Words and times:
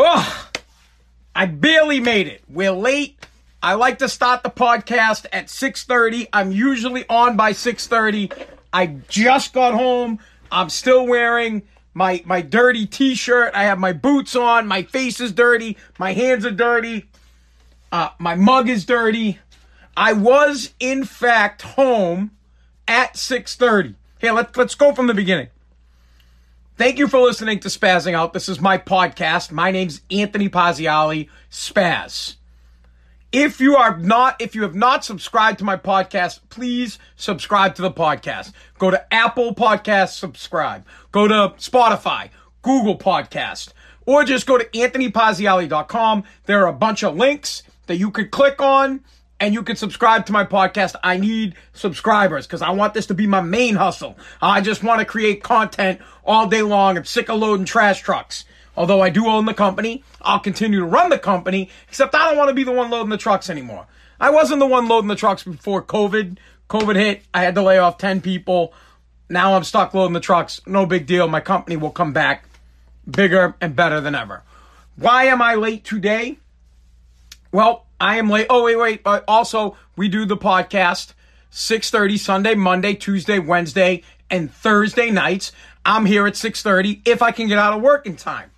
Oh, 0.00 0.48
I 1.34 1.46
barely 1.46 1.98
made 1.98 2.28
it. 2.28 2.42
We're 2.48 2.70
late. 2.70 3.26
I 3.60 3.74
like 3.74 3.98
to 3.98 4.08
start 4.08 4.44
the 4.44 4.50
podcast 4.50 5.26
at 5.32 5.50
6:30. 5.50 6.28
I'm 6.32 6.52
usually 6.52 7.04
on 7.08 7.36
by 7.36 7.52
6:30. 7.52 8.30
I 8.72 8.86
just 9.08 9.52
got 9.52 9.74
home. 9.74 10.20
I'm 10.52 10.70
still 10.70 11.04
wearing 11.04 11.62
my 11.94 12.22
my 12.24 12.42
dirty 12.42 12.86
t-shirt. 12.86 13.52
I 13.54 13.64
have 13.64 13.80
my 13.80 13.92
boots 13.92 14.36
on. 14.36 14.68
My 14.68 14.84
face 14.84 15.20
is 15.20 15.32
dirty. 15.32 15.76
My 15.98 16.12
hands 16.12 16.46
are 16.46 16.52
dirty. 16.52 17.08
Uh, 17.90 18.10
my 18.20 18.36
mug 18.36 18.68
is 18.68 18.86
dirty. 18.86 19.40
I 19.96 20.12
was 20.12 20.74
in 20.78 21.04
fact 21.04 21.62
home 21.62 22.30
at 22.86 23.16
6:30. 23.16 23.96
Here, 24.20 24.32
let's 24.32 24.56
let's 24.56 24.76
go 24.76 24.94
from 24.94 25.08
the 25.08 25.14
beginning. 25.14 25.48
Thank 26.78 27.00
you 27.00 27.08
for 27.08 27.18
listening 27.18 27.58
to 27.58 27.68
Spazzing 27.68 28.14
Out. 28.14 28.32
This 28.32 28.48
is 28.48 28.60
my 28.60 28.78
podcast. 28.78 29.50
My 29.50 29.72
name's 29.72 30.00
Anthony 30.12 30.48
Pazziali, 30.48 31.28
Spaz. 31.50 32.36
If 33.32 33.60
you 33.60 33.74
are 33.74 33.98
not, 33.98 34.40
if 34.40 34.54
you 34.54 34.62
have 34.62 34.76
not 34.76 35.04
subscribed 35.04 35.58
to 35.58 35.64
my 35.64 35.76
podcast, 35.76 36.38
please 36.50 37.00
subscribe 37.16 37.74
to 37.74 37.82
the 37.82 37.90
podcast. 37.90 38.52
Go 38.78 38.92
to 38.92 39.12
Apple 39.12 39.56
Podcast, 39.56 40.10
subscribe. 40.10 40.86
Go 41.10 41.26
to 41.26 41.52
Spotify, 41.58 42.30
Google 42.62 42.96
Podcast, 42.96 43.72
or 44.06 44.22
just 44.22 44.46
go 44.46 44.56
to 44.56 44.64
anthonypazziali.com. 44.66 46.22
There 46.44 46.62
are 46.62 46.68
a 46.68 46.72
bunch 46.72 47.02
of 47.02 47.16
links 47.16 47.64
that 47.88 47.96
you 47.96 48.12
could 48.12 48.30
click 48.30 48.62
on 48.62 49.00
and 49.40 49.54
you 49.54 49.62
can 49.62 49.76
subscribe 49.76 50.26
to 50.26 50.32
my 50.32 50.44
podcast. 50.44 50.94
I 51.02 51.16
need 51.16 51.54
subscribers 51.72 52.46
because 52.46 52.62
I 52.62 52.70
want 52.70 52.94
this 52.94 53.06
to 53.06 53.14
be 53.14 53.26
my 53.26 53.40
main 53.40 53.76
hustle. 53.76 54.18
I 54.42 54.60
just 54.60 54.82
want 54.82 55.00
to 55.00 55.04
create 55.04 55.42
content 55.42 56.00
all 56.24 56.46
day 56.46 56.62
long. 56.62 56.96
I'm 56.96 57.04
sick 57.04 57.28
of 57.28 57.38
loading 57.38 57.64
trash 57.64 58.02
trucks. 58.02 58.44
Although 58.76 59.00
I 59.00 59.10
do 59.10 59.26
own 59.26 59.44
the 59.44 59.54
company, 59.54 60.04
I'll 60.22 60.38
continue 60.38 60.78
to 60.80 60.86
run 60.86 61.10
the 61.10 61.18
company, 61.18 61.68
except 61.88 62.14
I 62.14 62.28
don't 62.28 62.38
want 62.38 62.48
to 62.48 62.54
be 62.54 62.64
the 62.64 62.72
one 62.72 62.90
loading 62.90 63.10
the 63.10 63.16
trucks 63.16 63.50
anymore. 63.50 63.86
I 64.20 64.30
wasn't 64.30 64.60
the 64.60 64.66
one 64.66 64.86
loading 64.86 65.08
the 65.08 65.16
trucks 65.16 65.42
before 65.42 65.82
COVID. 65.82 66.38
COVID 66.68 66.96
hit. 66.96 67.22
I 67.34 67.42
had 67.42 67.54
to 67.56 67.62
lay 67.62 67.78
off 67.78 67.98
10 67.98 68.20
people. 68.20 68.72
Now 69.28 69.54
I'm 69.54 69.64
stuck 69.64 69.94
loading 69.94 70.14
the 70.14 70.20
trucks. 70.20 70.60
No 70.66 70.86
big 70.86 71.06
deal. 71.06 71.26
My 71.28 71.40
company 71.40 71.76
will 71.76 71.90
come 71.90 72.12
back 72.12 72.44
bigger 73.08 73.54
and 73.60 73.74
better 73.74 74.00
than 74.00 74.14
ever. 74.14 74.42
Why 74.96 75.24
am 75.24 75.42
I 75.42 75.54
late 75.54 75.84
today? 75.84 76.38
Well, 77.50 77.86
I 78.00 78.18
am 78.18 78.30
late. 78.30 78.46
Oh, 78.48 78.64
wait, 78.64 78.76
wait. 78.76 79.00
Uh, 79.04 79.20
also, 79.26 79.76
we 79.96 80.08
do 80.08 80.24
the 80.24 80.36
podcast 80.36 81.14
6.30 81.50 82.18
Sunday, 82.18 82.54
Monday, 82.54 82.94
Tuesday, 82.94 83.38
Wednesday, 83.38 84.02
and 84.30 84.52
Thursday 84.52 85.10
nights. 85.10 85.52
I'm 85.84 86.06
here 86.06 86.26
at 86.26 86.34
6.30 86.34 87.02
if 87.06 87.22
I 87.22 87.32
can 87.32 87.48
get 87.48 87.58
out 87.58 87.72
of 87.72 87.82
work 87.82 88.06
in 88.06 88.16
time. 88.16 88.50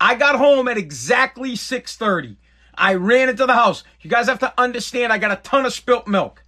I 0.00 0.14
got 0.14 0.36
home 0.36 0.68
at 0.68 0.76
exactly 0.76 1.52
6.30. 1.52 2.36
I 2.74 2.94
ran 2.94 3.30
into 3.30 3.46
the 3.46 3.54
house. 3.54 3.84
You 4.02 4.10
guys 4.10 4.26
have 4.26 4.40
to 4.40 4.52
understand 4.58 5.12
I 5.12 5.18
got 5.18 5.32
a 5.32 5.36
ton 5.36 5.64
of 5.64 5.72
spilt 5.72 6.06
milk. 6.06 6.42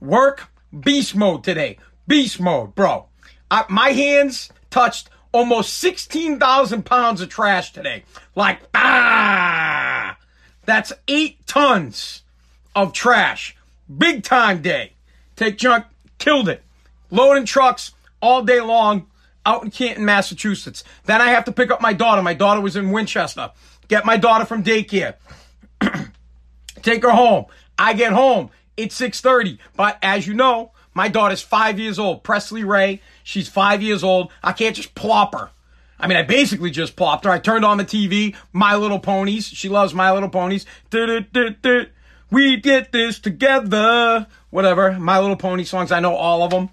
Work, 0.00 0.48
beast 0.78 1.16
mode 1.16 1.42
today. 1.42 1.78
Beast 2.06 2.38
mode, 2.38 2.74
bro. 2.74 3.06
I, 3.50 3.64
my 3.68 3.90
hands 3.90 4.50
touched 4.68 5.08
almost 5.32 5.74
16,000 5.78 6.84
pounds 6.84 7.20
of 7.20 7.28
trash 7.30 7.72
today. 7.72 8.04
Like, 8.34 8.60
ah! 8.74 9.75
That's 10.66 10.92
eight 11.08 11.46
tons 11.46 12.22
of 12.74 12.92
trash. 12.92 13.56
Big 13.96 14.22
time 14.22 14.62
day. 14.62 14.92
Take 15.36 15.58
junk, 15.58 15.86
killed 16.18 16.48
it. 16.48 16.62
Loading 17.10 17.44
trucks 17.44 17.92
all 18.20 18.42
day 18.42 18.60
long 18.60 19.06
out 19.44 19.62
in 19.62 19.70
Canton, 19.70 20.04
Massachusetts. 20.04 20.82
Then 21.04 21.22
I 21.22 21.28
have 21.28 21.44
to 21.44 21.52
pick 21.52 21.70
up 21.70 21.80
my 21.80 21.92
daughter. 21.92 22.20
My 22.20 22.34
daughter 22.34 22.60
was 22.60 22.76
in 22.76 22.90
Winchester. 22.90 23.52
Get 23.88 24.04
my 24.04 24.16
daughter 24.16 24.44
from 24.44 24.64
daycare. 24.64 25.14
Take 26.82 27.02
her 27.02 27.10
home. 27.10 27.46
I 27.78 27.92
get 27.94 28.12
home. 28.12 28.50
It's 28.76 28.98
6:30. 29.00 29.58
But 29.76 29.98
as 30.02 30.26
you 30.26 30.34
know, 30.34 30.72
my 30.94 31.08
daughter's 31.08 31.42
five 31.42 31.78
years 31.78 31.98
old. 31.98 32.24
Presley 32.24 32.64
Ray. 32.64 33.00
She's 33.22 33.48
five 33.48 33.82
years 33.82 34.02
old. 34.02 34.32
I 34.42 34.52
can't 34.52 34.74
just 34.74 34.94
plop 34.94 35.34
her. 35.34 35.50
I 35.98 36.06
mean, 36.06 36.18
I 36.18 36.22
basically 36.22 36.70
just 36.70 36.96
plopped 36.96 37.24
her. 37.24 37.30
I 37.30 37.38
turned 37.38 37.64
on 37.64 37.78
the 37.78 37.84
TV, 37.84 38.36
My 38.52 38.76
Little 38.76 38.98
Ponies. 38.98 39.46
She 39.46 39.68
loves 39.68 39.94
My 39.94 40.12
Little 40.12 40.28
Ponies. 40.28 40.66
We 42.30 42.56
get 42.56 42.92
this 42.92 43.18
together. 43.18 44.26
Whatever. 44.50 44.92
My 44.92 45.18
Little 45.20 45.36
Pony 45.36 45.64
songs. 45.64 45.92
I 45.92 46.00
know 46.00 46.14
all 46.14 46.42
of 46.42 46.50
them. 46.50 46.70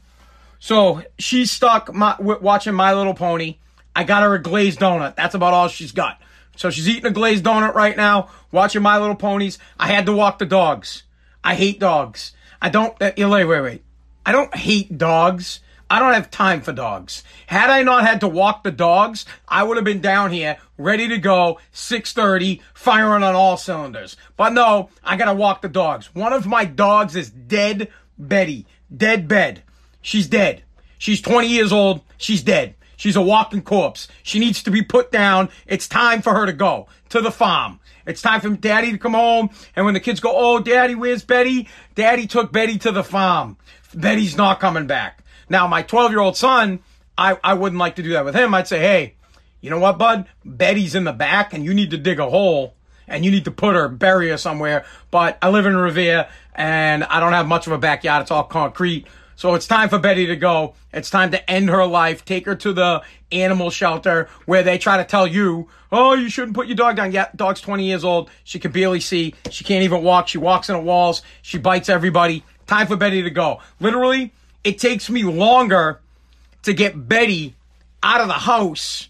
So 0.59 1.03
she's 1.19 1.51
stuck 1.51 1.93
my, 1.93 2.15
watching 2.19 2.73
My 2.73 2.93
Little 2.93 3.13
Pony. 3.13 3.57
I 3.95 4.03
got 4.03 4.23
her 4.23 4.33
a 4.33 4.41
glazed 4.41 4.79
donut. 4.79 5.15
That's 5.15 5.35
about 5.35 5.53
all 5.53 5.67
she's 5.67 5.91
got. 5.91 6.21
So 6.55 6.69
she's 6.69 6.87
eating 6.87 7.05
a 7.05 7.11
glazed 7.11 7.43
donut 7.43 7.73
right 7.73 7.97
now, 7.97 8.29
watching 8.51 8.81
My 8.81 8.97
Little 8.97 9.15
Ponies. 9.15 9.57
I 9.79 9.87
had 9.87 10.05
to 10.05 10.13
walk 10.13 10.39
the 10.39 10.45
dogs. 10.45 11.03
I 11.43 11.55
hate 11.55 11.79
dogs. 11.79 12.33
I 12.61 12.69
don't, 12.69 12.99
uh, 13.01 13.11
wait, 13.17 13.45
wait, 13.45 13.61
wait. 13.61 13.83
I 14.25 14.31
don't 14.31 14.55
hate 14.55 14.97
dogs. 14.97 15.59
I 15.93 15.99
don't 15.99 16.15
have 16.15 16.31
time 16.31 16.61
for 16.61 16.73
dogs. 16.73 17.21
Had 17.45 17.69
I 17.69 17.83
not 17.83 18.03
had 18.03 18.21
to 18.21 18.27
walk 18.27 18.63
the 18.63 18.71
dogs, 18.71 19.27
I 19.47 19.61
would 19.61 19.77
have 19.77 19.83
been 19.85 20.01
down 20.01 20.31
here 20.31 20.57
ready 20.75 21.07
to 21.07 21.19
go 21.19 21.59
6:30 21.71 22.61
firing 22.73 23.21
on 23.21 23.35
all 23.35 23.57
cylinders. 23.57 24.17
But 24.35 24.53
no, 24.53 24.89
I 25.03 25.17
got 25.17 25.25
to 25.25 25.35
walk 25.35 25.61
the 25.61 25.69
dogs. 25.69 26.09
One 26.15 26.33
of 26.33 26.47
my 26.47 26.65
dogs 26.65 27.15
is 27.15 27.29
dead 27.29 27.89
Betty. 28.17 28.65
Dead 28.97 29.27
bed. 29.27 29.61
She's 30.01 30.25
dead. 30.25 30.63
She's 30.97 31.21
20 31.21 31.47
years 31.47 31.71
old. 31.71 32.01
She's 32.17 32.41
dead. 32.41 32.73
She's 32.97 33.15
a 33.15 33.21
walking 33.21 33.61
corpse. 33.61 34.07
She 34.23 34.39
needs 34.39 34.63
to 34.63 34.71
be 34.71 34.81
put 34.81 35.11
down. 35.11 35.49
It's 35.67 35.87
time 35.87 36.23
for 36.23 36.33
her 36.33 36.47
to 36.47 36.53
go 36.53 36.87
to 37.09 37.21
the 37.21 37.29
farm. 37.29 37.79
It's 38.07 38.23
time 38.23 38.41
for 38.41 38.49
daddy 38.49 38.91
to 38.93 38.97
come 38.97 39.13
home. 39.13 39.51
And 39.75 39.85
when 39.85 39.93
the 39.93 39.99
kids 39.99 40.19
go, 40.19 40.33
Oh, 40.33 40.57
daddy, 40.57 40.95
where's 40.95 41.23
Betty? 41.23 41.69
Daddy 41.93 42.25
took 42.25 42.51
Betty 42.51 42.79
to 42.79 42.91
the 42.91 43.03
farm. 43.03 43.57
Betty's 43.93 44.35
not 44.35 44.59
coming 44.59 44.87
back. 44.87 45.22
Now, 45.49 45.67
my 45.67 45.81
12 45.81 46.11
year 46.11 46.19
old 46.19 46.37
son, 46.37 46.79
I, 47.17 47.37
I 47.43 47.53
wouldn't 47.53 47.79
like 47.79 47.95
to 47.95 48.03
do 48.03 48.09
that 48.13 48.25
with 48.25 48.35
him. 48.35 48.53
I'd 48.53 48.67
say, 48.67 48.79
hey, 48.79 49.15
you 49.61 49.69
know 49.69 49.79
what, 49.79 49.97
bud? 49.97 50.25
Betty's 50.43 50.95
in 50.95 51.03
the 51.03 51.13
back 51.13 51.53
and 51.53 51.63
you 51.63 51.73
need 51.73 51.91
to 51.91 51.97
dig 51.97 52.19
a 52.19 52.29
hole 52.29 52.75
and 53.07 53.23
you 53.23 53.31
need 53.31 53.45
to 53.45 53.51
put 53.51 53.75
her, 53.75 53.87
bury 53.87 54.29
her 54.29 54.37
somewhere. 54.37 54.85
But 55.11 55.37
I 55.41 55.49
live 55.49 55.65
in 55.65 55.75
Revere 55.75 56.27
and 56.55 57.03
I 57.03 57.19
don't 57.19 57.33
have 57.33 57.47
much 57.47 57.67
of 57.67 57.73
a 57.73 57.77
backyard. 57.77 58.23
It's 58.23 58.31
all 58.31 58.43
concrete. 58.43 59.07
So 59.35 59.55
it's 59.55 59.67
time 59.67 59.89
for 59.89 59.99
Betty 59.99 60.27
to 60.27 60.35
go. 60.35 60.75
It's 60.91 61.09
time 61.09 61.31
to 61.31 61.49
end 61.49 61.69
her 61.69 61.85
life. 61.85 62.23
Take 62.25 62.45
her 62.45 62.55
to 62.55 62.73
the 62.73 63.03
animal 63.31 63.69
shelter 63.69 64.29
where 64.45 64.63
they 64.63 64.77
try 64.77 64.97
to 64.97 65.03
tell 65.03 65.25
you, 65.25 65.69
oh, 65.91 66.13
you 66.13 66.29
shouldn't 66.29 66.55
put 66.55 66.67
your 66.67 66.75
dog 66.75 66.95
down. 66.95 67.11
Yeah, 67.11 67.29
dog's 67.35 67.61
20 67.61 67.85
years 67.85 68.03
old. 68.03 68.29
She 68.43 68.59
can 68.59 68.71
barely 68.71 68.99
see. 68.99 69.33
She 69.49 69.63
can't 69.63 69.83
even 69.83 70.03
walk. 70.03 70.27
She 70.27 70.37
walks 70.37 70.69
in 70.69 70.75
the 70.75 70.81
walls. 70.81 71.23
She 71.41 71.57
bites 71.57 71.89
everybody. 71.89 72.43
Time 72.67 72.87
for 72.87 72.95
Betty 72.95 73.23
to 73.23 73.29
go. 73.29 73.59
Literally, 73.79 74.33
it 74.63 74.79
takes 74.79 75.09
me 75.09 75.23
longer 75.23 75.99
to 76.63 76.73
get 76.73 77.07
Betty 77.07 77.55
out 78.01 78.21
of 78.21 78.27
the 78.27 78.33
house 78.33 79.09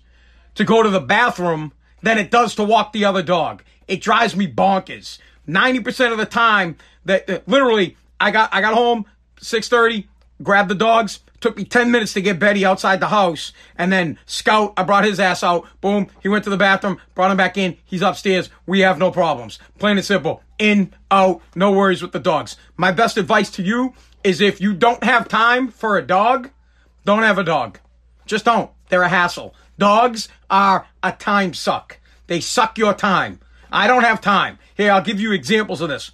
to 0.56 0.64
go 0.64 0.84
to 0.84 0.90
the 0.90 1.00
bathroom 1.00 1.72
than 2.02 2.18
it 2.18 2.30
does 2.30 2.56
to 2.56 2.64
walk 2.64 2.94
the 2.94 3.06
other 3.06 3.24
dog. 3.24 3.64
It 3.88 4.02
drives 4.02 4.36
me 4.36 4.52
bonkers. 4.52 5.20
90% 5.48 6.12
of 6.12 6.18
the 6.18 6.26
time 6.26 6.78
that, 7.06 7.48
literally 7.48 7.98
I 8.20 8.32
got 8.32 8.54
I 8.54 8.62
got 8.62 8.74
home 8.74 9.06
6:30, 9.42 10.08
grabbed 10.42 10.70
the 10.70 10.76
dogs, 10.76 11.20
took 11.42 11.58
me 11.58 11.66
10 11.66 11.92
minutes 11.92 12.14
to 12.14 12.22
get 12.22 12.40
Betty 12.40 12.64
outside 12.66 13.02
the 13.02 13.10
house 13.10 13.52
and 13.76 13.92
then 13.92 14.18
Scout 14.26 14.74
I 14.78 14.84
brought 14.84 15.04
his 15.04 15.20
ass 15.20 15.44
out. 15.44 15.66
Boom, 15.82 16.08
he 16.22 16.30
went 16.30 16.46
to 16.46 16.50
the 16.50 16.58
bathroom, 16.58 17.00
brought 17.16 17.32
him 17.32 17.38
back 17.38 17.58
in. 17.58 17.78
He's 17.84 18.02
upstairs. 18.02 18.50
We 18.66 18.80
have 18.82 18.98
no 18.98 19.12
problems. 19.12 19.60
Plain 19.80 19.98
and 19.98 20.06
simple. 20.06 20.42
In, 20.60 20.94
out, 21.12 21.42
no 21.56 21.72
worries 21.72 22.02
with 22.02 22.14
the 22.14 22.20
dogs. 22.20 22.56
My 22.78 22.92
best 22.92 23.18
advice 23.18 23.50
to 23.52 23.64
you 23.64 23.94
is 24.24 24.42
if 24.42 24.62
you 24.62 24.74
don't 24.74 25.04
have 25.04 25.28
time 25.28 25.70
for 25.70 25.98
a 25.98 26.06
dog, 26.06 26.50
don't 27.06 27.24
have 27.24 27.38
a 27.38 27.44
dog. 27.44 27.80
Just 28.26 28.46
don't. 28.46 28.72
They're 28.90 29.04
a 29.04 29.10
hassle. 29.10 29.54
Dogs 29.78 30.30
are 30.50 30.88
a 31.02 31.12
time 31.12 31.54
suck. 31.54 32.00
They 32.28 32.40
suck 32.40 32.78
your 32.78 32.94
time. 32.94 33.40
I 33.72 33.88
don't 33.88 34.04
have 34.04 34.22
time. 34.22 34.60
Here, 34.76 34.92
I'll 34.92 35.02
give 35.02 35.20
you 35.20 35.32
examples 35.32 35.82
of 35.82 35.90
this. 35.90 36.12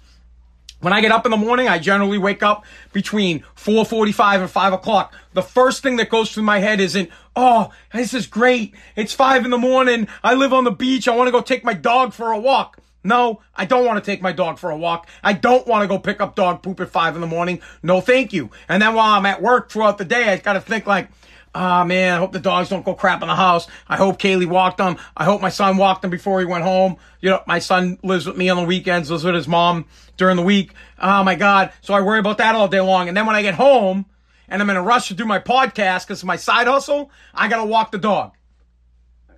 When 0.80 0.94
I 0.94 1.02
get 1.02 1.12
up 1.12 1.26
in 1.26 1.30
the 1.30 1.36
morning, 1.36 1.68
I 1.68 1.78
generally 1.78 2.16
wake 2.16 2.42
up 2.42 2.64
between 2.92 3.40
4.45 3.54 4.40
and 4.40 4.50
5 4.50 4.72
o'clock. 4.72 5.14
The 5.34 5.42
first 5.42 5.82
thing 5.82 5.96
that 5.96 6.08
goes 6.08 6.32
through 6.32 6.44
my 6.44 6.58
head 6.58 6.80
isn't, 6.80 7.10
oh, 7.36 7.70
this 7.92 8.14
is 8.14 8.26
great. 8.26 8.74
It's 8.96 9.12
5 9.12 9.44
in 9.44 9.50
the 9.50 9.58
morning. 9.58 10.08
I 10.24 10.32
live 10.34 10.54
on 10.54 10.64
the 10.64 10.70
beach. 10.70 11.06
I 11.06 11.14
want 11.14 11.28
to 11.28 11.32
go 11.32 11.42
take 11.42 11.64
my 11.64 11.74
dog 11.74 12.14
for 12.14 12.32
a 12.32 12.40
walk. 12.40 12.78
No, 13.02 13.40
I 13.54 13.64
don't 13.64 13.86
want 13.86 14.02
to 14.02 14.10
take 14.10 14.20
my 14.20 14.32
dog 14.32 14.58
for 14.58 14.70
a 14.70 14.76
walk. 14.76 15.08
I 15.22 15.32
don't 15.32 15.66
want 15.66 15.82
to 15.82 15.88
go 15.88 15.98
pick 15.98 16.20
up 16.20 16.34
dog 16.34 16.62
poop 16.62 16.80
at 16.80 16.90
five 16.90 17.14
in 17.14 17.20
the 17.20 17.26
morning. 17.26 17.60
No, 17.82 18.00
thank 18.00 18.32
you. 18.32 18.50
And 18.68 18.82
then 18.82 18.94
while 18.94 19.14
I'm 19.14 19.26
at 19.26 19.40
work 19.40 19.70
throughout 19.70 19.98
the 19.98 20.04
day, 20.04 20.30
I 20.30 20.36
got 20.36 20.52
to 20.52 20.60
think 20.60 20.86
like, 20.86 21.08
ah, 21.54 21.80
oh, 21.80 21.84
man, 21.84 22.14
I 22.14 22.18
hope 22.18 22.32
the 22.32 22.40
dogs 22.40 22.68
don't 22.68 22.84
go 22.84 22.94
crap 22.94 23.22
in 23.22 23.28
the 23.28 23.34
house. 23.34 23.66
I 23.88 23.96
hope 23.96 24.20
Kaylee 24.20 24.46
walked 24.46 24.78
them. 24.78 24.98
I 25.16 25.24
hope 25.24 25.40
my 25.40 25.48
son 25.48 25.78
walked 25.78 26.02
them 26.02 26.10
before 26.10 26.40
he 26.40 26.46
went 26.46 26.64
home. 26.64 26.96
You 27.20 27.30
know, 27.30 27.42
my 27.46 27.58
son 27.58 27.98
lives 28.02 28.26
with 28.26 28.36
me 28.36 28.50
on 28.50 28.58
the 28.58 28.64
weekends, 28.64 29.10
lives 29.10 29.24
with 29.24 29.34
his 29.34 29.48
mom 29.48 29.86
during 30.16 30.36
the 30.36 30.42
week. 30.42 30.74
Oh 30.98 31.24
my 31.24 31.34
God. 31.34 31.72
So 31.80 31.94
I 31.94 32.02
worry 32.02 32.18
about 32.18 32.38
that 32.38 32.54
all 32.54 32.68
day 32.68 32.80
long. 32.80 33.08
And 33.08 33.16
then 33.16 33.26
when 33.26 33.34
I 33.34 33.42
get 33.42 33.54
home 33.54 34.06
and 34.48 34.60
I'm 34.60 34.68
in 34.68 34.76
a 34.76 34.82
rush 34.82 35.08
to 35.08 35.14
do 35.14 35.24
my 35.24 35.38
podcast 35.38 36.06
because 36.06 36.18
it's 36.18 36.24
my 36.24 36.36
side 36.36 36.66
hustle, 36.66 37.10
I 37.34 37.48
got 37.48 37.56
to 37.56 37.64
walk 37.64 37.92
the 37.92 37.98
dog. 37.98 38.32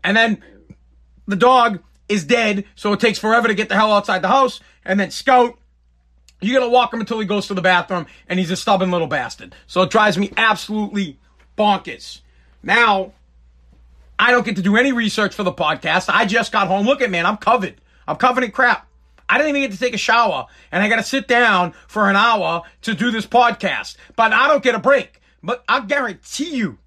And 0.03 0.17
then 0.17 0.43
the 1.27 1.37
dog 1.37 1.81
is 2.13 2.25
dead, 2.25 2.65
so 2.75 2.93
it 2.93 3.01
takes 3.01 3.19
forever 3.19 3.49
to 3.49 3.55
get 3.55 3.69
the 3.69 3.75
hell 3.75 3.93
outside 3.93 4.23
the 4.23 4.29
house. 4.29 4.61
And 4.85 5.01
then 5.01 5.11
Scout, 5.11 5.59
you 6.41 6.53
gotta 6.53 6.69
walk 6.69 6.93
him 6.93 7.01
until 7.01 7.21
he 7.21 7.27
goes 7.27 7.47
to 7.49 7.55
the 7.55 7.63
bathroom, 7.63 8.07
and 8.29 8.39
he's 8.39 8.51
a 8.51 8.57
stubborn 8.57 8.91
little 8.91 9.07
bastard. 9.07 9.55
So 9.67 9.83
it 9.83 9.91
drives 9.91 10.19
me 10.19 10.33
absolutely 10.37 11.19
bonkers. 11.57 12.21
Now, 12.63 13.13
I 14.19 14.31
don't 14.31 14.45
get 14.45 14.57
to 14.57 14.63
do 14.63 14.77
any 14.77 14.93
research 14.93 15.35
for 15.35 15.43
the 15.43 15.53
podcast. 15.53 16.09
I 16.09 16.27
just 16.27 16.53
got 16.53 16.69
home. 16.69 16.87
Look 16.87 17.01
at 17.01 17.11
man, 17.11 17.27
I'm 17.27 17.37
covered. 17.39 17.81
I'm 18.07 18.17
covered 18.17 18.45
in 18.45 18.51
crap. 18.51 18.87
I 19.29 19.39
didn't 19.39 19.57
even 19.57 19.63
get 19.63 19.73
to 19.73 19.79
take 19.79 19.95
a 19.95 19.99
shower, 19.99 20.47
and 20.71 20.83
I 20.83 20.89
got 20.89 20.97
to 20.97 21.03
sit 21.03 21.27
down 21.27 21.73
for 21.89 22.11
an 22.11 22.17
hour 22.17 22.63
to 22.83 22.95
do 22.95 23.11
this 23.11 23.27
podcast. 23.27 23.97
But 24.15 24.33
I 24.33 24.47
don't 24.47 24.63
get 24.63 24.75
a 24.75 24.79
break. 24.79 25.21
But 25.43 25.65
I 25.69 25.81
guarantee 25.81 26.55
you, 26.55 26.79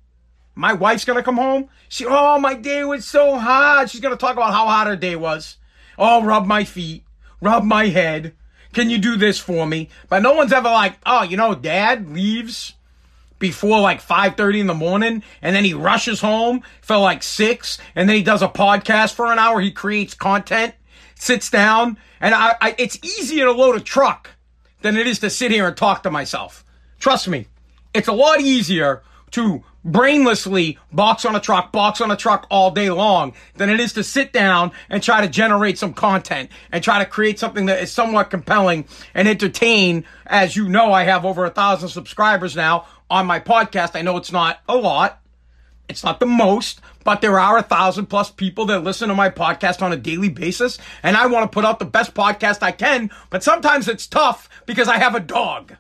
my 0.56 0.74
wife's 0.74 1.06
gonna 1.06 1.24
come 1.24 1.38
home. 1.38 1.70
She, 1.90 2.06
oh, 2.08 2.40
my 2.40 2.56
day 2.56 2.84
was 2.84 3.06
so 3.06 3.38
hot. 3.38 3.90
She's 3.90 4.02
gonna 4.02 4.16
talk 4.16 4.34
about 4.34 4.54
how 4.54 4.66
hot 4.66 4.88
her 4.88 4.96
day 4.96 5.16
was. 5.16 5.58
Oh, 5.98 6.24
rub 6.24 6.46
my 6.46 6.64
feet, 6.64 7.04
rub 7.42 7.64
my 7.64 7.88
head. 7.88 8.34
Can 8.74 8.90
you 8.90 8.98
do 8.98 9.16
this 9.16 9.40
for 9.40 9.66
me? 9.66 9.90
But 10.10 10.22
no 10.22 10.34
one's 10.34 10.52
ever 10.52 10.70
like, 10.70 10.98
oh, 11.06 11.24
you 11.24 11.38
know, 11.38 11.56
dad 11.56 12.10
leaves 12.10 12.74
before 13.40 13.80
like 13.80 14.02
5.30 14.02 14.62
in 14.62 14.68
the 14.68 14.74
morning 14.74 15.24
and 15.42 15.56
then 15.56 15.66
he 15.66 15.74
rushes 15.74 16.22
home 16.22 16.62
for 16.82 16.98
like 16.98 17.22
6 17.22 17.78
and 17.96 18.08
then 18.08 18.16
he 18.16 18.24
does 18.24 18.42
a 18.42 18.48
podcast 18.48 19.14
for 19.14 19.32
an 19.32 19.40
hour 19.40 19.60
he 19.60 19.72
creates 19.72 20.14
content 20.14 20.74
sits 21.16 21.50
down 21.50 21.98
and 22.22 22.34
I, 22.34 22.56
I, 22.62 22.76
it's 22.78 22.98
easier 23.04 23.46
to 23.46 23.52
load 23.52 23.76
a 23.76 23.82
truck 23.82 24.32
than 24.82 24.98
it 24.98 25.06
is 25.06 25.20
to 25.20 25.30
sit 25.30 25.52
here 25.52 25.68
and 25.68 25.76
talk 25.76 26.04
to 26.04 26.12
myself 26.12 26.64
trust 27.00 27.28
me 27.28 27.48
it's 27.94 28.08
a 28.08 28.14
lot 28.14 28.40
easier 28.40 29.04
to 29.32 29.64
brainlessly 29.86 30.78
box 30.92 31.26
on 31.26 31.36
a 31.36 31.40
truck, 31.40 31.72
box 31.72 32.02
on 32.02 32.10
a 32.12 32.16
truck 32.16 32.48
all 32.50 32.72
day 32.72 32.90
long 32.90 33.34
than 33.56 33.70
it 33.70 33.80
is 33.80 33.94
to 33.94 34.04
sit 34.04 34.34
down 34.34 34.72
and 34.90 35.04
try 35.04 35.22
to 35.22 35.28
generate 35.28 35.78
some 35.78 35.94
content 35.94 36.50
and 36.72 36.84
try 36.84 37.00
to 37.00 37.06
create 37.06 37.40
something 37.40 37.68
that 37.68 37.82
is 37.82 37.92
somewhat 37.92 38.30
compelling 38.30 38.86
and 39.14 39.28
entertain. 39.28 40.06
As 40.26 40.56
you 40.56 40.68
know, 40.68 40.92
I 40.92 41.04
have 41.04 41.26
over 41.26 41.46
a 41.46 41.52
thousand 41.52 41.90
subscribers 41.90 42.56
now 42.56 42.88
on 43.10 43.28
my 43.28 43.40
podcast. 43.40 43.96
I 43.96 44.02
know 44.02 44.18
it's 44.18 44.32
not 44.32 44.60
a 44.68 44.76
lot. 44.76 45.22
It's 45.88 46.04
not 46.04 46.20
the 46.20 46.26
most, 46.26 46.82
but 47.04 47.22
there 47.22 47.40
are 47.40 47.60
a 47.60 47.64
thousand 47.64 48.08
plus 48.08 48.32
people 48.32 48.66
that 48.66 48.84
listen 48.84 49.10
to 49.10 49.16
my 49.16 49.30
podcast 49.30 49.84
on 49.84 49.94
a 49.94 49.98
daily 49.98 50.30
basis. 50.30 50.80
And 51.04 51.16
I 51.16 51.28
want 51.28 51.44
to 51.44 51.54
put 51.54 51.64
out 51.64 51.78
the 51.78 51.86
best 51.86 52.16
podcast 52.16 52.64
I 52.64 52.72
can, 52.72 53.12
but 53.30 53.44
sometimes 53.44 53.88
it's 53.88 54.08
tough 54.08 54.50
because 54.66 54.88
I 54.88 54.98
have 54.98 55.14
a 55.14 55.20
dog. 55.20 55.76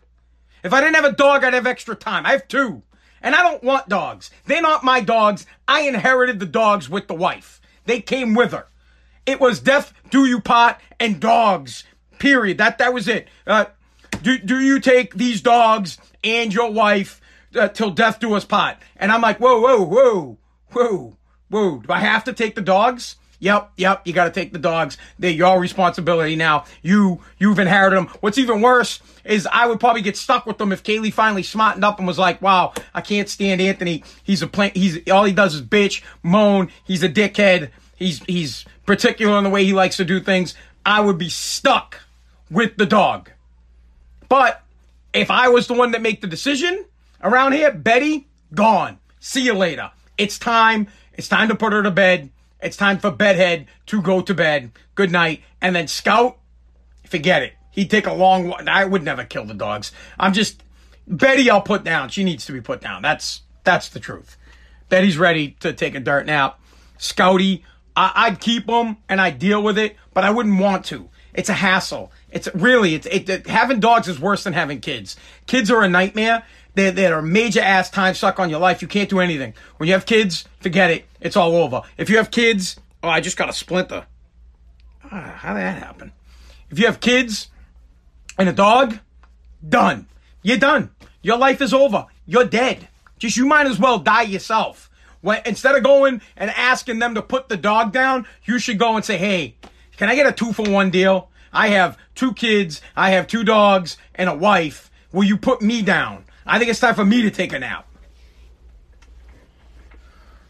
If 0.63 0.73
I 0.73 0.81
didn't 0.81 0.95
have 0.95 1.05
a 1.05 1.11
dog, 1.11 1.43
I'd 1.43 1.55
have 1.55 1.65
extra 1.65 1.95
time. 1.95 2.25
I 2.25 2.33
have 2.33 2.47
two. 2.47 2.83
And 3.25 3.33
I 3.33 3.41
don't 3.41 3.63
want 3.63 3.89
dogs. 3.89 4.29
They're 4.45 4.61
not 4.61 4.83
my 4.83 5.01
dogs. 5.01 5.47
I 5.67 5.81
inherited 5.81 6.39
the 6.39 6.45
dogs 6.45 6.87
with 6.87 7.07
the 7.07 7.15
wife. 7.15 7.59
They 7.85 7.99
came 7.99 8.35
with 8.35 8.51
her. 8.51 8.67
It 9.25 9.41
was 9.41 9.59
death, 9.59 9.93
do 10.11 10.27
you 10.27 10.39
pot, 10.39 10.79
and 10.99 11.19
dogs. 11.19 11.85
Period. 12.19 12.59
That 12.59 12.77
that 12.77 12.93
was 12.93 13.07
it. 13.07 13.27
Uh, 13.47 13.65
do 14.21 14.37
do 14.37 14.59
you 14.59 14.79
take 14.79 15.15
these 15.15 15.41
dogs 15.41 15.97
and 16.23 16.53
your 16.53 16.71
wife 16.71 17.19
uh, 17.55 17.67
till 17.69 17.89
death 17.89 18.19
do 18.19 18.35
us 18.35 18.45
part? 18.45 18.77
And 18.95 19.11
I'm 19.11 19.21
like, 19.21 19.39
whoa, 19.39 19.59
whoa, 19.59 19.81
whoa, 19.81 20.37
whoa, 20.71 21.17
whoa. 21.49 21.79
Do 21.79 21.91
I 21.91 22.01
have 22.01 22.25
to 22.25 22.33
take 22.33 22.53
the 22.53 22.61
dogs? 22.61 23.15
Yep, 23.39 23.71
yep, 23.77 24.01
you 24.05 24.13
gotta 24.13 24.31
take 24.31 24.53
the 24.53 24.59
dogs. 24.59 24.97
They're 25.19 25.31
your 25.31 25.59
responsibility 25.59 26.35
now. 26.35 26.65
You, 26.81 27.21
you've 27.37 27.59
inherited 27.59 27.97
them. 27.97 28.07
What's 28.21 28.37
even 28.37 28.61
worse 28.61 29.01
is 29.23 29.47
I 29.51 29.67
would 29.67 29.79
probably 29.79 30.01
get 30.01 30.17
stuck 30.17 30.45
with 30.45 30.57
them 30.57 30.71
if 30.71 30.83
Kaylee 30.83 31.11
finally 31.11 31.43
smartened 31.43 31.83
up 31.83 31.97
and 31.97 32.07
was 32.07 32.19
like, 32.19 32.41
wow, 32.41 32.73
I 32.93 33.01
can't 33.01 33.27
stand 33.27 33.61
Anthony. 33.61 34.03
He's 34.23 34.41
a 34.41 34.47
plant, 34.47 34.75
he's, 34.75 35.07
all 35.09 35.25
he 35.25 35.33
does 35.33 35.55
is 35.55 35.61
bitch, 35.61 36.01
moan, 36.23 36.71
he's 36.83 37.03
a 37.03 37.09
dickhead. 37.09 37.69
He's, 37.97 38.23
he's 38.25 38.65
particular 38.85 39.37
in 39.37 39.43
the 39.43 39.49
way 39.49 39.63
he 39.63 39.73
likes 39.73 39.97
to 39.97 40.05
do 40.05 40.19
things. 40.19 40.53
I 40.85 41.01
would 41.01 41.17
be 41.17 41.29
stuck 41.29 42.01
with 42.49 42.77
the 42.77 42.85
dog. 42.85 43.31
But 44.29 44.63
if 45.13 45.31
I 45.31 45.49
was 45.49 45.67
the 45.67 45.73
one 45.73 45.91
that 45.91 46.01
make 46.01 46.21
the 46.21 46.27
decision 46.27 46.85
around 47.23 47.53
here, 47.53 47.71
Betty, 47.71 48.27
gone. 48.53 48.99
See 49.19 49.41
you 49.41 49.53
later. 49.53 49.91
It's 50.17 50.37
time. 50.37 50.87
It's 51.13 51.27
time 51.27 51.47
to 51.47 51.55
put 51.55 51.73
her 51.73 51.83
to 51.83 51.91
bed. 51.91 52.29
It's 52.65 52.77
time 52.77 52.97
for 52.97 53.11
Bedhead 53.11 53.67
to 53.85 54.01
go 54.01 54.21
to 54.21 54.33
bed. 54.33 54.71
Good 54.95 55.11
night. 55.11 55.43
And 55.61 55.75
then 55.75 55.87
Scout, 55.87 56.39
forget 57.05 57.43
it. 57.43 57.53
He'd 57.69 57.91
take 57.91 58.07
a 58.07 58.13
long. 58.13 58.53
I 58.67 58.85
would 58.85 59.03
never 59.03 59.23
kill 59.23 59.45
the 59.45 59.53
dogs. 59.53 59.91
I'm 60.19 60.33
just 60.33 60.63
Betty. 61.07 61.47
I'll 61.49 61.61
put 61.61 61.83
down. 61.83 62.09
She 62.09 62.23
needs 62.23 62.45
to 62.47 62.53
be 62.53 62.61
put 62.61 62.81
down. 62.81 63.03
That's 63.03 63.41
that's 63.63 63.89
the 63.89 63.99
truth. 63.99 64.35
Betty's 64.89 65.17
ready 65.17 65.51
to 65.59 65.73
take 65.73 65.93
a 65.93 65.99
dirt 65.99 66.25
nap. 66.25 66.59
Scouty, 66.97 67.61
I, 67.95 68.29
would 68.29 68.39
keep 68.39 68.67
him 68.67 68.97
and 69.09 69.21
I'd 69.21 69.37
deal 69.37 69.61
with 69.61 69.77
it, 69.77 69.95
but 70.13 70.23
I 70.23 70.31
wouldn't 70.31 70.59
want 70.59 70.85
to. 70.85 71.09
It's 71.33 71.49
a 71.49 71.53
hassle. 71.53 72.11
It's 72.31 72.47
really 72.55 72.95
it's 72.95 73.05
it, 73.07 73.29
it, 73.29 73.47
having 73.47 73.79
dogs 73.79 74.07
is 74.07 74.19
worse 74.19 74.43
than 74.43 74.53
having 74.53 74.79
kids. 74.79 75.15
Kids 75.45 75.69
are 75.69 75.83
a 75.83 75.89
nightmare. 75.89 76.43
They're, 76.75 76.91
they're 76.91 77.19
a 77.19 77.23
major 77.23 77.61
ass 77.61 77.89
time 77.89 78.13
suck 78.13 78.39
on 78.39 78.49
your 78.49 78.59
life. 78.59 78.81
You 78.81 78.87
can't 78.87 79.09
do 79.09 79.19
anything. 79.19 79.53
When 79.77 79.87
you 79.87 79.93
have 79.93 80.05
kids, 80.05 80.45
forget 80.59 80.91
it. 80.91 81.05
It's 81.21 81.35
all 81.35 81.55
over. 81.55 81.81
If 81.97 82.09
you 82.09 82.17
have 82.17 82.31
kids, 82.31 82.79
oh, 83.01 83.09
I 83.09 83.21
just 83.21 83.37
got 83.37 83.49
a 83.49 83.53
splinter. 83.53 84.05
Ah, 85.05 85.33
how 85.37 85.53
did 85.53 85.63
that 85.63 85.81
happen? 85.81 86.11
If 86.69 86.79
you 86.79 86.85
have 86.85 86.99
kids 86.99 87.49
and 88.37 88.49
a 88.49 88.53
dog, 88.53 88.99
done. 89.67 90.07
You're 90.43 90.57
done. 90.57 90.91
Your 91.21 91.37
life 91.37 91.61
is 91.61 91.73
over. 91.73 92.05
You're 92.25 92.45
dead. 92.45 92.87
Just 93.17 93.37
you 93.37 93.45
might 93.45 93.67
as 93.67 93.79
well 93.79 93.97
die 93.97 94.23
yourself. 94.23 94.89
When, 95.21 95.41
instead 95.45 95.75
of 95.75 95.83
going 95.83 96.21
and 96.35 96.51
asking 96.51 96.99
them 96.99 97.15
to 97.15 97.21
put 97.21 97.49
the 97.49 97.57
dog 97.57 97.93
down, 97.93 98.27
you 98.43 98.59
should 98.59 98.77
go 98.77 98.95
and 98.95 99.05
say, 99.05 99.17
hey, 99.17 99.55
can 99.97 100.09
I 100.09 100.15
get 100.15 100.27
a 100.27 100.31
two 100.31 100.53
for 100.53 100.69
one 100.69 100.91
deal? 100.91 101.29
I 101.53 101.69
have 101.69 101.97
two 102.15 102.33
kids, 102.33 102.81
I 102.95 103.11
have 103.11 103.27
two 103.27 103.43
dogs, 103.43 103.97
and 104.13 104.29
a 104.29 104.35
wife. 104.35 104.91
Will 105.13 105.23
you 105.23 105.37
put 105.37 105.61
me 105.61 105.81
down? 105.81 106.24
I 106.45 106.59
think 106.59 106.69
it's 106.69 106.79
time 106.79 106.95
for 106.95 107.05
me 107.05 107.23
to 107.23 107.31
take 107.31 107.53
a 107.53 107.59
nap. 107.59 107.87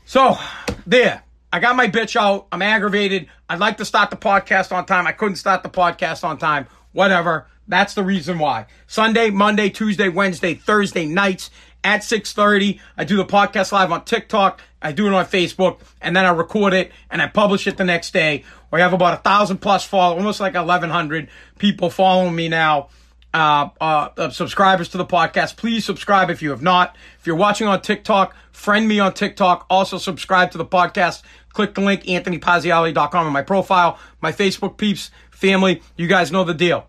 So, 0.05 0.37
there. 0.85 1.23
I 1.53 1.59
got 1.59 1.77
my 1.77 1.87
bitch 1.87 2.17
out. 2.17 2.47
I'm 2.51 2.61
aggravated. 2.61 3.27
I'd 3.47 3.59
like 3.59 3.77
to 3.77 3.85
start 3.85 4.09
the 4.09 4.17
podcast 4.17 4.75
on 4.75 4.85
time. 4.85 5.07
I 5.07 5.13
couldn't 5.13 5.37
start 5.37 5.63
the 5.63 5.69
podcast 5.69 6.25
on 6.25 6.37
time. 6.37 6.67
Whatever. 6.91 7.47
That's 7.67 7.93
the 7.93 8.03
reason 8.03 8.39
why. 8.39 8.65
Sunday, 8.87 9.29
Monday, 9.29 9.69
Tuesday, 9.69 10.09
Wednesday, 10.09 10.53
Thursday 10.53 11.05
nights 11.05 11.49
at 11.83 12.01
6:30. 12.03 12.79
I 12.97 13.05
do 13.05 13.15
the 13.15 13.25
podcast 13.25 13.71
live 13.71 13.91
on 13.91 14.03
TikTok. 14.03 14.61
I 14.81 14.91
do 14.91 15.07
it 15.07 15.13
on 15.13 15.25
Facebook, 15.25 15.79
and 16.01 16.15
then 16.15 16.25
I 16.25 16.31
record 16.31 16.73
it 16.73 16.91
and 17.09 17.21
I 17.21 17.27
publish 17.27 17.67
it 17.67 17.77
the 17.77 17.85
next 17.85 18.11
day. 18.11 18.43
We 18.71 18.81
have 18.81 18.93
about 18.93 19.13
a 19.13 19.21
thousand 19.21 19.59
plus 19.59 19.85
follow, 19.85 20.17
almost 20.17 20.39
like 20.39 20.55
1,100 20.55 21.29
people 21.57 21.89
following 21.89 22.35
me 22.35 22.49
now 22.49 22.89
uh, 23.35 23.69
uh, 23.81 24.29
subscribers 24.29 24.89
to 24.89 24.97
the 24.97 25.05
podcast. 25.05 25.57
Please 25.57 25.83
subscribe 25.83 26.29
if 26.29 26.41
you 26.41 26.51
have 26.51 26.61
not. 26.61 26.95
If 27.19 27.27
you're 27.27 27.35
watching 27.35 27.67
on 27.67 27.81
TikTok, 27.81 28.35
friend 28.51 28.87
me 28.87 28.99
on 28.99 29.13
TikTok. 29.13 29.65
Also 29.69 29.97
subscribe 29.97 30.51
to 30.51 30.57
the 30.57 30.65
podcast. 30.65 31.21
Click 31.49 31.75
the 31.75 31.81
link, 31.81 32.03
anthonypazziali.com 32.03 33.27
in 33.27 33.33
my 33.33 33.41
profile. 33.41 33.99
My 34.21 34.31
Facebook 34.31 34.77
peeps, 34.77 35.11
family, 35.31 35.81
you 35.97 36.07
guys 36.07 36.31
know 36.31 36.43
the 36.43 36.53
deal. 36.53 36.87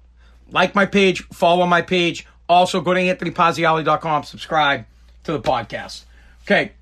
Like 0.50 0.75
my 0.75 0.87
page, 0.87 1.23
follow 1.29 1.67
my 1.67 1.83
page. 1.83 2.26
Also 2.49 2.81
go 2.81 2.95
to 2.95 3.00
anthonypazziali.com, 3.00 4.23
subscribe 4.23 4.85
to 5.25 5.33
the 5.33 5.41
podcast. 5.41 6.05
Okay. 6.45 6.73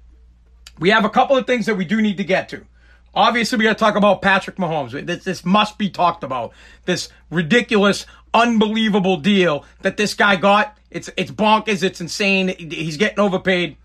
We 0.79 0.91
have 0.91 1.05
a 1.05 1.11
couple 1.11 1.37
of 1.37 1.47
things 1.47 1.67
that 1.67 1.77
we 1.77 1.85
do 1.85 2.03
need 2.03 2.19
to 2.19 2.25
get 2.25 2.51
to. 2.51 2.67
Obviously, 3.15 3.59
we 3.59 3.65
got 3.65 3.75
to 3.75 3.79
talk 3.79 3.95
about 3.95 4.23
Patrick 4.23 4.57
Mahomes. 4.57 5.07
This, 5.07 5.25
this 5.25 5.45
must 5.45 5.79
be 5.79 5.89
talked 5.89 6.25
about. 6.25 6.53
This 6.85 7.09
ridiculous, 7.31 8.07
unbelievable 8.35 9.17
deal 9.17 9.65
that 9.83 9.97
this 9.97 10.13
guy 10.15 10.37
got. 10.37 10.77
It's 10.91 11.09
it's 11.17 11.31
bonkers. 11.31 11.83
It's 11.83 12.01
insane. 12.01 12.49
He's 12.59 12.97
getting 12.97 13.21
overpaid. 13.21 13.77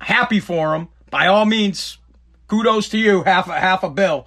Happy 0.00 0.40
for 0.40 0.74
him. 0.74 0.88
By 1.10 1.28
all 1.28 1.44
means, 1.44 1.98
kudos 2.48 2.88
to 2.90 2.98
you. 2.98 3.22
Half 3.22 3.48
a 3.48 3.60
half 3.60 3.84
a 3.84 3.90
bill. 3.90 4.26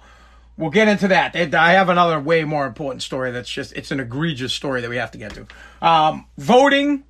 We'll 0.56 0.70
get 0.70 0.88
into 0.88 1.08
that. 1.08 1.34
I 1.54 1.72
have 1.72 1.88
another 1.88 2.20
way 2.20 2.44
more 2.44 2.66
important 2.66 3.02
story. 3.02 3.30
That's 3.30 3.50
just 3.50 3.72
it's 3.72 3.90
an 3.90 4.00
egregious 4.00 4.52
story 4.52 4.80
that 4.80 4.90
we 4.90 4.96
have 4.96 5.10
to 5.12 5.18
get 5.18 5.34
to. 5.34 5.46
Um, 5.80 6.26
voting, 6.38 7.04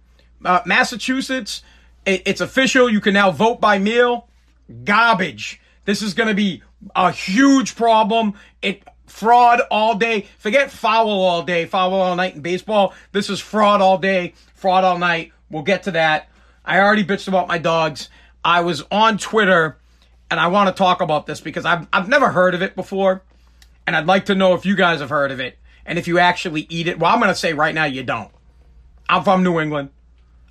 uh, 0.44 0.61
Massachusetts. 0.66 1.62
It, 2.06 2.23
it's 2.26 2.40
official. 2.40 2.88
You 2.88 3.00
can 3.00 3.14
now 3.14 3.30
vote 3.30 3.61
by 3.61 3.78
mail. 3.78 4.28
Garbage. 4.85 5.61
This 5.85 6.00
is 6.00 6.14
going 6.14 6.28
to 6.28 6.35
be 6.35 6.62
a 6.94 7.11
huge 7.11 7.75
problem. 7.75 8.35
It 8.62 8.85
fraud 9.11 9.61
all 9.71 9.97
day. 9.97 10.26
Forget 10.38 10.71
foul 10.71 11.09
all 11.09 11.43
day, 11.43 11.67
foul 11.67 11.95
all 11.95 12.17
night 12.17 12.37
in 12.37 12.40
baseball. 12.40 12.95
This 13.12 13.29
is 13.29 13.40
fraud 13.40 13.81
all 13.81 13.99
day, 13.99 14.35
fraud 14.55 14.85
all 14.85 14.99
night. 14.99 15.33
We'll 15.50 15.62
get 15.62 15.85
to 15.85 15.93
that. 15.93 16.29
I 16.64 16.81
already 16.81 17.05
bitched 17.05 17.29
about 17.29 17.49
my 17.49 17.59
dogs. 17.59 18.09
I 18.45 18.61
was 18.61 18.85
on 18.90 19.19
Twitter 19.19 19.79
and 20.31 20.38
I 20.38 20.47
want 20.47 20.69
to 20.69 20.79
talk 20.79 21.00
about 21.00 21.26
this 21.26 21.40
because 21.40 21.64
I've, 21.64 21.87
I've 21.93 22.09
never 22.09 22.31
heard 22.31 22.55
of 22.55 22.62
it 22.62 22.76
before. 22.76 23.23
And 23.87 23.97
I'd 23.97 24.07
like 24.07 24.26
to 24.26 24.35
know 24.35 24.55
if 24.55 24.64
you 24.64 24.76
guys 24.76 25.00
have 25.00 25.11
heard 25.11 25.33
of 25.33 25.40
it 25.40 25.59
and 25.85 25.99
if 25.99 26.07
you 26.07 26.19
actually 26.19 26.67
eat 26.69 26.87
it. 26.87 26.99
Well, 26.99 27.12
I'm 27.12 27.19
going 27.19 27.31
to 27.31 27.35
say 27.35 27.52
right 27.52 27.75
now 27.75 27.85
you 27.85 28.05
don't. 28.05 28.31
I'm 29.09 29.25
from 29.25 29.43
New 29.43 29.59
England. 29.59 29.90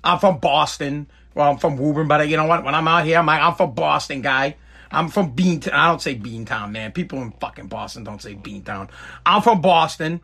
I'm 0.04 0.18
from 0.18 0.38
Boston. 0.38 1.08
Well, 1.34 1.50
I'm 1.50 1.58
from 1.58 1.78
Woburn, 1.78 2.08
but 2.08 2.28
you 2.28 2.36
know 2.36 2.46
what? 2.46 2.64
When 2.64 2.74
I'm 2.74 2.86
out 2.86 3.06
here, 3.06 3.18
I'm, 3.18 3.28
I'm 3.28 3.54
from 3.54 3.72
Boston 3.72 4.20
guy. 4.20 4.56
I'm 4.90 5.08
from 5.08 5.36
Beantown. 5.36 5.72
I 5.72 5.88
don't 5.88 6.02
say 6.02 6.16
Beantown, 6.16 6.72
man. 6.72 6.92
People 6.92 7.22
in 7.22 7.32
fucking 7.32 7.68
Boston 7.68 8.04
don't 8.04 8.20
say 8.20 8.34
Beantown. 8.34 8.90
I'm 9.24 9.42
from 9.42 9.60
Boston. 9.60 10.20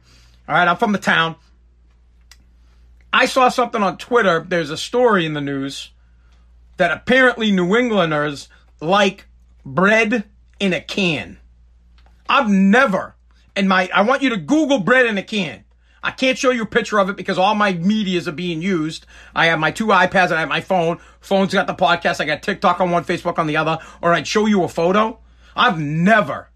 All 0.48 0.54
right, 0.54 0.68
I'm 0.68 0.76
from 0.76 0.92
the 0.92 0.98
town. 0.98 1.36
I 3.12 3.26
saw 3.26 3.48
something 3.48 3.82
on 3.82 3.96
Twitter. 3.98 4.44
There's 4.46 4.70
a 4.70 4.76
story 4.76 5.24
in 5.24 5.34
the 5.34 5.40
news 5.40 5.90
that 6.76 6.90
apparently 6.90 7.50
New 7.50 7.76
Englanders 7.76 8.48
like 8.80 9.26
bread 9.64 10.24
in 10.60 10.72
a 10.72 10.80
can. 10.80 11.38
I've 12.28 12.50
never, 12.50 13.14
in 13.56 13.68
my, 13.68 13.88
I 13.94 14.02
want 14.02 14.22
you 14.22 14.30
to 14.30 14.36
Google 14.36 14.80
bread 14.80 15.06
in 15.06 15.16
a 15.16 15.22
can. 15.22 15.64
I 16.06 16.12
can't 16.12 16.38
show 16.38 16.52
you 16.52 16.62
a 16.62 16.66
picture 16.66 17.00
of 17.00 17.08
it 17.08 17.16
because 17.16 17.36
all 17.36 17.56
my 17.56 17.72
medias 17.72 18.28
are 18.28 18.32
being 18.32 18.62
used. 18.62 19.06
I 19.34 19.46
have 19.46 19.58
my 19.58 19.72
two 19.72 19.86
iPads 19.86 20.26
and 20.26 20.34
I 20.34 20.40
have 20.40 20.48
my 20.48 20.60
phone. 20.60 21.00
Phone's 21.20 21.52
got 21.52 21.66
the 21.66 21.74
podcast. 21.74 22.20
I 22.20 22.26
got 22.26 22.44
TikTok 22.44 22.80
on 22.80 22.92
one, 22.92 23.04
Facebook 23.04 23.40
on 23.40 23.48
the 23.48 23.56
other, 23.56 23.80
or 24.00 24.14
I'd 24.14 24.28
show 24.28 24.46
you 24.46 24.62
a 24.62 24.68
photo. 24.68 25.18
I've 25.56 25.80
never, 25.80 26.48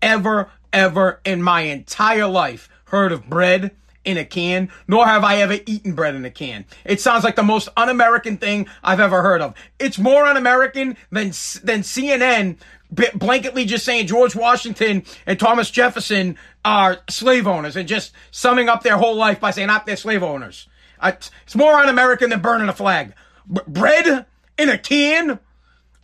ever, 0.00 0.50
ever 0.72 1.20
in 1.22 1.42
my 1.42 1.60
entire 1.60 2.26
life 2.26 2.70
heard 2.86 3.12
of 3.12 3.28
bread 3.28 3.72
in 4.06 4.16
a 4.16 4.24
can, 4.24 4.70
nor 4.88 5.04
have 5.04 5.22
I 5.22 5.36
ever 5.36 5.58
eaten 5.66 5.94
bread 5.94 6.14
in 6.14 6.24
a 6.24 6.30
can. 6.30 6.64
It 6.86 6.98
sounds 6.98 7.24
like 7.24 7.36
the 7.36 7.42
most 7.42 7.68
un-American 7.76 8.38
thing 8.38 8.68
I've 8.82 9.00
ever 9.00 9.20
heard 9.20 9.42
of. 9.42 9.54
It's 9.78 9.98
more 9.98 10.24
un-American 10.24 10.96
than 11.10 11.28
than 11.62 11.82
CNN 11.82 12.56
blanketly 12.92 13.66
just 13.66 13.84
saying 13.84 14.06
George 14.06 14.34
Washington 14.34 15.04
and 15.26 15.38
Thomas 15.38 15.70
Jefferson 15.70 16.36
are 16.64 16.98
slave 17.08 17.46
owners 17.46 17.76
and 17.76 17.88
just 17.88 18.12
summing 18.30 18.68
up 18.68 18.82
their 18.82 18.96
whole 18.96 19.16
life 19.16 19.40
by 19.40 19.50
saying, 19.50 19.68
"Not 19.68 19.86
they're 19.86 19.96
slave 19.96 20.22
owners." 20.22 20.68
It's 21.02 21.54
more 21.54 21.74
un-American 21.74 22.30
than 22.30 22.40
burning 22.40 22.68
a 22.68 22.72
flag. 22.72 23.12
Bread 23.46 24.26
in 24.56 24.68
a 24.70 24.78
can. 24.78 25.38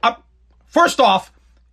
Uh, 0.02 0.14
first 0.66 1.00
off, 1.00 1.32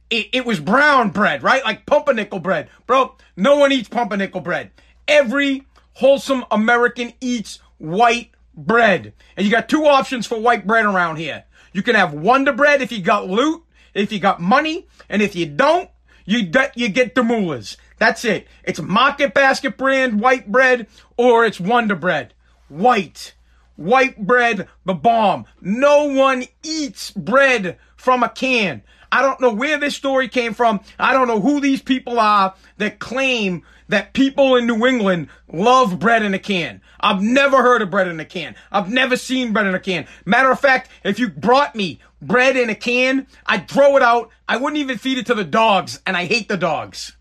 it, 0.09 0.27
it 0.31 0.45
was 0.45 0.59
brown 0.59 1.09
bread, 1.09 1.43
right? 1.43 1.63
Like 1.63 1.85
pumpernickel 1.85 2.39
bread, 2.39 2.69
bro. 2.85 3.15
No 3.35 3.57
one 3.57 3.71
eats 3.71 3.89
pumpernickel 3.89 4.41
bread. 4.41 4.71
Every 5.07 5.65
wholesome 5.93 6.45
American 6.51 7.13
eats 7.19 7.59
white 7.77 8.31
bread. 8.55 9.13
And 9.35 9.45
you 9.45 9.51
got 9.51 9.69
two 9.69 9.85
options 9.85 10.25
for 10.25 10.39
white 10.39 10.65
bread 10.65 10.85
around 10.85 11.17
here. 11.17 11.43
You 11.73 11.83
can 11.83 11.95
have 11.95 12.13
Wonder 12.13 12.53
Bread 12.53 12.81
if 12.81 12.91
you 12.91 13.01
got 13.01 13.27
loot, 13.27 13.63
if 13.97 14.11
you 14.11 14.19
got 14.19 14.39
money, 14.39 14.87
and 15.09 15.21
if 15.21 15.35
you 15.35 15.45
don't, 15.45 15.89
you 16.25 16.43
get, 16.43 16.77
you 16.77 16.89
get 16.89 17.15
Demoulas. 17.15 17.77
That's 17.97 18.25
it. 18.25 18.47
It's 18.63 18.79
Market 18.79 19.33
Basket 19.33 19.77
brand 19.77 20.19
white 20.19 20.51
bread 20.51 20.87
or 21.15 21.45
it's 21.45 21.59
Wonder 21.59 21.95
Bread. 21.95 22.33
White. 22.69 23.33
White 23.75 24.25
bread, 24.25 24.67
the 24.85 24.93
bomb. 24.93 25.45
No 25.61 26.05
one 26.05 26.45
eats 26.63 27.11
bread 27.11 27.77
from 27.95 28.23
a 28.23 28.29
can. 28.29 28.81
I 29.11 29.21
don't 29.21 29.39
know 29.39 29.53
where 29.53 29.77
this 29.77 29.95
story 29.95 30.27
came 30.27 30.53
from. 30.53 30.81
I 30.99 31.13
don't 31.13 31.27
know 31.27 31.39
who 31.39 31.61
these 31.61 31.81
people 31.81 32.19
are 32.19 32.55
that 32.77 32.99
claim 32.99 33.63
that 33.87 34.13
people 34.13 34.55
in 34.55 34.67
New 34.67 34.85
England 34.85 35.29
love 35.51 35.99
bread 35.99 36.23
in 36.23 36.33
a 36.33 36.39
can. 36.39 36.81
I've 36.99 37.21
never 37.21 37.61
heard 37.61 37.81
of 37.81 37.89
bread 37.89 38.07
in 38.07 38.19
a 38.19 38.25
can. 38.25 38.55
I've 38.71 38.91
never 38.91 39.15
seen 39.15 39.53
bread 39.53 39.67
in 39.67 39.75
a 39.75 39.79
can. 39.79 40.07
Matter 40.25 40.51
of 40.51 40.59
fact, 40.59 40.89
if 41.03 41.19
you 41.19 41.29
brought 41.29 41.75
me 41.75 41.99
bread 42.21 42.55
in 42.55 42.69
a 42.69 42.75
can, 42.75 43.27
I'd 43.45 43.69
throw 43.69 43.97
it 43.97 44.03
out. 44.03 44.31
I 44.47 44.57
wouldn't 44.57 44.77
even 44.77 44.97
feed 44.97 45.17
it 45.17 45.25
to 45.27 45.35
the 45.35 45.43
dogs, 45.43 46.01
and 46.05 46.15
I 46.17 46.25
hate 46.25 46.47
the 46.47 46.57
dogs. 46.57 47.15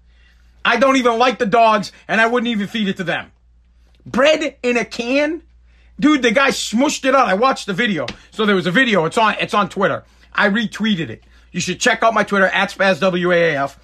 I 0.64 0.78
don't 0.78 0.96
even 0.96 1.18
like 1.18 1.38
the 1.38 1.46
dogs, 1.46 1.92
and 2.08 2.20
I 2.20 2.26
wouldn't 2.26 2.48
even 2.48 2.66
feed 2.66 2.88
it 2.88 2.96
to 2.96 3.04
them. 3.04 3.30
Bread 4.04 4.56
in 4.62 4.76
a 4.76 4.84
can? 4.84 5.42
Dude, 5.98 6.22
the 6.22 6.30
guy 6.30 6.50
smushed 6.50 7.04
it 7.04 7.14
out. 7.14 7.28
I 7.28 7.34
watched 7.34 7.66
the 7.66 7.72
video. 7.72 8.06
So 8.30 8.44
there 8.46 8.54
was 8.54 8.66
a 8.66 8.70
video. 8.70 9.04
It's 9.06 9.16
on 9.16 9.34
it's 9.40 9.54
on 9.54 9.68
Twitter. 9.68 10.04
I 10.32 10.48
retweeted 10.48 11.08
it. 11.08 11.24
You 11.52 11.60
should 11.60 11.80
check 11.80 12.02
out 12.02 12.12
my 12.12 12.22
Twitter 12.22 12.46
at 12.46 12.70
SpazWAAF. 12.70 13.76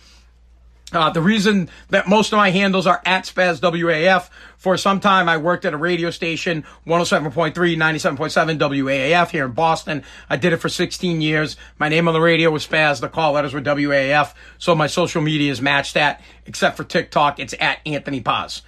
Uh, 0.92 1.08
the 1.10 1.22
reason 1.22 1.70
that 1.88 2.06
most 2.06 2.32
of 2.32 2.36
my 2.36 2.50
handles 2.50 2.86
are 2.86 3.00
at 3.06 3.24
SpazWAAF, 3.24 4.28
for 4.58 4.76
some 4.76 5.00
time 5.00 5.28
I 5.28 5.38
worked 5.38 5.64
at 5.64 5.72
a 5.72 5.76
radio 5.76 6.10
station, 6.10 6.64
107.3, 6.86 7.54
97.7 7.54 8.58
WAAF 8.58 9.30
here 9.30 9.46
in 9.46 9.52
Boston. 9.52 10.04
I 10.28 10.36
did 10.36 10.52
it 10.52 10.58
for 10.58 10.68
16 10.68 11.22
years. 11.22 11.56
My 11.78 11.88
name 11.88 12.08
on 12.08 12.14
the 12.14 12.20
radio 12.20 12.50
was 12.50 12.66
Spaz. 12.66 13.00
The 13.00 13.08
call 13.08 13.32
letters 13.32 13.54
were 13.54 13.62
WAAF. 13.62 14.34
So 14.58 14.74
my 14.74 14.86
social 14.86 15.22
media 15.22 15.50
is 15.50 15.62
matched 15.62 15.96
at, 15.96 16.20
except 16.44 16.76
for 16.76 16.84
TikTok, 16.84 17.38
it's 17.40 17.54
at 17.58 17.78
Anthony 17.86 18.20
Paz. 18.20 18.62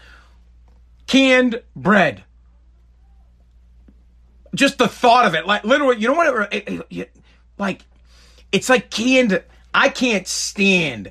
Canned 1.07 1.63
bread. 1.77 2.25
Just 4.55 4.79
the 4.79 4.89
thought 4.89 5.27
of 5.27 5.35
it, 5.35 5.47
like 5.47 5.65
literally, 5.65 5.99
you 5.99 6.09
know 6.09 6.15
what? 6.15 6.53
It, 6.53 6.69
it, 6.69 6.87
it, 6.89 7.17
like, 7.59 7.83
it's 8.51 8.71
like 8.71 8.89
canned. 8.89 9.43
I 9.75 9.89
can't 9.89 10.27
stand 10.29 11.11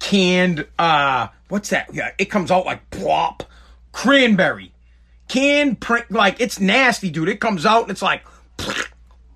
canned 0.00 0.66
uh 0.78 1.28
what's 1.48 1.68
that? 1.70 1.88
Yeah, 1.92 2.10
it 2.18 2.26
comes 2.26 2.50
out 2.50 2.66
like 2.66 2.90
plop 2.90 3.44
cranberry. 3.92 4.72
Canned 5.28 5.80
print 5.80 6.10
like 6.10 6.40
it's 6.40 6.58
nasty, 6.58 7.10
dude. 7.10 7.28
It 7.28 7.40
comes 7.40 7.64
out 7.64 7.82
and 7.82 7.90
it's 7.92 8.02
like 8.02 8.24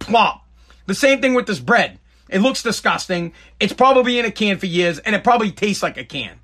plop. 0.01 0.45
The 0.87 0.95
same 0.95 1.21
thing 1.21 1.35
with 1.35 1.47
this 1.47 1.61
bread. 1.61 1.99
It 2.29 2.41
looks 2.41 2.63
disgusting. 2.63 3.33
It's 3.61 3.73
probably 3.73 4.19
in 4.19 4.25
a 4.25 4.31
can 4.31 4.59
for 4.59 4.67
years 4.67 4.99
and 4.99 5.15
it 5.15 5.23
probably 5.23 5.53
tastes 5.53 5.83
like 5.83 5.97
a 5.97 6.05
can. 6.05 6.41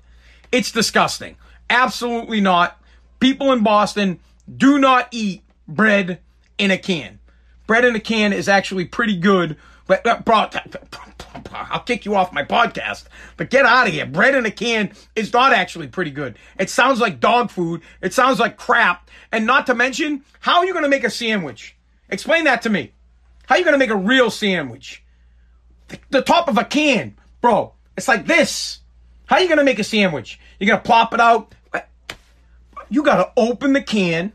It's 0.51 0.71
disgusting. 0.71 1.35
Absolutely 1.69 2.39
not. 2.39 2.79
People 3.19 3.51
in 3.51 3.63
Boston 3.63 4.19
do 4.57 4.79
not 4.79 5.07
eat 5.11 5.43
bread 5.67 6.19
in 6.57 6.71
a 6.71 6.77
can. 6.77 7.19
Bread 7.67 7.85
in 7.85 7.95
a 7.95 7.99
can 7.99 8.33
is 8.33 8.47
actually 8.47 8.85
pretty 8.85 9.17
good 9.17 9.57
but, 9.91 10.07
uh, 10.07 10.21
I'll 11.53 11.81
kick 11.81 12.05
you 12.05 12.15
off 12.15 12.33
my 12.33 12.43
podcast. 12.43 13.05
But 13.37 13.49
get 13.49 13.65
out 13.65 13.87
of 13.87 13.93
here. 13.93 14.05
Bread 14.05 14.35
in 14.35 14.45
a 14.45 14.51
can 14.51 14.91
is 15.15 15.31
not 15.33 15.53
actually 15.53 15.87
pretty 15.87 16.11
good. 16.11 16.37
It 16.59 16.69
sounds 16.69 16.99
like 16.99 17.19
dog 17.19 17.51
food. 17.51 17.81
It 18.01 18.13
sounds 18.13 18.39
like 18.39 18.57
crap. 18.57 19.09
And 19.31 19.45
not 19.45 19.65
to 19.67 19.75
mention, 19.75 20.23
how 20.39 20.59
are 20.59 20.65
you 20.65 20.73
going 20.73 20.83
to 20.83 20.89
make 20.89 21.03
a 21.03 21.09
sandwich? 21.09 21.75
Explain 22.09 22.43
that 22.45 22.61
to 22.63 22.69
me. 22.69 22.93
How 23.45 23.55
are 23.55 23.57
you 23.57 23.63
going 23.63 23.73
to 23.73 23.79
make 23.79 23.89
a 23.89 23.95
real 23.95 24.29
sandwich? 24.29 25.03
The, 25.87 25.99
the 26.09 26.21
top 26.21 26.47
of 26.47 26.57
a 26.57 26.63
can, 26.63 27.17
bro. 27.41 27.73
It's 27.97 28.07
like 28.07 28.25
this. 28.25 28.79
How 29.25 29.37
are 29.37 29.41
you 29.41 29.47
going 29.47 29.59
to 29.59 29.63
make 29.63 29.79
a 29.79 29.83
sandwich? 29.83 30.39
You're 30.59 30.67
going 30.67 30.81
to 30.81 30.85
plop 30.85 31.13
it 31.13 31.19
out. 31.19 31.53
You 32.89 33.03
got 33.03 33.17
to 33.17 33.31
open 33.41 33.73
the 33.73 33.81
can. 33.81 34.33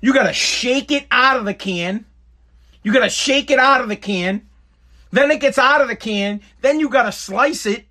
You 0.00 0.12
got 0.12 0.24
to 0.24 0.32
shake 0.32 0.90
it 0.90 1.06
out 1.10 1.36
of 1.36 1.44
the 1.44 1.54
can. 1.54 2.04
You 2.82 2.92
got 2.92 3.04
to 3.04 3.08
shake 3.08 3.50
it 3.50 3.58
out 3.58 3.80
of 3.80 3.88
the 3.88 3.96
can. 3.96 4.47
Then 5.10 5.30
it 5.30 5.40
gets 5.40 5.58
out 5.58 5.80
of 5.80 5.88
the 5.88 5.96
can. 5.96 6.40
Then 6.60 6.80
you 6.80 6.88
gotta 6.88 7.12
slice 7.12 7.66
it. 7.66 7.86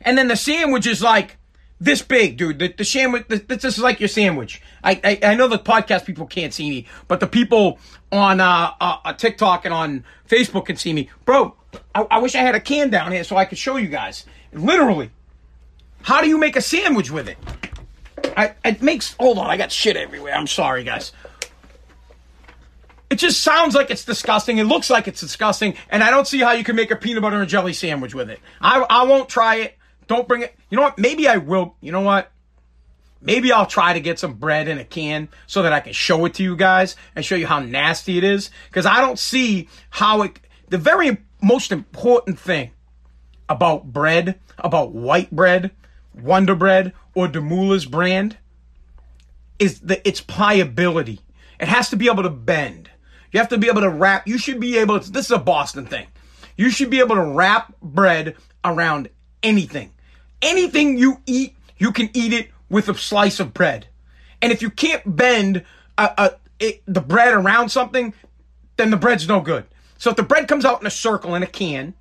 And 0.00 0.18
then 0.18 0.28
the 0.28 0.36
sandwich 0.36 0.86
is 0.86 1.02
like 1.02 1.36
this 1.80 2.02
big, 2.02 2.36
dude. 2.36 2.58
The, 2.58 2.68
the 2.68 2.84
sandwich, 2.84 3.26
this 3.28 3.64
is 3.64 3.78
like 3.78 4.00
your 4.00 4.08
sandwich. 4.08 4.62
I, 4.84 5.00
I, 5.02 5.18
I 5.30 5.34
know 5.34 5.48
the 5.48 5.58
podcast 5.58 6.04
people 6.04 6.26
can't 6.26 6.54
see 6.54 6.70
me, 6.70 6.86
but 7.08 7.20
the 7.20 7.26
people 7.26 7.78
on 8.10 8.40
uh, 8.40 8.72
uh, 8.80 8.98
uh, 9.04 9.12
TikTok 9.12 9.64
and 9.64 9.74
on 9.74 10.04
Facebook 10.28 10.66
can 10.66 10.76
see 10.76 10.92
me. 10.92 11.10
Bro, 11.24 11.54
I, 11.94 12.06
I 12.10 12.18
wish 12.18 12.34
I 12.34 12.38
had 12.38 12.54
a 12.54 12.60
can 12.60 12.90
down 12.90 13.12
here 13.12 13.24
so 13.24 13.36
I 13.36 13.44
could 13.44 13.58
show 13.58 13.76
you 13.76 13.88
guys. 13.88 14.26
Literally, 14.52 15.10
how 16.02 16.20
do 16.20 16.28
you 16.28 16.38
make 16.38 16.56
a 16.56 16.60
sandwich 16.60 17.10
with 17.10 17.28
it? 17.28 17.38
I, 18.36 18.54
it 18.64 18.82
makes. 18.82 19.14
Hold 19.18 19.38
on, 19.38 19.46
I 19.46 19.56
got 19.56 19.72
shit 19.72 19.96
everywhere. 19.96 20.34
I'm 20.34 20.46
sorry, 20.46 20.84
guys. 20.84 21.12
It 23.12 23.18
just 23.18 23.42
sounds 23.42 23.74
like 23.74 23.90
it's 23.90 24.06
disgusting. 24.06 24.56
It 24.56 24.64
looks 24.64 24.88
like 24.88 25.06
it's 25.06 25.20
disgusting, 25.20 25.74
and 25.90 26.02
I 26.02 26.08
don't 26.08 26.26
see 26.26 26.38
how 26.38 26.52
you 26.52 26.64
can 26.64 26.76
make 26.76 26.90
a 26.90 26.96
peanut 26.96 27.20
butter 27.20 27.42
and 27.42 27.46
jelly 27.46 27.74
sandwich 27.74 28.14
with 28.14 28.30
it. 28.30 28.40
I 28.58 28.80
I 28.88 29.02
won't 29.02 29.28
try 29.28 29.56
it. 29.56 29.76
Don't 30.06 30.26
bring 30.26 30.40
it. 30.40 30.54
You 30.70 30.76
know 30.76 30.82
what? 30.84 30.96
Maybe 30.96 31.28
I 31.28 31.36
will. 31.36 31.76
You 31.82 31.92
know 31.92 32.00
what? 32.00 32.32
Maybe 33.20 33.52
I'll 33.52 33.66
try 33.66 33.92
to 33.92 34.00
get 34.00 34.18
some 34.18 34.32
bread 34.32 34.66
in 34.66 34.78
a 34.78 34.84
can 34.86 35.28
so 35.46 35.60
that 35.60 35.74
I 35.74 35.80
can 35.80 35.92
show 35.92 36.24
it 36.24 36.32
to 36.36 36.42
you 36.42 36.56
guys 36.56 36.96
and 37.14 37.22
show 37.22 37.34
you 37.34 37.46
how 37.46 37.58
nasty 37.58 38.16
it 38.16 38.24
is. 38.24 38.50
Because 38.70 38.86
I 38.86 39.02
don't 39.02 39.18
see 39.18 39.68
how 39.90 40.22
it. 40.22 40.40
The 40.70 40.78
very 40.78 41.18
most 41.42 41.70
important 41.70 42.38
thing 42.38 42.70
about 43.46 43.92
bread, 43.92 44.40
about 44.56 44.92
white 44.92 45.30
bread, 45.30 45.70
Wonder 46.14 46.54
Bread, 46.54 46.94
or 47.14 47.28
Demoulas 47.28 47.90
brand 47.90 48.38
is 49.58 49.80
that 49.80 50.00
its 50.08 50.22
pliability. 50.22 51.20
It 51.60 51.68
has 51.68 51.90
to 51.90 51.96
be 51.96 52.08
able 52.08 52.22
to 52.22 52.30
bend. 52.30 52.88
You 53.32 53.40
have 53.40 53.48
to 53.48 53.58
be 53.58 53.68
able 53.68 53.80
to 53.80 53.90
wrap. 53.90 54.28
You 54.28 54.38
should 54.38 54.60
be 54.60 54.78
able 54.78 55.00
to. 55.00 55.10
This 55.10 55.26
is 55.26 55.32
a 55.32 55.38
Boston 55.38 55.86
thing. 55.86 56.06
You 56.56 56.70
should 56.70 56.90
be 56.90 57.00
able 57.00 57.16
to 57.16 57.24
wrap 57.24 57.74
bread 57.80 58.36
around 58.64 59.08
anything. 59.42 59.92
Anything 60.42 60.98
you 60.98 61.20
eat, 61.26 61.56
you 61.78 61.92
can 61.92 62.10
eat 62.12 62.32
it 62.32 62.50
with 62.68 62.88
a 62.88 62.94
slice 62.94 63.40
of 63.40 63.54
bread. 63.54 63.86
And 64.42 64.52
if 64.52 64.60
you 64.60 64.70
can't 64.70 65.16
bend 65.16 65.64
a, 65.96 66.10
a, 66.18 66.32
it, 66.60 66.82
the 66.86 67.00
bread 67.00 67.32
around 67.32 67.70
something, 67.70 68.12
then 68.76 68.90
the 68.90 68.96
bread's 68.96 69.26
no 69.26 69.40
good. 69.40 69.64
So 69.98 70.10
if 70.10 70.16
the 70.16 70.22
bread 70.22 70.48
comes 70.48 70.64
out 70.64 70.80
in 70.80 70.86
a 70.86 70.90
circle 70.90 71.34
in 71.34 71.42
a 71.42 71.46
can, 71.46 71.94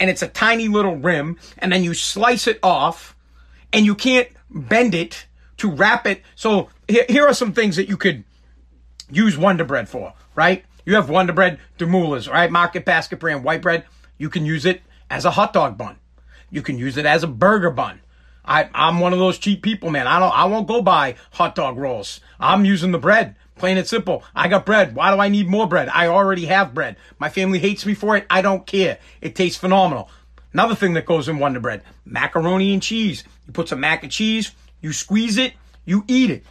and 0.00 0.10
it's 0.10 0.22
a 0.22 0.28
tiny 0.28 0.68
little 0.68 0.96
rim, 0.96 1.38
and 1.58 1.72
then 1.72 1.84
you 1.84 1.94
slice 1.94 2.46
it 2.46 2.58
off, 2.62 3.14
and 3.72 3.86
you 3.86 3.94
can't 3.94 4.28
bend 4.50 4.94
it 4.94 5.26
to 5.58 5.70
wrap 5.70 6.06
it. 6.06 6.22
So 6.34 6.70
here, 6.88 7.04
here 7.08 7.26
are 7.26 7.34
some 7.34 7.52
things 7.52 7.76
that 7.76 7.88
you 7.88 7.96
could 7.96 8.24
use 9.10 9.38
Wonder 9.38 9.64
Bread 9.64 9.88
for 9.88 10.12
right? 10.36 10.64
You 10.84 10.94
have 10.94 11.10
Wonder 11.10 11.32
Bread, 11.32 11.58
Demoulas, 11.78 12.30
right? 12.30 12.50
Market 12.50 12.84
basket 12.84 13.18
brand 13.18 13.42
white 13.42 13.62
bread. 13.62 13.84
You 14.18 14.30
can 14.30 14.46
use 14.46 14.64
it 14.64 14.82
as 15.10 15.24
a 15.24 15.32
hot 15.32 15.52
dog 15.52 15.76
bun. 15.76 15.96
You 16.50 16.62
can 16.62 16.78
use 16.78 16.96
it 16.96 17.06
as 17.06 17.24
a 17.24 17.26
burger 17.28 17.70
bun. 17.70 18.00
I, 18.44 18.68
I'm 18.72 19.00
one 19.00 19.12
of 19.12 19.18
those 19.18 19.38
cheap 19.38 19.62
people, 19.62 19.90
man. 19.90 20.06
I 20.06 20.20
don't, 20.20 20.32
I 20.32 20.44
won't 20.44 20.68
go 20.68 20.80
buy 20.80 21.16
hot 21.32 21.56
dog 21.56 21.76
rolls. 21.76 22.20
I'm 22.38 22.64
using 22.64 22.92
the 22.92 22.98
bread. 22.98 23.34
Plain 23.56 23.78
and 23.78 23.86
simple. 23.86 24.22
I 24.34 24.48
got 24.48 24.66
bread. 24.66 24.94
Why 24.94 25.12
do 25.12 25.20
I 25.20 25.28
need 25.28 25.48
more 25.48 25.66
bread? 25.66 25.88
I 25.88 26.06
already 26.08 26.44
have 26.44 26.74
bread. 26.74 26.96
My 27.18 27.30
family 27.30 27.58
hates 27.58 27.84
me 27.86 27.94
for 27.94 28.16
it. 28.16 28.26
I 28.30 28.42
don't 28.42 28.66
care. 28.66 28.98
It 29.20 29.34
tastes 29.34 29.58
phenomenal. 29.58 30.10
Another 30.52 30.74
thing 30.74 30.94
that 30.94 31.04
goes 31.04 31.28
in 31.28 31.38
Wonder 31.38 31.60
Bread, 31.60 31.82
macaroni 32.06 32.72
and 32.72 32.82
cheese. 32.82 33.24
You 33.46 33.52
put 33.52 33.68
some 33.68 33.80
mac 33.80 34.02
and 34.02 34.10
cheese, 34.12 34.52
you 34.80 34.94
squeeze 34.94 35.36
it, 35.36 35.52
you 35.84 36.04
eat 36.08 36.30
it. 36.30 36.44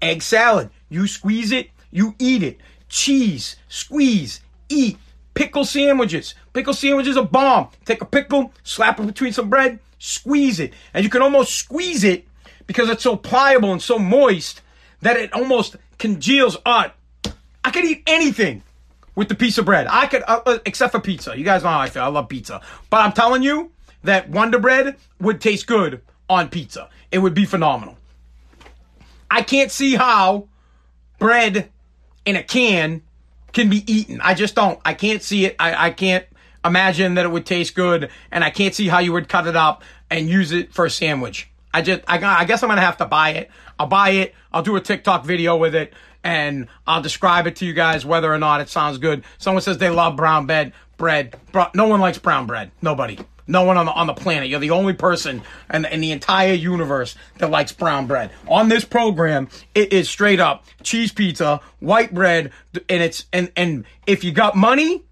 Egg 0.00 0.22
salad, 0.22 0.70
you 0.88 1.06
squeeze 1.06 1.52
it, 1.52 1.70
you 1.92 2.16
eat 2.18 2.42
it. 2.42 2.58
Cheese, 2.92 3.56
squeeze, 3.68 4.42
eat. 4.68 4.98
Pickle 5.32 5.64
sandwiches. 5.64 6.34
Pickle 6.52 6.74
sandwiches 6.74 7.16
are 7.16 7.24
bomb. 7.24 7.70
Take 7.86 8.02
a 8.02 8.04
pickle, 8.04 8.52
slap 8.64 9.00
it 9.00 9.06
between 9.06 9.32
some 9.32 9.48
bread, 9.48 9.78
squeeze 9.98 10.60
it. 10.60 10.74
And 10.92 11.02
you 11.02 11.08
can 11.08 11.22
almost 11.22 11.54
squeeze 11.54 12.04
it 12.04 12.28
because 12.66 12.90
it's 12.90 13.02
so 13.02 13.16
pliable 13.16 13.72
and 13.72 13.80
so 13.80 13.98
moist 13.98 14.60
that 15.00 15.16
it 15.16 15.32
almost 15.32 15.76
congeals. 15.98 16.58
Uh, 16.66 16.90
I 17.64 17.70
could 17.70 17.86
eat 17.86 18.02
anything 18.06 18.62
with 19.14 19.30
the 19.30 19.36
piece 19.36 19.56
of 19.56 19.64
bread. 19.64 19.86
I 19.88 20.06
could, 20.06 20.22
uh, 20.28 20.42
uh, 20.44 20.58
except 20.66 20.92
for 20.92 21.00
pizza. 21.00 21.34
You 21.34 21.44
guys 21.44 21.62
know 21.62 21.70
how 21.70 21.80
I 21.80 21.88
feel. 21.88 22.02
I 22.02 22.08
love 22.08 22.28
pizza. 22.28 22.60
But 22.90 22.98
I'm 22.98 23.12
telling 23.12 23.42
you 23.42 23.72
that 24.04 24.28
Wonder 24.28 24.58
Bread 24.58 24.96
would 25.18 25.40
taste 25.40 25.66
good 25.66 26.02
on 26.28 26.50
pizza. 26.50 26.90
It 27.10 27.20
would 27.20 27.32
be 27.32 27.46
phenomenal. 27.46 27.96
I 29.30 29.40
can't 29.40 29.70
see 29.70 29.94
how 29.94 30.48
bread 31.18 31.70
in 32.24 32.36
a 32.36 32.42
can 32.42 33.02
can 33.52 33.68
be 33.68 33.84
eaten. 33.92 34.20
I 34.20 34.34
just 34.34 34.54
don't. 34.54 34.80
I 34.84 34.94
can't 34.94 35.22
see 35.22 35.46
it. 35.46 35.56
I, 35.58 35.86
I 35.86 35.90
can't 35.90 36.24
imagine 36.64 37.14
that 37.14 37.24
it 37.24 37.30
would 37.30 37.46
taste 37.46 37.74
good, 37.74 38.10
and 38.30 38.44
I 38.44 38.50
can't 38.50 38.74
see 38.74 38.88
how 38.88 38.98
you 38.98 39.12
would 39.12 39.28
cut 39.28 39.46
it 39.46 39.56
up 39.56 39.82
and 40.10 40.28
use 40.28 40.52
it 40.52 40.72
for 40.72 40.86
a 40.86 40.90
sandwich. 40.90 41.50
I 41.74 41.82
just, 41.82 42.02
I, 42.06 42.22
I 42.22 42.44
guess 42.44 42.62
I'm 42.62 42.68
gonna 42.68 42.82
have 42.82 42.98
to 42.98 43.06
buy 43.06 43.30
it. 43.30 43.50
I'll 43.78 43.86
buy 43.86 44.10
it. 44.10 44.34
I'll 44.52 44.62
do 44.62 44.76
a 44.76 44.80
TikTok 44.80 45.24
video 45.24 45.56
with 45.56 45.74
it, 45.74 45.92
and 46.22 46.68
I'll 46.86 47.02
describe 47.02 47.46
it 47.46 47.56
to 47.56 47.66
you 47.66 47.72
guys 47.72 48.04
whether 48.04 48.32
or 48.32 48.38
not 48.38 48.60
it 48.60 48.68
sounds 48.68 48.98
good. 48.98 49.24
Someone 49.38 49.62
says 49.62 49.78
they 49.78 49.90
love 49.90 50.16
brown 50.16 50.46
bread. 50.46 50.72
Bread. 51.02 51.34
No 51.74 51.88
one 51.88 51.98
likes 51.98 52.18
brown 52.18 52.46
bread. 52.46 52.70
Nobody. 52.80 53.18
No 53.48 53.64
one 53.64 53.76
on 53.76 53.86
the 53.86 53.92
on 53.92 54.06
the 54.06 54.14
planet. 54.14 54.48
You're 54.48 54.60
the 54.60 54.70
only 54.70 54.92
person 54.92 55.42
in, 55.74 55.84
in 55.84 56.00
the 56.00 56.12
entire 56.12 56.52
universe 56.52 57.16
that 57.38 57.50
likes 57.50 57.72
brown 57.72 58.06
bread. 58.06 58.30
On 58.46 58.68
this 58.68 58.84
program, 58.84 59.48
it 59.74 59.92
is 59.92 60.08
straight 60.08 60.38
up 60.38 60.64
cheese 60.84 61.10
pizza, 61.10 61.60
white 61.80 62.14
bread, 62.14 62.52
and 62.88 63.02
it's 63.02 63.26
and 63.32 63.50
and 63.56 63.84
if 64.06 64.22
you 64.22 64.30
got 64.30 64.54
money, 64.54 65.02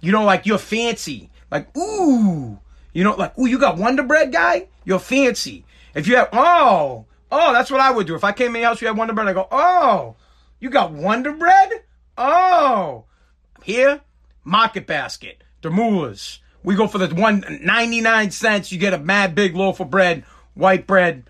you 0.00 0.10
know, 0.10 0.24
like 0.24 0.46
you're 0.46 0.58
fancy. 0.58 1.30
Like 1.48 1.68
ooh, 1.76 2.58
you 2.92 3.04
know, 3.04 3.14
like 3.14 3.38
ooh, 3.38 3.46
you 3.46 3.60
got 3.60 3.78
Wonder 3.78 4.02
Bread, 4.02 4.32
guy. 4.32 4.66
You're 4.84 4.98
fancy. 4.98 5.64
If 5.94 6.08
you 6.08 6.16
have 6.16 6.30
oh 6.32 7.04
oh, 7.30 7.52
that's 7.52 7.70
what 7.70 7.80
I 7.80 7.92
would 7.92 8.08
do. 8.08 8.16
If 8.16 8.24
I 8.24 8.32
came 8.32 8.56
in 8.56 8.62
the 8.62 8.66
house, 8.66 8.80
you 8.80 8.88
had 8.88 8.96
Wonder 8.96 9.14
Bread. 9.14 9.28
I 9.28 9.32
go 9.32 9.46
oh, 9.52 10.16
you 10.58 10.70
got 10.70 10.90
Wonder 10.90 11.30
Bread. 11.34 11.84
Oh, 12.18 13.04
here, 13.62 14.00
Market 14.46 14.86
Basket, 14.86 15.42
Demoulas. 15.60 16.38
We 16.62 16.76
go 16.76 16.86
for 16.86 16.98
the 16.98 17.12
one 17.12 17.44
ninety 17.62 18.00
nine 18.00 18.30
cents. 18.30 18.70
You 18.70 18.78
get 18.78 18.94
a 18.94 18.98
mad 18.98 19.34
big 19.34 19.56
loaf 19.56 19.80
of 19.80 19.90
bread, 19.90 20.24
white 20.54 20.86
bread. 20.86 21.24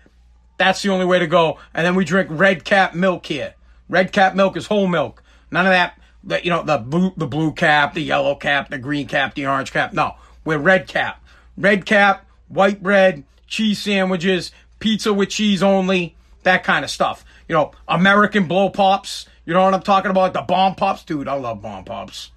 That's 0.57 0.83
the 0.83 0.89
only 0.89 1.05
way 1.05 1.17
to 1.19 1.27
go. 1.27 1.57
And 1.73 1.85
then 1.85 1.95
we 1.95 2.05
drink 2.05 2.29
red 2.31 2.63
cap 2.63 2.93
milk 2.93 3.25
here. 3.25 3.55
Red 3.89 4.11
cap 4.11 4.35
milk 4.35 4.55
is 4.55 4.67
whole 4.67 4.87
milk. 4.87 5.23
None 5.49 5.65
of 5.65 5.71
that, 5.71 5.99
the, 6.23 6.43
you 6.43 6.51
know, 6.51 6.61
the 6.61 6.77
blue, 6.77 7.11
the 7.17 7.27
blue 7.27 7.53
cap, 7.53 7.95
the 7.95 8.01
yellow 8.01 8.35
cap, 8.35 8.69
the 8.69 8.77
green 8.77 9.07
cap, 9.07 9.33
the 9.33 9.47
orange 9.47 9.71
cap. 9.71 9.93
No, 9.93 10.15
we're 10.45 10.57
red 10.59 10.87
cap. 10.87 11.23
Red 11.57 11.85
cap, 11.85 12.25
white 12.49 12.83
bread, 12.83 13.23
cheese 13.47 13.79
sandwiches, 13.79 14.51
pizza 14.79 15.11
with 15.13 15.29
cheese 15.29 15.63
only, 15.63 16.15
that 16.43 16.63
kind 16.63 16.85
of 16.85 16.91
stuff. 16.91 17.25
You 17.47 17.55
know, 17.55 17.71
American 17.87 18.47
blow 18.47 18.69
pops. 18.69 19.25
You 19.45 19.53
know 19.53 19.63
what 19.63 19.73
I'm 19.73 19.81
talking 19.81 20.11
about? 20.11 20.33
The 20.33 20.41
bomb 20.41 20.75
pops, 20.75 21.03
dude. 21.03 21.27
I 21.27 21.33
love 21.33 21.61
bomb 21.61 21.83
pops. 21.83 22.31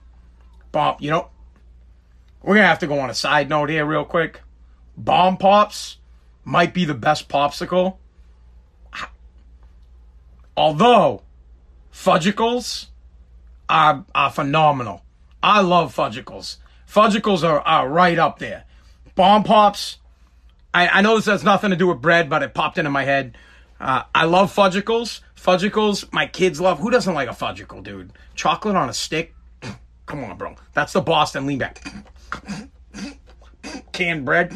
Bomb, 0.73 0.97
you 1.01 1.11
know, 1.11 1.29
we're 2.43 2.55
going 2.55 2.65
to 2.65 2.69
have 2.69 2.79
to 2.81 2.87
go 2.87 2.99
on 3.01 3.11
a 3.11 3.15
side 3.15 3.49
note 3.49 3.71
here, 3.71 3.85
real 3.85 4.05
quick. 4.05 4.41
Bomb 4.97 5.37
Pops 5.37 5.99
might 6.45 6.75
be 6.75 6.85
the 6.85 6.95
best 6.95 7.29
popsicle. 7.29 7.97
Although, 10.57 11.23
Fudgicles 11.93 12.87
are, 13.69 14.05
are 14.15 14.31
phenomenal. 14.31 15.03
I 15.43 15.61
love 15.61 15.95
Fudgicles. 15.95 16.57
Fudgicles 16.87 17.43
are, 17.43 17.61
are 17.61 17.89
right 17.89 18.19
up 18.19 18.39
there. 18.39 18.65
Bomb 19.15 19.45
Pops, 19.45 19.99
I, 20.73 20.89
I 20.89 21.01
know 21.03 21.17
this 21.17 21.27
has 21.27 21.45
nothing 21.45 21.71
to 21.71 21.77
do 21.77 21.89
with 21.89 22.01
bread, 22.01 22.29
but 22.31 22.43
it 22.43 22.55
popped 22.55 22.79
into 22.79 22.91
my 22.91 23.05
head. 23.05 23.37
Uh, 23.81 24.03
I 24.15 24.25
love 24.25 24.55
Fudgicles. 24.55 25.21
Fudgicles, 25.35 26.13
my 26.13 26.27
kids 26.27 26.61
love. 26.61 26.79
Who 26.79 26.91
doesn't 26.91 27.15
like 27.15 27.29
a 27.29 27.33
Fudgicle, 27.33 27.83
dude? 27.83 28.13
Chocolate 28.35 28.77
on 28.77 28.89
a 28.89 28.95
stick? 28.95 29.35
Come 30.11 30.25
on, 30.25 30.37
bro. 30.37 30.57
That's 30.75 30.93
the 30.93 31.01
Boston 31.01 31.47
lean 31.47 31.59
back 31.59 31.81
canned 33.93 34.25
bread. 34.25 34.53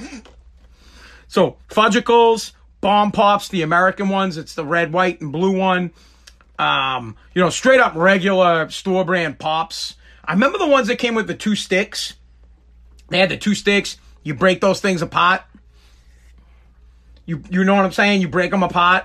So 1.28 1.58
fudgicles, 1.68 2.52
bomb 2.80 3.12
pops, 3.12 3.48
the 3.48 3.62
American 3.62 4.08
ones. 4.08 4.36
It's 4.36 4.54
the 4.54 4.64
red, 4.64 4.92
white, 4.92 5.20
and 5.20 5.30
blue 5.30 5.56
one. 5.56 5.92
Um, 6.58 7.16
you 7.34 7.42
know, 7.42 7.50
straight 7.50 7.80
up 7.80 7.94
regular 7.94 8.68
store 8.70 9.04
brand 9.04 9.38
pops. 9.38 9.96
I 10.24 10.32
remember 10.32 10.58
the 10.58 10.66
ones 10.66 10.88
that 10.88 10.96
came 10.96 11.14
with 11.14 11.26
the 11.26 11.34
two 11.34 11.54
sticks. 11.54 12.14
They 13.10 13.18
had 13.18 13.28
the 13.28 13.36
two 13.36 13.54
sticks. 13.54 13.98
You 14.22 14.34
break 14.34 14.60
those 14.60 14.80
things 14.80 15.02
apart. 15.02 15.42
You 17.26 17.42
you 17.50 17.64
know 17.64 17.74
what 17.74 17.84
I'm 17.84 17.92
saying? 17.92 18.22
You 18.22 18.28
break 18.28 18.50
them 18.50 18.62
apart. 18.62 19.04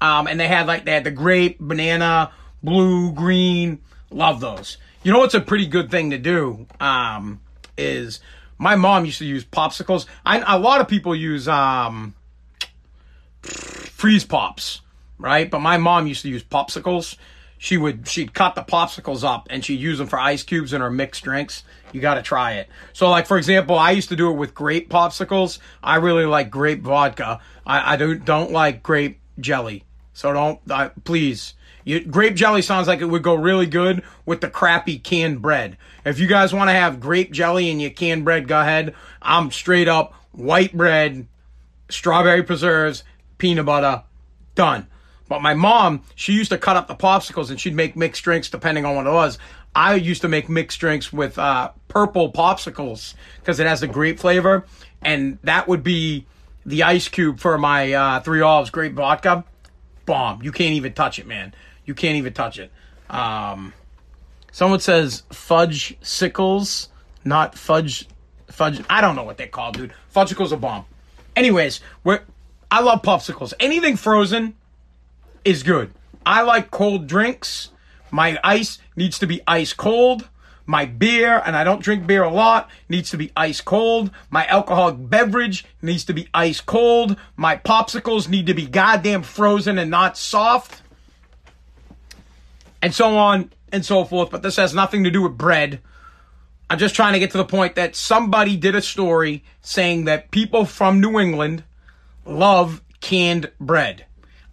Um, 0.00 0.26
and 0.26 0.38
they 0.38 0.48
had 0.48 0.66
like 0.66 0.84
they 0.84 0.92
had 0.92 1.04
the 1.04 1.10
grape, 1.10 1.58
banana, 1.58 2.32
blue, 2.62 3.12
green. 3.12 3.80
Love 4.10 4.40
those. 4.40 4.76
You 5.04 5.12
know 5.12 5.18
what's 5.18 5.34
a 5.34 5.40
pretty 5.40 5.66
good 5.66 5.90
thing 5.90 6.10
to 6.10 6.18
do? 6.18 6.66
Um, 6.80 7.42
is 7.76 8.20
my 8.56 8.74
mom 8.74 9.04
used 9.04 9.18
to 9.18 9.26
use 9.26 9.44
popsicles. 9.44 10.06
I, 10.24 10.42
a 10.54 10.58
lot 10.58 10.80
of 10.80 10.88
people 10.88 11.14
use 11.14 11.46
um, 11.46 12.14
freeze 13.42 14.24
pops, 14.24 14.80
right? 15.18 15.50
But 15.50 15.60
my 15.60 15.76
mom 15.76 16.06
used 16.06 16.22
to 16.22 16.30
use 16.30 16.42
popsicles. 16.42 17.18
She 17.58 17.76
would 17.76 18.08
she'd 18.08 18.32
cut 18.32 18.54
the 18.54 18.62
popsicles 18.62 19.24
up 19.24 19.46
and 19.50 19.62
she'd 19.62 19.78
use 19.78 19.98
them 19.98 20.06
for 20.06 20.18
ice 20.18 20.42
cubes 20.42 20.72
in 20.72 20.80
her 20.80 20.90
mixed 20.90 21.22
drinks. 21.22 21.64
You 21.92 22.00
got 22.00 22.14
to 22.14 22.22
try 22.22 22.54
it. 22.54 22.70
So, 22.94 23.10
like 23.10 23.26
for 23.26 23.36
example, 23.36 23.78
I 23.78 23.90
used 23.90 24.08
to 24.08 24.16
do 24.16 24.30
it 24.30 24.34
with 24.34 24.54
grape 24.54 24.88
popsicles. 24.88 25.58
I 25.82 25.96
really 25.96 26.24
like 26.24 26.50
grape 26.50 26.80
vodka. 26.80 27.40
I, 27.66 27.92
I 27.92 27.96
don't 27.96 28.24
don't 28.24 28.52
like 28.52 28.82
grape 28.82 29.20
jelly. 29.38 29.84
So 30.14 30.32
don't 30.32 30.60
uh, 30.70 30.90
please 31.04 31.52
you, 31.84 32.00
grape 32.00 32.34
jelly 32.34 32.62
sounds 32.62 32.88
like 32.88 33.00
it 33.00 33.06
would 33.06 33.22
go 33.22 33.34
really 33.34 33.66
good 33.66 34.02
with 34.24 34.40
the 34.40 34.48
crappy 34.48 34.98
canned 34.98 35.42
bread. 35.42 35.76
If 36.04 36.18
you 36.18 36.26
guys 36.26 36.52
want 36.52 36.68
to 36.68 36.74
have 36.74 37.00
grape 37.00 37.30
jelly 37.30 37.70
in 37.70 37.80
your 37.80 37.90
canned 37.90 38.24
bread, 38.24 38.48
go 38.48 38.60
ahead. 38.60 38.94
I'm 39.22 39.50
straight 39.50 39.88
up 39.88 40.14
white 40.32 40.76
bread, 40.76 41.26
strawberry 41.88 42.42
preserves, 42.42 43.04
peanut 43.38 43.66
butter, 43.66 44.02
done. 44.54 44.86
But 45.28 45.42
my 45.42 45.54
mom, 45.54 46.02
she 46.14 46.32
used 46.32 46.50
to 46.50 46.58
cut 46.58 46.76
up 46.76 46.86
the 46.86 46.94
popsicles 46.94 47.50
and 47.50 47.60
she'd 47.60 47.74
make 47.74 47.96
mixed 47.96 48.22
drinks 48.22 48.50
depending 48.50 48.84
on 48.84 48.96
what 48.96 49.06
it 49.06 49.12
was. 49.12 49.38
I 49.74 49.94
used 49.94 50.22
to 50.22 50.28
make 50.28 50.48
mixed 50.48 50.78
drinks 50.78 51.12
with 51.12 51.38
uh, 51.38 51.72
purple 51.88 52.30
popsicles 52.30 53.14
because 53.40 53.58
it 53.58 53.66
has 53.66 53.82
a 53.82 53.88
grape 53.88 54.20
flavor, 54.20 54.66
and 55.02 55.38
that 55.42 55.66
would 55.66 55.82
be 55.82 56.26
the 56.64 56.84
ice 56.84 57.08
cube 57.08 57.40
for 57.40 57.58
my 57.58 57.92
uh, 57.92 58.20
three 58.20 58.40
olives 58.40 58.70
grape 58.70 58.92
vodka. 58.92 59.44
Bomb! 60.06 60.42
You 60.42 60.52
can't 60.52 60.74
even 60.74 60.92
touch 60.92 61.18
it, 61.18 61.26
man. 61.26 61.54
You 61.84 61.94
can't 61.94 62.16
even 62.16 62.32
touch 62.32 62.58
it. 62.58 62.70
Um, 63.10 63.72
someone 64.52 64.80
says 64.80 65.22
fudge 65.30 65.96
sickles, 66.00 66.88
not 67.24 67.56
fudge 67.56 68.08
fudge. 68.50 68.82
I 68.88 69.00
don't 69.00 69.16
know 69.16 69.24
what 69.24 69.36
they 69.36 69.46
call, 69.46 69.72
dude. 69.72 69.92
Fudgicles 70.14 70.52
a 70.52 70.56
bomb. 70.56 70.84
Anyways, 71.36 71.80
we're, 72.04 72.20
I 72.70 72.80
love 72.80 73.02
popsicles. 73.02 73.52
Anything 73.60 73.96
frozen 73.96 74.54
is 75.44 75.62
good. 75.62 75.92
I 76.24 76.42
like 76.42 76.70
cold 76.70 77.06
drinks. 77.06 77.70
My 78.10 78.38
ice 78.44 78.78
needs 78.96 79.18
to 79.18 79.26
be 79.26 79.42
ice 79.46 79.72
cold. 79.72 80.28
My 80.66 80.86
beer, 80.86 81.42
and 81.44 81.56
I 81.56 81.64
don't 81.64 81.82
drink 81.82 82.06
beer 82.06 82.22
a 82.22 82.30
lot, 82.30 82.70
needs 82.88 83.10
to 83.10 83.18
be 83.18 83.30
ice 83.36 83.60
cold. 83.60 84.10
My 84.30 84.46
alcoholic 84.46 85.10
beverage 85.10 85.66
needs 85.82 86.04
to 86.06 86.14
be 86.14 86.28
ice 86.32 86.62
cold. 86.62 87.16
My 87.36 87.56
popsicles 87.56 88.30
need 88.30 88.46
to 88.46 88.54
be 88.54 88.66
goddamn 88.66 89.24
frozen 89.24 89.76
and 89.76 89.90
not 89.90 90.16
soft 90.16 90.80
and 92.84 92.94
so 92.94 93.16
on 93.16 93.50
and 93.72 93.82
so 93.82 94.04
forth. 94.04 94.30
But 94.30 94.42
this 94.42 94.56
has 94.56 94.74
nothing 94.74 95.04
to 95.04 95.10
do 95.10 95.22
with 95.22 95.38
bread. 95.38 95.80
I'm 96.68 96.78
just 96.78 96.94
trying 96.94 97.14
to 97.14 97.18
get 97.18 97.30
to 97.30 97.38
the 97.38 97.44
point 97.44 97.76
that 97.76 97.96
somebody 97.96 98.58
did 98.58 98.74
a 98.74 98.82
story 98.82 99.42
saying 99.62 100.04
that 100.04 100.30
people 100.30 100.66
from 100.66 101.00
New 101.00 101.18
England 101.18 101.64
love 102.26 102.82
canned 103.00 103.50
bread. 103.58 104.04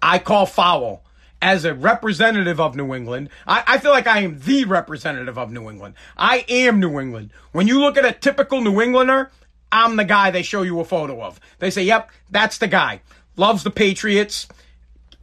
I 0.01 0.17
call 0.17 0.45
foul. 0.45 1.03
As 1.41 1.65
a 1.65 1.73
representative 1.73 2.59
of 2.59 2.75
New 2.75 2.93
England, 2.93 3.29
I, 3.47 3.63
I, 3.65 3.77
feel 3.79 3.89
like 3.89 4.05
I 4.05 4.19
am 4.19 4.39
the 4.39 4.63
representative 4.65 5.39
of 5.39 5.51
New 5.51 5.69
England. 5.69 5.95
I 6.15 6.45
am 6.47 6.79
New 6.79 6.99
England. 6.99 7.31
When 7.51 7.67
you 7.67 7.81
look 7.81 7.97
at 7.97 8.05
a 8.05 8.11
typical 8.11 8.61
New 8.61 8.79
Englander, 8.79 9.31
I'm 9.71 9.95
the 9.95 10.05
guy 10.05 10.29
they 10.29 10.43
show 10.43 10.61
you 10.61 10.79
a 10.79 10.85
photo 10.85 11.19
of. 11.23 11.39
They 11.57 11.71
say, 11.71 11.83
yep, 11.83 12.11
that's 12.29 12.59
the 12.59 12.67
guy. 12.67 13.01
Loves 13.35 13.63
the 13.63 13.71
Patriots. 13.71 14.47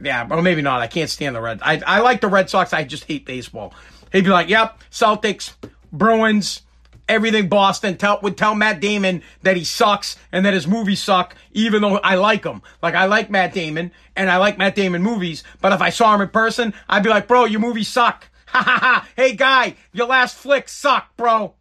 Yeah, 0.01 0.27
or 0.29 0.41
maybe 0.41 0.61
not. 0.61 0.81
I 0.81 0.87
can't 0.87 1.09
stand 1.09 1.35
the 1.35 1.41
Red. 1.41 1.59
I, 1.61 1.81
I 1.85 1.99
like 1.99 2.21
the 2.21 2.27
Red 2.27 2.49
Sox. 2.49 2.73
I 2.73 2.83
just 2.83 3.03
hate 3.05 3.25
baseball. 3.25 3.73
He'd 4.11 4.23
be 4.23 4.29
like, 4.29 4.49
yep, 4.49 4.79
Celtics, 4.91 5.53
Bruins, 5.91 6.61
everything 7.09 7.49
Boston. 7.49 7.97
Tell 7.97 8.19
would 8.21 8.37
tell 8.37 8.55
Matt 8.55 8.79
Damon 8.79 9.21
that 9.41 9.57
he 9.57 9.63
sucks 9.63 10.15
and 10.31 10.45
that 10.45 10.53
his 10.53 10.67
movies 10.67 11.03
suck, 11.03 11.35
even 11.51 11.81
though 11.81 11.97
I 11.97 12.15
like 12.15 12.45
him. 12.45 12.61
Like 12.81 12.95
I 12.95 13.05
like 13.05 13.29
Matt 13.29 13.53
Damon 13.53 13.91
and 14.15 14.29
I 14.29 14.37
like 14.37 14.57
Matt 14.57 14.75
Damon 14.75 15.03
movies, 15.03 15.43
but 15.61 15.73
if 15.73 15.81
I 15.81 15.89
saw 15.89 16.15
him 16.15 16.21
in 16.21 16.29
person, 16.29 16.73
I'd 16.87 17.03
be 17.03 17.09
like, 17.09 17.27
bro, 17.27 17.45
your 17.45 17.59
movies 17.59 17.87
suck. 17.87 18.27
Ha 18.49 18.63
ha 18.63 18.79
ha. 18.81 19.07
Hey 19.15 19.35
guy, 19.35 19.75
your 19.91 20.07
last 20.07 20.35
flick 20.35 20.69
sucked, 20.69 21.15
bro. 21.17 21.53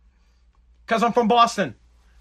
Cause 0.87 1.03
I'm 1.03 1.13
from 1.13 1.29
Boston. 1.29 1.75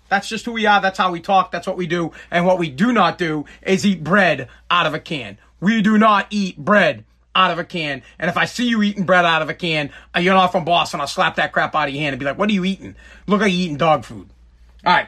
That's 0.09 0.27
just 0.27 0.43
who 0.43 0.51
we 0.51 0.65
are. 0.65 0.81
That's 0.81 0.97
how 0.97 1.09
we 1.09 1.21
talk. 1.21 1.51
That's 1.51 1.65
what 1.67 1.77
we 1.77 1.87
do. 1.87 2.11
And 2.31 2.45
what 2.45 2.59
we 2.59 2.69
do 2.69 2.91
not 2.91 3.17
do 3.17 3.45
is 3.61 3.85
eat 3.85 4.03
bread 4.03 4.49
out 4.69 4.85
of 4.85 4.93
a 4.93 4.99
can. 4.99 5.37
We 5.59 5.81
do 5.81 5.97
not 5.97 6.27
eat 6.29 6.57
bread 6.57 7.05
out 7.35 7.51
of 7.51 7.59
a 7.59 7.63
can. 7.63 8.01
And 8.19 8.29
if 8.29 8.37
I 8.37 8.45
see 8.45 8.67
you 8.67 8.81
eating 8.83 9.05
bread 9.05 9.25
out 9.25 9.41
of 9.41 9.49
a 9.49 9.53
can, 9.53 9.91
you're 10.19 10.33
not 10.33 10.51
from 10.51 10.65
Boston, 10.65 10.99
I'll 10.99 11.07
slap 11.07 11.35
that 11.35 11.51
crap 11.51 11.75
out 11.75 11.87
of 11.87 11.93
your 11.93 12.01
hand 12.01 12.13
and 12.13 12.19
be 12.19 12.25
like, 12.25 12.37
what 12.37 12.49
are 12.49 12.53
you 12.53 12.65
eating? 12.65 12.95
Look 13.27 13.41
like 13.41 13.51
you're 13.51 13.61
eating 13.61 13.77
dog 13.77 14.05
food. 14.05 14.27
All 14.85 14.93
right. 14.93 15.07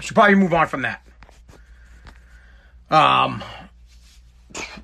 Should 0.00 0.14
probably 0.14 0.34
move 0.34 0.52
on 0.52 0.66
from 0.66 0.82
that. 0.82 1.00
Um, 2.90 3.42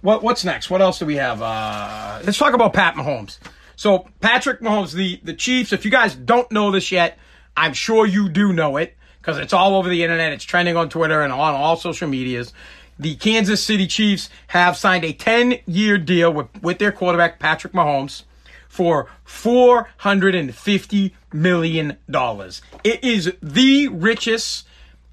what 0.00 0.22
what's 0.22 0.44
next? 0.44 0.70
What 0.70 0.80
else 0.80 0.98
do 0.98 1.06
we 1.06 1.16
have? 1.16 1.42
Uh, 1.42 2.20
let's 2.24 2.38
talk 2.38 2.54
about 2.54 2.72
Pat 2.72 2.94
Mahomes. 2.94 3.38
So 3.76 4.08
Patrick 4.20 4.60
Mahomes, 4.60 4.92
the 4.92 5.20
the 5.22 5.34
Chiefs. 5.34 5.72
If 5.72 5.84
you 5.84 5.90
guys 5.90 6.14
don't 6.14 6.50
know 6.50 6.70
this 6.70 6.90
yet, 6.90 7.18
I'm 7.56 7.72
sure 7.72 8.06
you 8.06 8.28
do 8.28 8.52
know 8.52 8.78
it 8.78 8.96
because 9.20 9.38
it's 9.38 9.52
all 9.52 9.76
over 9.76 9.88
the 9.88 10.02
internet. 10.02 10.32
It's 10.32 10.44
trending 10.44 10.76
on 10.76 10.88
Twitter 10.88 11.20
and 11.20 11.32
on 11.32 11.54
all 11.54 11.76
social 11.76 12.08
medias. 12.08 12.52
The 13.00 13.14
Kansas 13.14 13.64
City 13.64 13.86
Chiefs 13.86 14.28
have 14.48 14.76
signed 14.76 15.04
a 15.04 15.14
10 15.14 15.60
year 15.64 15.96
deal 15.96 16.30
with, 16.30 16.48
with 16.60 16.78
their 16.78 16.92
quarterback, 16.92 17.38
Patrick 17.38 17.72
Mahomes, 17.72 18.24
for 18.68 19.08
$450 19.26 21.12
million. 21.32 21.96
It 22.84 23.02
is 23.02 23.32
the 23.42 23.88
richest 23.88 24.66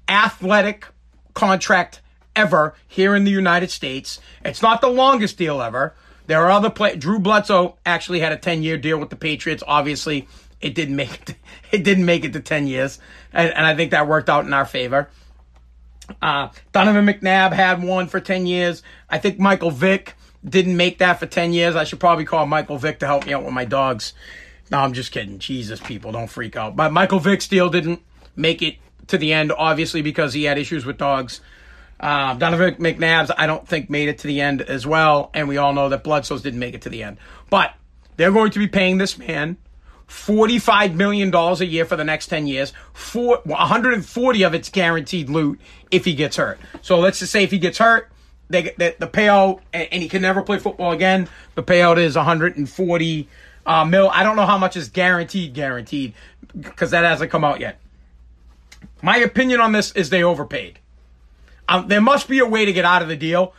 athletic 0.06 0.84
contract 1.32 2.02
ever 2.36 2.74
here 2.86 3.14
in 3.14 3.24
the 3.24 3.30
United 3.30 3.70
States. 3.70 4.20
It's 4.44 4.60
not 4.60 4.82
the 4.82 4.88
longest 4.88 5.38
deal 5.38 5.62
ever. 5.62 5.94
There 6.26 6.44
are 6.44 6.50
other 6.50 6.68
play. 6.68 6.94
Drew 6.94 7.18
Bledsoe 7.18 7.78
actually 7.86 8.20
had 8.20 8.32
a 8.32 8.36
10 8.36 8.62
year 8.62 8.76
deal 8.76 8.98
with 8.98 9.08
the 9.08 9.16
Patriots. 9.16 9.62
Obviously, 9.66 10.28
it 10.60 10.74
didn't 10.74 10.96
make 10.96 11.30
it. 11.30 11.36
It 11.70 11.84
didn't 11.84 12.06
make 12.06 12.24
it 12.24 12.32
to 12.32 12.40
10 12.40 12.66
years, 12.66 12.98
and, 13.30 13.52
and 13.52 13.66
I 13.66 13.76
think 13.76 13.90
that 13.90 14.08
worked 14.08 14.30
out 14.30 14.46
in 14.46 14.54
our 14.54 14.64
favor. 14.64 15.10
Uh, 16.20 16.48
Donovan 16.72 17.06
McNabb 17.06 17.52
had 17.52 17.82
one 17.82 18.06
for 18.06 18.20
10 18.20 18.46
years. 18.46 18.82
I 19.08 19.18
think 19.18 19.38
Michael 19.38 19.70
Vick 19.70 20.14
didn't 20.44 20.76
make 20.76 20.98
that 20.98 21.18
for 21.18 21.26
10 21.26 21.52
years. 21.52 21.76
I 21.76 21.84
should 21.84 22.00
probably 22.00 22.24
call 22.24 22.46
Michael 22.46 22.78
Vick 22.78 23.00
to 23.00 23.06
help 23.06 23.26
me 23.26 23.32
out 23.32 23.44
with 23.44 23.52
my 23.52 23.64
dogs. 23.64 24.14
No, 24.70 24.78
I'm 24.78 24.92
just 24.92 25.12
kidding. 25.12 25.38
Jesus, 25.38 25.80
people, 25.80 26.12
don't 26.12 26.28
freak 26.28 26.56
out. 26.56 26.76
But 26.76 26.92
Michael 26.92 27.18
Vick 27.18 27.42
still 27.42 27.70
didn't 27.70 28.00
make 28.36 28.62
it 28.62 28.76
to 29.08 29.18
the 29.18 29.32
end, 29.32 29.52
obviously, 29.52 30.02
because 30.02 30.34
he 30.34 30.44
had 30.44 30.58
issues 30.58 30.84
with 30.84 30.98
dogs. 30.98 31.40
Uh, 32.00 32.34
Donovan 32.34 32.74
McNabb's, 32.76 33.30
I 33.36 33.46
don't 33.46 33.66
think, 33.66 33.90
made 33.90 34.08
it 34.08 34.18
to 34.18 34.26
the 34.26 34.40
end 34.40 34.62
as 34.62 34.86
well. 34.86 35.30
And 35.34 35.48
we 35.48 35.56
all 35.56 35.72
know 35.72 35.88
that 35.88 36.04
Bledsoe's 36.04 36.42
didn't 36.42 36.60
make 36.60 36.74
it 36.74 36.82
to 36.82 36.90
the 36.90 37.02
end. 37.02 37.18
But 37.50 37.74
they're 38.16 38.32
going 38.32 38.50
to 38.52 38.58
be 38.58 38.68
paying 38.68 38.98
this 38.98 39.18
man 39.18 39.56
$45 40.08 40.94
million 40.94 41.34
a 41.34 41.64
year 41.64 41.84
for 41.84 41.96
the 41.96 42.04
next 42.04 42.28
10 42.28 42.46
years. 42.46 42.72
Four, 42.92 43.40
140 43.44 44.42
of 44.42 44.54
it's 44.54 44.70
guaranteed 44.70 45.28
loot 45.28 45.60
if 45.90 46.04
he 46.04 46.14
gets 46.14 46.36
hurt. 46.36 46.58
So 46.80 46.98
let's 46.98 47.18
just 47.18 47.30
say 47.30 47.44
if 47.44 47.50
he 47.50 47.58
gets 47.58 47.78
hurt, 47.78 48.10
they, 48.48 48.62
the, 48.62 48.96
the 48.98 49.06
payout, 49.06 49.60
and, 49.72 50.02
he 50.02 50.08
can 50.08 50.22
never 50.22 50.42
play 50.42 50.58
football 50.58 50.92
again, 50.92 51.28
the 51.54 51.62
payout 51.62 51.98
is 51.98 52.16
140 52.16 53.28
uh, 53.66 53.84
mil. 53.84 54.08
I 54.08 54.22
don't 54.22 54.36
know 54.36 54.46
how 54.46 54.56
much 54.56 54.76
is 54.76 54.88
guaranteed, 54.88 55.52
guaranteed, 55.52 56.14
because 56.58 56.90
that 56.92 57.04
hasn't 57.04 57.30
come 57.30 57.44
out 57.44 57.60
yet. 57.60 57.78
My 59.02 59.18
opinion 59.18 59.60
on 59.60 59.72
this 59.72 59.92
is 59.92 60.08
they 60.08 60.22
overpaid. 60.22 60.78
Um, 61.68 61.88
there 61.88 62.00
must 62.00 62.28
be 62.28 62.38
a 62.38 62.46
way 62.46 62.64
to 62.64 62.72
get 62.72 62.86
out 62.86 63.02
of 63.02 63.08
the 63.08 63.16
deal. 63.16 63.52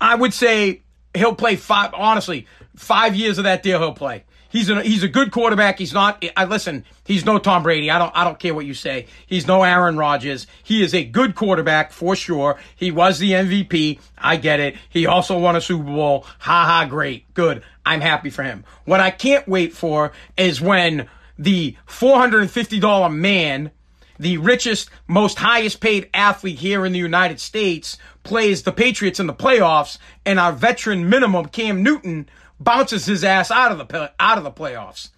I 0.00 0.14
would 0.14 0.32
say 0.32 0.80
he'll 1.14 1.34
play 1.34 1.56
five, 1.56 1.92
honestly, 1.92 2.46
five 2.74 3.14
years 3.14 3.36
of 3.36 3.44
that 3.44 3.62
deal 3.62 3.78
he'll 3.78 3.92
play. 3.92 4.24
He's 4.56 4.70
a 4.70 4.82
he's 4.82 5.02
a 5.02 5.08
good 5.08 5.32
quarterback. 5.32 5.78
He's 5.78 5.92
not. 5.92 6.24
I 6.34 6.46
listen. 6.46 6.86
He's 7.04 7.26
no 7.26 7.38
Tom 7.38 7.62
Brady. 7.62 7.90
I 7.90 7.98
don't 7.98 8.10
I 8.16 8.24
don't 8.24 8.38
care 8.38 8.54
what 8.54 8.64
you 8.64 8.72
say. 8.72 9.04
He's 9.26 9.46
no 9.46 9.62
Aaron 9.62 9.98
Rodgers. 9.98 10.46
He 10.62 10.82
is 10.82 10.94
a 10.94 11.04
good 11.04 11.34
quarterback 11.34 11.92
for 11.92 12.16
sure. 12.16 12.58
He 12.74 12.90
was 12.90 13.18
the 13.18 13.32
MVP. 13.32 14.00
I 14.16 14.36
get 14.36 14.58
it. 14.58 14.76
He 14.88 15.04
also 15.04 15.38
won 15.38 15.56
a 15.56 15.60
Super 15.60 15.84
Bowl. 15.84 16.24
Ha 16.38 16.64
ha. 16.64 16.86
Great. 16.88 17.34
Good. 17.34 17.64
I'm 17.84 18.00
happy 18.00 18.30
for 18.30 18.44
him. 18.44 18.64
What 18.86 18.98
I 18.98 19.10
can't 19.10 19.46
wait 19.46 19.74
for 19.74 20.12
is 20.38 20.58
when 20.58 21.06
the 21.38 21.76
$450 21.86 23.14
man, 23.14 23.72
the 24.18 24.38
richest, 24.38 24.88
most 25.06 25.38
highest 25.38 25.80
paid 25.80 26.08
athlete 26.14 26.60
here 26.60 26.86
in 26.86 26.94
the 26.94 26.98
United 26.98 27.40
States, 27.40 27.98
plays 28.22 28.62
the 28.62 28.72
Patriots 28.72 29.20
in 29.20 29.26
the 29.26 29.34
playoffs, 29.34 29.98
and 30.24 30.40
our 30.40 30.52
veteran 30.52 31.10
minimum 31.10 31.44
Cam 31.48 31.82
Newton 31.82 32.26
bounces 32.60 33.06
his 33.06 33.24
ass 33.24 33.50
out 33.50 33.72
of 33.72 33.78
the 33.78 34.12
out 34.18 34.38
of 34.38 34.44
the 34.44 34.50
playoffs. 34.50 35.10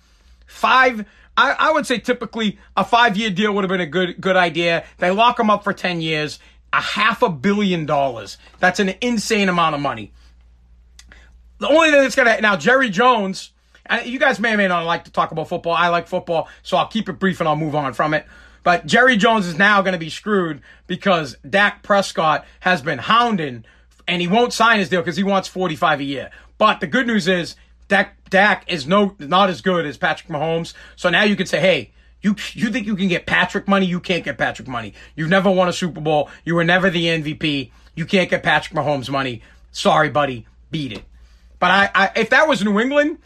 Five, 0.46 1.07
I, 1.37 1.53
I 1.53 1.72
would 1.72 1.87
say 1.87 1.98
typically 1.98 2.59
a 2.77 2.85
five 2.85 3.16
year 3.16 3.31
deal 3.31 3.53
would 3.55 3.64
have 3.64 3.68
been 3.68 3.81
a 3.81 3.87
good 3.87 4.20
good 4.20 4.37
idea. 4.37 4.85
They 4.98 5.11
lock 5.11 5.38
him 5.38 5.51
up 5.51 5.64
for 5.64 5.72
ten 5.72 6.01
years, 6.01 6.38
a 6.72 6.81
half 6.81 7.22
a 7.22 7.29
billion 7.29 7.87
dollars. 7.87 8.38
That's 8.59 8.81
an 8.81 8.94
insane 9.01 9.48
amount 9.48 9.74
of 9.74 9.81
money. 9.81 10.12
The 11.59 11.68
only 11.68 11.90
thing 11.90 12.03
that's 12.03 12.16
gonna 12.16 12.40
now 12.40 12.57
Jerry 12.57 12.90
Jones. 12.90 13.53
Uh, 13.90 14.01
you 14.05 14.18
guys 14.18 14.38
may 14.38 14.53
or 14.53 14.59
may 14.59 14.68
not 14.68 14.85
like 14.85 15.05
to 15.05 15.11
talk 15.11 15.33
about 15.33 15.48
football. 15.48 15.72
I 15.72 15.88
like 15.88 16.09
football, 16.09 16.48
so 16.62 16.77
I'll 16.77 16.88
keep 16.88 17.09
it 17.09 17.14
brief 17.14 17.40
and 17.40 17.48
I'll 17.48 17.57
move 17.57 17.74
on 17.74 17.94
from 17.94 18.12
it. 18.12 18.27
But 18.62 18.85
Jerry 18.85 19.16
Jones 19.16 19.46
is 19.46 19.57
now 19.57 19.81
going 19.81 19.94
to 19.94 19.98
be 19.98 20.11
screwed 20.11 20.61
because 20.87 21.38
Dak 21.48 21.83
Prescott 21.83 22.44
has 22.61 22.83
been 22.83 22.98
hounding 22.98 23.64
and 24.07 24.20
he 24.20 24.29
won't 24.29 24.53
sign 24.53 24.79
his 24.79 24.90
deal 24.90 25.01
because 25.01 25.16
he 25.16 25.22
wants 25.22 25.48
45 25.48 26.01
a 26.01 26.05
year. 26.05 26.31
But 26.58 26.80
the 26.80 26.86
good 26.86 27.06
news 27.06 27.28
is 27.28 27.56
Dak 27.88 28.28
Dak 28.30 28.64
is 28.70 28.86
no 28.86 29.14
not 29.18 29.48
as 29.48 29.60
good 29.60 29.86
as 29.86 29.96
Patrick 29.96 30.28
Mahomes. 30.28 30.74
So 30.96 31.08
now 31.08 31.22
you 31.22 31.36
can 31.36 31.46
say, 31.46 31.60
hey, 31.60 31.92
you 32.20 32.34
you 32.52 32.70
think 32.70 32.86
you 32.86 32.96
can 32.96 33.08
get 33.08 33.26
Patrick 33.26 33.66
money? 33.68 33.86
You 33.86 34.00
can't 34.00 34.24
get 34.24 34.36
Patrick 34.36 34.68
money. 34.68 34.94
You've 35.16 35.30
never 35.30 35.50
won 35.50 35.68
a 35.68 35.72
Super 35.72 36.00
Bowl. 36.00 36.28
You 36.44 36.54
were 36.54 36.64
never 36.64 36.90
the 36.90 37.04
MVP. 37.04 37.70
You 37.94 38.06
can't 38.06 38.28
get 38.28 38.42
Patrick 38.42 38.76
Mahomes 38.76 39.08
money. 39.08 39.42
Sorry, 39.72 40.10
buddy. 40.10 40.46
Beat 40.70 40.92
it. 40.92 41.04
But 41.58 41.70
I, 41.70 41.90
I 41.94 42.10
if 42.16 42.30
that 42.30 42.48
was 42.48 42.62
New 42.62 42.78
England, 42.78 43.18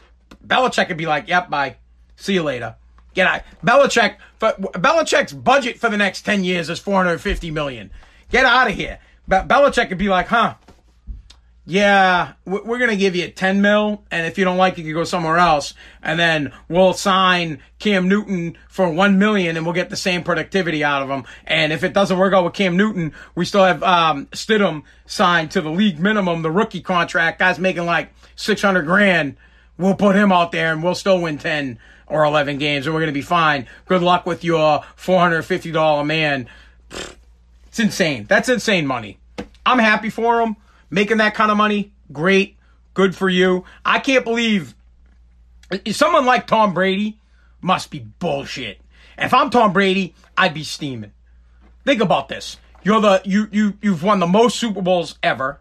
Belichick 0.46 0.88
would 0.88 0.96
be 0.96 1.06
like, 1.06 1.28
yep, 1.28 1.50
bye. 1.50 1.76
See 2.16 2.34
you 2.34 2.42
later. 2.42 2.76
Get 3.14 3.26
out. 3.26 3.42
Belichick, 3.64 4.16
for, 4.38 4.52
Belichick's 4.52 5.32
budget 5.32 5.78
for 5.78 5.90
the 5.90 5.96
next 5.96 6.22
10 6.22 6.44
years 6.44 6.70
is 6.70 6.78
450 6.78 7.50
million. 7.50 7.90
Get 8.30 8.46
out 8.46 8.68
of 8.68 8.74
here. 8.74 8.98
Be- 9.28 9.36
Belichick 9.36 9.90
would 9.90 9.98
be 9.98 10.08
like, 10.08 10.28
huh, 10.28 10.54
yeah, 11.64 12.32
we're 12.44 12.78
going 12.78 12.90
to 12.90 12.96
give 12.96 13.14
you 13.14 13.28
10 13.28 13.62
mil, 13.62 14.02
and 14.10 14.26
if 14.26 14.36
you 14.36 14.44
don't 14.44 14.56
like 14.56 14.78
it, 14.78 14.82
you 14.82 14.92
can 14.92 15.00
go 15.00 15.04
somewhere 15.04 15.38
else. 15.38 15.74
And 16.02 16.18
then 16.18 16.52
we'll 16.68 16.92
sign 16.92 17.60
Cam 17.78 18.08
Newton 18.08 18.58
for 18.68 18.90
1 18.90 19.16
million, 19.16 19.56
and 19.56 19.64
we'll 19.64 19.74
get 19.74 19.88
the 19.88 19.96
same 19.96 20.24
productivity 20.24 20.82
out 20.82 21.02
of 21.02 21.08
him. 21.08 21.24
And 21.46 21.72
if 21.72 21.84
it 21.84 21.92
doesn't 21.92 22.18
work 22.18 22.34
out 22.34 22.44
with 22.44 22.54
Cam 22.54 22.76
Newton, 22.76 23.12
we 23.36 23.44
still 23.44 23.62
have 23.62 23.80
um, 23.84 24.26
Stidham 24.32 24.82
signed 25.06 25.52
to 25.52 25.60
the 25.60 25.70
league 25.70 26.00
minimum, 26.00 26.42
the 26.42 26.50
rookie 26.50 26.80
contract. 26.80 27.38
Guy's 27.38 27.60
making 27.60 27.86
like 27.86 28.12
600 28.34 28.82
grand. 28.82 29.36
We'll 29.78 29.94
put 29.94 30.16
him 30.16 30.32
out 30.32 30.50
there, 30.50 30.72
and 30.72 30.82
we'll 30.82 30.96
still 30.96 31.20
win 31.20 31.38
10 31.38 31.78
or 32.08 32.24
11 32.24 32.58
games, 32.58 32.86
and 32.86 32.94
we're 32.94 33.02
going 33.02 33.06
to 33.06 33.14
be 33.14 33.22
fine. 33.22 33.68
Good 33.86 34.02
luck 34.02 34.26
with 34.26 34.42
your 34.42 34.82
$450 34.98 36.04
man. 36.04 36.48
It's 37.68 37.78
insane. 37.78 38.24
That's 38.24 38.48
insane 38.48 38.84
money. 38.84 39.20
I'm 39.64 39.78
happy 39.78 40.10
for 40.10 40.40
him 40.40 40.56
making 40.92 41.16
that 41.16 41.34
kind 41.34 41.50
of 41.50 41.56
money, 41.56 41.92
great, 42.12 42.56
good 42.94 43.16
for 43.16 43.28
you. 43.28 43.64
I 43.84 43.98
can't 43.98 44.24
believe 44.24 44.76
someone 45.90 46.26
like 46.26 46.46
Tom 46.46 46.72
Brady 46.74 47.18
must 47.60 47.90
be 47.90 48.00
bullshit. 48.20 48.80
If 49.18 49.34
I'm 49.34 49.50
Tom 49.50 49.72
Brady, 49.72 50.14
I'd 50.36 50.54
be 50.54 50.62
steaming. 50.62 51.12
Think 51.84 52.00
about 52.00 52.28
this. 52.28 52.58
You're 52.84 53.00
the 53.00 53.22
you 53.24 53.48
you 53.50 53.78
you've 53.80 54.02
won 54.02 54.20
the 54.20 54.26
most 54.26 54.58
Super 54.58 54.82
Bowls 54.82 55.18
ever, 55.22 55.60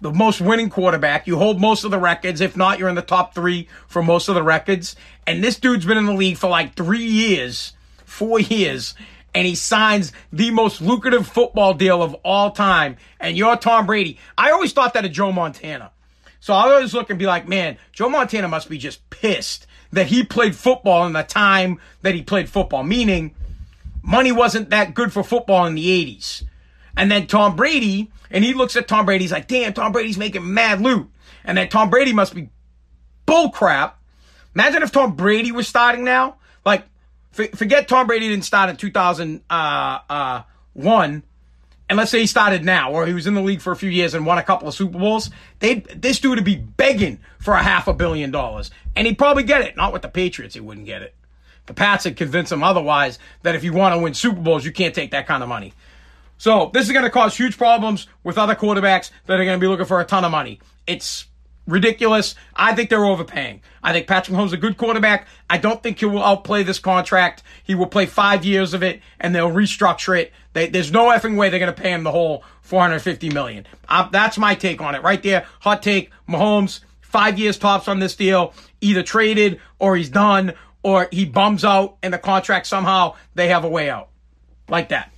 the 0.00 0.12
most 0.12 0.40
winning 0.40 0.68
quarterback. 0.68 1.26
You 1.26 1.36
hold 1.36 1.60
most 1.60 1.84
of 1.84 1.90
the 1.90 1.98
records. 1.98 2.40
If 2.40 2.56
not, 2.56 2.78
you're 2.78 2.88
in 2.88 2.94
the 2.94 3.02
top 3.02 3.34
three 3.34 3.68
for 3.86 4.02
most 4.02 4.28
of 4.28 4.34
the 4.34 4.42
records. 4.42 4.96
And 5.26 5.44
this 5.44 5.58
dude's 5.58 5.86
been 5.86 5.98
in 5.98 6.06
the 6.06 6.14
league 6.14 6.38
for 6.38 6.48
like 6.48 6.74
three 6.74 7.04
years, 7.04 7.72
four 8.04 8.40
years, 8.40 8.94
and 9.34 9.46
he 9.46 9.54
signs 9.54 10.12
the 10.32 10.50
most 10.50 10.80
lucrative 10.80 11.26
football 11.26 11.74
deal 11.74 12.02
of 12.02 12.14
all 12.24 12.50
time, 12.50 12.96
and 13.18 13.36
you're 13.36 13.56
Tom 13.56 13.86
Brady. 13.86 14.18
I 14.36 14.50
always 14.50 14.72
thought 14.72 14.94
that 14.94 15.04
of 15.04 15.12
Joe 15.12 15.32
Montana. 15.32 15.90
So 16.40 16.54
I 16.54 16.70
always 16.72 16.92
look 16.92 17.08
and 17.08 17.18
be 17.18 17.26
like, 17.26 17.46
man, 17.46 17.78
Joe 17.92 18.08
Montana 18.08 18.48
must 18.48 18.68
be 18.68 18.76
just 18.76 19.08
pissed 19.10 19.66
that 19.92 20.06
he 20.06 20.24
played 20.24 20.56
football 20.56 21.06
in 21.06 21.12
the 21.12 21.22
time 21.22 21.78
that 22.02 22.14
he 22.14 22.22
played 22.22 22.48
football. 22.48 22.82
Meaning, 22.82 23.34
money 24.02 24.32
wasn't 24.32 24.70
that 24.70 24.94
good 24.94 25.12
for 25.12 25.22
football 25.22 25.66
in 25.66 25.74
the 25.74 25.86
80s. 25.86 26.42
And 26.96 27.10
then 27.10 27.26
Tom 27.26 27.56
Brady, 27.56 28.10
and 28.30 28.44
he 28.44 28.54
looks 28.54 28.76
at 28.76 28.88
Tom 28.88 29.06
Brady, 29.06 29.24
he's 29.24 29.32
like, 29.32 29.48
damn, 29.48 29.72
Tom 29.72 29.92
Brady's 29.92 30.18
making 30.18 30.52
mad 30.52 30.80
loot. 30.80 31.08
And 31.44 31.56
then 31.56 31.68
Tom 31.68 31.90
Brady 31.90 32.12
must 32.12 32.34
be 32.34 32.50
bullcrap. 33.26 33.92
Imagine 34.54 34.82
if 34.82 34.92
Tom 34.92 35.14
Brady 35.14 35.52
was 35.52 35.68
starting 35.68 36.04
now. 36.04 36.36
Like, 36.64 36.84
forget 37.32 37.88
Tom 37.88 38.06
Brady 38.06 38.28
didn't 38.28 38.44
start 38.44 38.70
in 38.70 38.76
2001. 38.76 39.42
Uh, 39.50 39.98
uh, 40.08 40.42
and 41.88 41.98
let's 41.98 42.10
say 42.10 42.20
he 42.20 42.26
started 42.26 42.64
now, 42.64 42.90
or 42.92 43.06
he 43.06 43.12
was 43.12 43.26
in 43.26 43.34
the 43.34 43.42
league 43.42 43.60
for 43.60 43.70
a 43.70 43.76
few 43.76 43.90
years 43.90 44.14
and 44.14 44.24
won 44.24 44.38
a 44.38 44.42
couple 44.42 44.66
of 44.66 44.72
Super 44.72 44.98
Bowls, 44.98 45.30
they 45.58 45.80
this 45.94 46.20
dude 46.20 46.36
would 46.36 46.44
be 46.44 46.56
begging 46.56 47.18
for 47.38 47.52
a 47.52 47.62
half 47.62 47.86
a 47.86 47.92
billion 47.92 48.30
dollars, 48.30 48.70
and 48.96 49.06
he'd 49.06 49.18
probably 49.18 49.42
get 49.42 49.60
it. 49.60 49.76
Not 49.76 49.92
with 49.92 50.00
the 50.00 50.08
Patriots, 50.08 50.54
he 50.54 50.60
wouldn't 50.60 50.86
get 50.86 51.02
it. 51.02 51.14
The 51.66 51.74
Pats 51.74 52.04
had 52.04 52.16
convinced 52.16 52.50
him 52.50 52.62
otherwise 52.62 53.18
that 53.42 53.54
if 53.54 53.62
you 53.62 53.72
want 53.72 53.94
to 53.94 54.00
win 54.00 54.14
Super 54.14 54.40
Bowls, 54.40 54.64
you 54.64 54.72
can't 54.72 54.94
take 54.94 55.10
that 55.10 55.26
kind 55.26 55.42
of 55.42 55.48
money. 55.48 55.74
So 56.38 56.70
this 56.72 56.86
is 56.86 56.92
going 56.92 57.04
to 57.04 57.10
cause 57.10 57.36
huge 57.36 57.58
problems 57.58 58.08
with 58.24 58.38
other 58.38 58.54
quarterbacks 58.54 59.10
that 59.26 59.38
are 59.38 59.44
going 59.44 59.58
to 59.58 59.60
be 59.60 59.68
looking 59.68 59.86
for 59.86 60.00
a 60.00 60.04
ton 60.04 60.24
of 60.24 60.32
money. 60.32 60.60
It's 60.86 61.26
ridiculous. 61.66 62.34
I 62.54 62.74
think 62.74 62.90
they're 62.90 63.04
overpaying. 63.04 63.62
I 63.82 63.92
think 63.92 64.06
Patrick 64.06 64.36
Mahomes 64.36 64.46
is 64.46 64.52
a 64.54 64.58
good 64.58 64.76
quarterback. 64.76 65.26
I 65.48 65.58
don't 65.58 65.82
think 65.82 65.98
he 65.98 66.06
will 66.06 66.22
outplay 66.22 66.62
this 66.62 66.78
contract. 66.78 67.42
He 67.62 67.74
will 67.74 67.86
play 67.86 68.06
five 68.06 68.44
years 68.44 68.74
of 68.74 68.82
it 68.82 69.00
and 69.20 69.34
they'll 69.34 69.50
restructure 69.50 70.18
it. 70.18 70.32
They, 70.52 70.68
there's 70.68 70.92
no 70.92 71.06
effing 71.06 71.36
way 71.36 71.48
they're 71.48 71.60
going 71.60 71.72
to 71.72 71.80
pay 71.80 71.92
him 71.92 72.04
the 72.04 72.10
whole 72.10 72.44
450 72.62 73.30
million. 73.30 73.66
That's 74.10 74.38
my 74.38 74.54
take 74.54 74.80
on 74.80 74.94
it 74.94 75.02
right 75.02 75.22
there. 75.22 75.46
Hot 75.60 75.82
take. 75.82 76.10
Mahomes, 76.28 76.80
five 77.00 77.38
years 77.38 77.58
tops 77.58 77.88
on 77.88 77.98
this 77.98 78.14
deal, 78.16 78.54
either 78.80 79.02
traded 79.02 79.60
or 79.78 79.96
he's 79.96 80.08
done 80.08 80.54
or 80.82 81.08
he 81.12 81.24
bums 81.24 81.64
out 81.64 81.96
in 82.02 82.10
the 82.10 82.18
contract 82.18 82.66
somehow 82.66 83.14
they 83.34 83.48
have 83.48 83.64
a 83.64 83.68
way 83.68 83.88
out. 83.88 84.08
Like 84.68 84.88
that. 84.88 85.12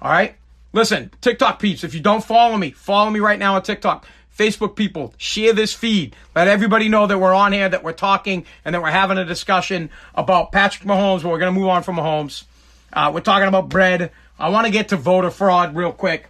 All 0.00 0.10
right. 0.10 0.34
Listen, 0.72 1.10
TikTok 1.20 1.60
peeps, 1.60 1.82
if 1.82 1.94
you 1.94 2.00
don't 2.00 2.22
follow 2.22 2.56
me, 2.56 2.72
follow 2.72 3.10
me 3.10 3.20
right 3.20 3.38
now 3.38 3.54
on 3.54 3.62
TikTok. 3.62 4.06
Facebook 4.38 4.76
people, 4.76 5.12
share 5.18 5.52
this 5.52 5.74
feed. 5.74 6.14
Let 6.34 6.46
everybody 6.46 6.88
know 6.88 7.08
that 7.08 7.18
we're 7.18 7.34
on 7.34 7.52
here, 7.52 7.68
that 7.68 7.82
we're 7.82 7.92
talking, 7.92 8.46
and 8.64 8.74
that 8.74 8.80
we're 8.80 8.90
having 8.90 9.18
a 9.18 9.24
discussion 9.24 9.90
about 10.14 10.52
Patrick 10.52 10.88
Mahomes. 10.88 11.22
But 11.22 11.30
we're 11.30 11.40
going 11.40 11.52
to 11.52 11.60
move 11.60 11.68
on 11.68 11.82
from 11.82 11.96
Mahomes. 11.96 12.44
Uh, 12.92 13.10
we're 13.12 13.20
talking 13.20 13.48
about 13.48 13.68
bread. 13.68 14.12
I 14.38 14.50
want 14.50 14.66
to 14.66 14.72
get 14.72 14.90
to 14.90 14.96
voter 14.96 15.30
fraud 15.30 15.74
real 15.74 15.92
quick. 15.92 16.28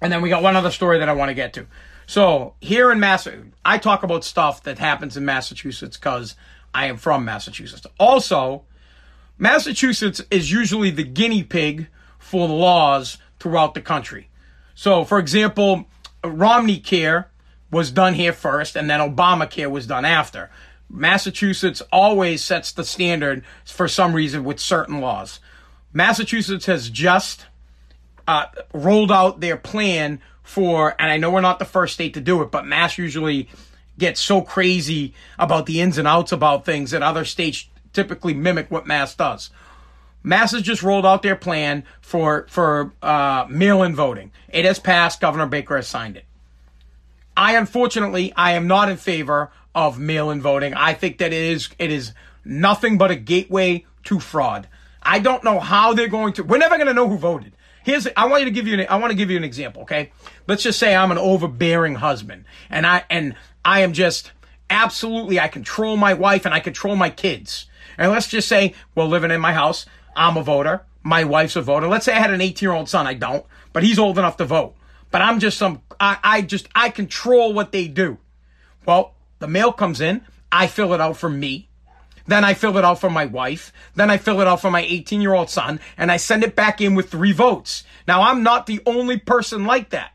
And 0.00 0.12
then 0.12 0.20
we 0.20 0.28
got 0.28 0.42
one 0.42 0.56
other 0.56 0.72
story 0.72 0.98
that 0.98 1.08
I 1.08 1.12
want 1.12 1.28
to 1.28 1.34
get 1.34 1.52
to. 1.54 1.66
So 2.06 2.54
here 2.60 2.90
in 2.90 2.98
Mass, 2.98 3.28
I 3.64 3.78
talk 3.78 4.02
about 4.02 4.24
stuff 4.24 4.64
that 4.64 4.80
happens 4.80 5.16
in 5.16 5.24
Massachusetts 5.24 5.96
because 5.96 6.34
I 6.74 6.86
am 6.86 6.96
from 6.96 7.24
Massachusetts. 7.24 7.86
Also, 8.00 8.64
Massachusetts 9.38 10.20
is 10.28 10.50
usually 10.50 10.90
the 10.90 11.04
guinea 11.04 11.44
pig 11.44 11.86
for 12.18 12.48
laws 12.48 13.18
throughout 13.38 13.74
the 13.74 13.80
country. 13.80 14.28
So, 14.74 15.04
for 15.04 15.20
example, 15.20 15.86
Romney 16.24 16.78
Care 16.78 17.28
was 17.70 17.90
done 17.90 18.14
here 18.14 18.32
first, 18.32 18.76
and 18.76 18.88
then 18.88 19.00
Obamacare 19.00 19.70
was 19.70 19.86
done 19.86 20.04
after. 20.04 20.50
Massachusetts 20.88 21.80
always 21.90 22.44
sets 22.44 22.70
the 22.72 22.84
standard 22.84 23.44
for 23.64 23.88
some 23.88 24.14
reason 24.14 24.44
with 24.44 24.60
certain 24.60 25.00
laws. 25.00 25.40
Massachusetts 25.92 26.66
has 26.66 26.90
just 26.90 27.46
uh, 28.28 28.46
rolled 28.72 29.10
out 29.10 29.40
their 29.40 29.56
plan 29.56 30.20
for, 30.42 30.94
and 30.98 31.10
I 31.10 31.16
know 31.16 31.30
we're 31.30 31.40
not 31.40 31.58
the 31.58 31.64
first 31.64 31.94
state 31.94 32.14
to 32.14 32.20
do 32.20 32.42
it, 32.42 32.50
but 32.50 32.66
Mass 32.66 32.98
usually 32.98 33.48
gets 33.98 34.20
so 34.20 34.42
crazy 34.42 35.14
about 35.38 35.66
the 35.66 35.80
ins 35.80 35.98
and 35.98 36.08
outs 36.08 36.32
about 36.32 36.64
things 36.64 36.90
that 36.90 37.02
other 37.02 37.24
states 37.24 37.68
typically 37.92 38.34
mimic 38.34 38.70
what 38.70 38.86
Mass 38.86 39.14
does. 39.14 39.50
Mass 40.22 40.52
has 40.52 40.62
just 40.62 40.82
rolled 40.82 41.06
out 41.06 41.22
their 41.22 41.36
plan 41.36 41.84
for 42.00 42.46
for 42.48 42.92
uh, 43.02 43.46
mail-in 43.48 43.94
voting. 43.94 44.30
It 44.48 44.64
has 44.64 44.78
passed. 44.78 45.20
Governor 45.20 45.46
Baker 45.46 45.76
has 45.76 45.88
signed 45.88 46.16
it. 46.16 46.24
I 47.36 47.56
unfortunately 47.56 48.32
I 48.36 48.52
am 48.52 48.66
not 48.66 48.88
in 48.88 48.96
favor 48.96 49.50
of 49.74 49.98
mail-in 49.98 50.40
voting. 50.40 50.74
I 50.74 50.94
think 50.94 51.18
that 51.18 51.32
it 51.32 51.42
is 51.42 51.68
it 51.78 51.90
is 51.90 52.12
nothing 52.44 52.98
but 52.98 53.10
a 53.10 53.16
gateway 53.16 53.84
to 54.04 54.20
fraud. 54.20 54.68
I 55.02 55.18
don't 55.18 55.42
know 55.42 55.58
how 55.58 55.94
they're 55.94 56.08
going 56.08 56.34
to. 56.34 56.44
We're 56.44 56.58
never 56.58 56.76
going 56.76 56.88
to 56.88 56.94
know 56.94 57.08
who 57.08 57.18
voted. 57.18 57.52
Here's 57.84 58.06
I 58.16 58.26
want 58.26 58.42
you 58.42 58.44
to 58.46 58.52
give 58.52 58.66
you 58.68 58.74
an 58.78 58.86
I 58.88 58.96
want 58.96 59.10
to 59.10 59.16
give 59.16 59.30
you 59.30 59.36
an 59.36 59.44
example, 59.44 59.82
okay? 59.82 60.12
Let's 60.46 60.62
just 60.62 60.78
say 60.78 60.94
I'm 60.94 61.10
an 61.10 61.18
overbearing 61.18 61.96
husband 61.96 62.44
and 62.70 62.86
I 62.86 63.04
and 63.10 63.34
I 63.64 63.80
am 63.80 63.92
just 63.92 64.32
absolutely 64.70 65.40
I 65.40 65.48
control 65.48 65.96
my 65.96 66.14
wife 66.14 66.44
and 66.44 66.54
I 66.54 66.60
control 66.60 66.96
my 66.96 67.10
kids. 67.10 67.66
And 67.98 68.10
let's 68.10 68.28
just 68.28 68.48
say 68.48 68.74
we're 68.94 69.04
living 69.04 69.30
in 69.30 69.40
my 69.40 69.52
house. 69.52 69.86
I'm 70.14 70.36
a 70.36 70.42
voter. 70.42 70.82
My 71.02 71.24
wife's 71.24 71.56
a 71.56 71.62
voter. 71.62 71.88
Let's 71.88 72.04
say 72.04 72.14
I 72.14 72.18
had 72.18 72.32
an 72.32 72.40
18 72.40 72.66
year 72.66 72.74
old 72.74 72.88
son. 72.88 73.06
I 73.06 73.14
don't, 73.14 73.44
but 73.72 73.82
he's 73.82 73.98
old 73.98 74.18
enough 74.18 74.36
to 74.38 74.44
vote. 74.44 74.74
But 75.10 75.22
I'm 75.22 75.40
just 75.40 75.58
some, 75.58 75.82
I, 76.00 76.18
I 76.22 76.42
just, 76.42 76.68
I 76.74 76.88
control 76.88 77.52
what 77.52 77.72
they 77.72 77.88
do. 77.88 78.18
Well, 78.86 79.14
the 79.40 79.48
mail 79.48 79.72
comes 79.72 80.00
in. 80.00 80.22
I 80.50 80.66
fill 80.66 80.94
it 80.94 81.00
out 81.00 81.16
for 81.16 81.28
me. 81.28 81.68
Then 82.26 82.44
I 82.44 82.54
fill 82.54 82.78
it 82.78 82.84
out 82.84 83.00
for 83.00 83.10
my 83.10 83.26
wife. 83.26 83.72
Then 83.94 84.10
I 84.10 84.16
fill 84.16 84.40
it 84.40 84.46
out 84.46 84.60
for 84.60 84.70
my 84.70 84.82
18 84.82 85.20
year 85.20 85.34
old 85.34 85.50
son 85.50 85.80
and 85.96 86.10
I 86.10 86.16
send 86.16 86.44
it 86.44 86.54
back 86.54 86.80
in 86.80 86.94
with 86.94 87.10
three 87.10 87.32
votes. 87.32 87.84
Now 88.06 88.22
I'm 88.22 88.42
not 88.42 88.66
the 88.66 88.80
only 88.86 89.18
person 89.18 89.64
like 89.64 89.90
that. 89.90 90.12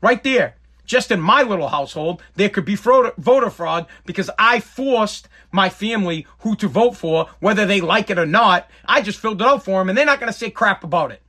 Right 0.00 0.22
there 0.22 0.56
just 0.90 1.12
in 1.12 1.20
my 1.20 1.42
little 1.42 1.68
household, 1.68 2.20
there 2.34 2.48
could 2.48 2.64
be 2.64 2.74
voter 2.74 3.50
fraud 3.50 3.86
because 4.06 4.28
I 4.36 4.58
forced 4.58 5.28
my 5.52 5.68
family 5.68 6.26
who 6.40 6.56
to 6.56 6.68
vote 6.68 6.96
for, 6.96 7.28
whether 7.40 7.66
they 7.66 7.80
like 7.80 8.10
it 8.10 8.18
or 8.18 8.26
not. 8.26 8.68
I 8.84 9.02
just 9.02 9.18
filled 9.18 9.40
it 9.40 9.46
out 9.46 9.64
for 9.64 9.80
them 9.80 9.88
and 9.88 9.98
they're 9.98 10.06
not 10.06 10.20
going 10.20 10.32
to 10.32 10.38
say 10.38 10.50
crap 10.50 10.84
about 10.84 11.12
it. 11.12 11.22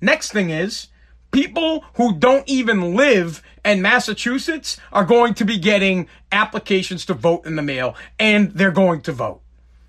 Next 0.00 0.32
thing 0.32 0.50
is, 0.50 0.88
people 1.30 1.84
who 1.94 2.14
don't 2.14 2.48
even 2.48 2.94
live 2.94 3.42
in 3.64 3.82
Massachusetts 3.82 4.78
are 4.92 5.04
going 5.04 5.34
to 5.34 5.44
be 5.44 5.58
getting 5.58 6.08
applications 6.32 7.04
to 7.06 7.14
vote 7.14 7.46
in 7.46 7.56
the 7.56 7.62
mail 7.62 7.94
and 8.18 8.52
they're 8.52 8.70
going 8.70 9.00
to 9.02 9.12
vote. 9.12 9.40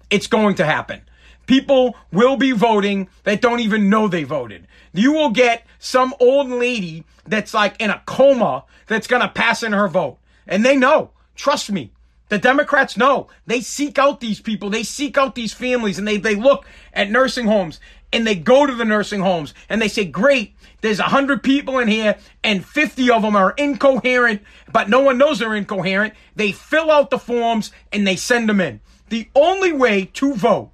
It's 0.09 0.27
going 0.27 0.55
to 0.55 0.65
happen. 0.65 1.01
People 1.45 1.95
will 2.11 2.35
be 2.35 2.51
voting 2.51 3.07
that 3.23 3.41
don't 3.41 3.61
even 3.61 3.89
know 3.89 4.07
they 4.07 4.23
voted. 4.23 4.67
You 4.93 5.13
will 5.13 5.29
get 5.29 5.65
some 5.79 6.13
old 6.19 6.49
lady 6.49 7.05
that's 7.25 7.53
like 7.53 7.79
in 7.79 7.89
a 7.89 8.01
coma 8.05 8.65
that's 8.87 9.07
going 9.07 9.21
to 9.21 9.29
pass 9.29 9.63
in 9.63 9.71
her 9.71 9.87
vote. 9.87 10.17
And 10.45 10.65
they 10.65 10.75
know. 10.75 11.11
Trust 11.35 11.71
me. 11.71 11.91
The 12.29 12.37
Democrats 12.37 12.97
know. 12.97 13.27
They 13.45 13.61
seek 13.61 13.97
out 13.97 14.19
these 14.19 14.41
people. 14.41 14.69
They 14.69 14.83
seek 14.83 15.17
out 15.17 15.35
these 15.35 15.53
families 15.53 15.97
and 15.97 16.07
they, 16.07 16.17
they 16.17 16.35
look 16.35 16.65
at 16.93 17.09
nursing 17.09 17.47
homes 17.47 17.79
and 18.11 18.25
they 18.25 18.35
go 18.35 18.65
to 18.65 18.75
the 18.75 18.85
nursing 18.85 19.21
homes 19.21 19.53
and 19.69 19.81
they 19.81 19.87
say, 19.87 20.05
great, 20.05 20.55
there's 20.81 20.99
a 20.99 21.03
hundred 21.03 21.43
people 21.43 21.79
in 21.79 21.87
here 21.87 22.17
and 22.43 22.65
50 22.65 23.09
of 23.11 23.21
them 23.21 23.35
are 23.35 23.51
incoherent, 23.57 24.41
but 24.71 24.89
no 24.89 25.01
one 25.01 25.17
knows 25.17 25.39
they're 25.39 25.55
incoherent. 25.55 26.13
They 26.35 26.51
fill 26.51 26.91
out 26.91 27.09
the 27.09 27.19
forms 27.19 27.71
and 27.91 28.05
they 28.05 28.15
send 28.15 28.49
them 28.49 28.61
in. 28.61 28.81
The 29.09 29.29
only 29.35 29.71
way 29.71 30.05
to 30.15 30.33
vote 30.33 30.71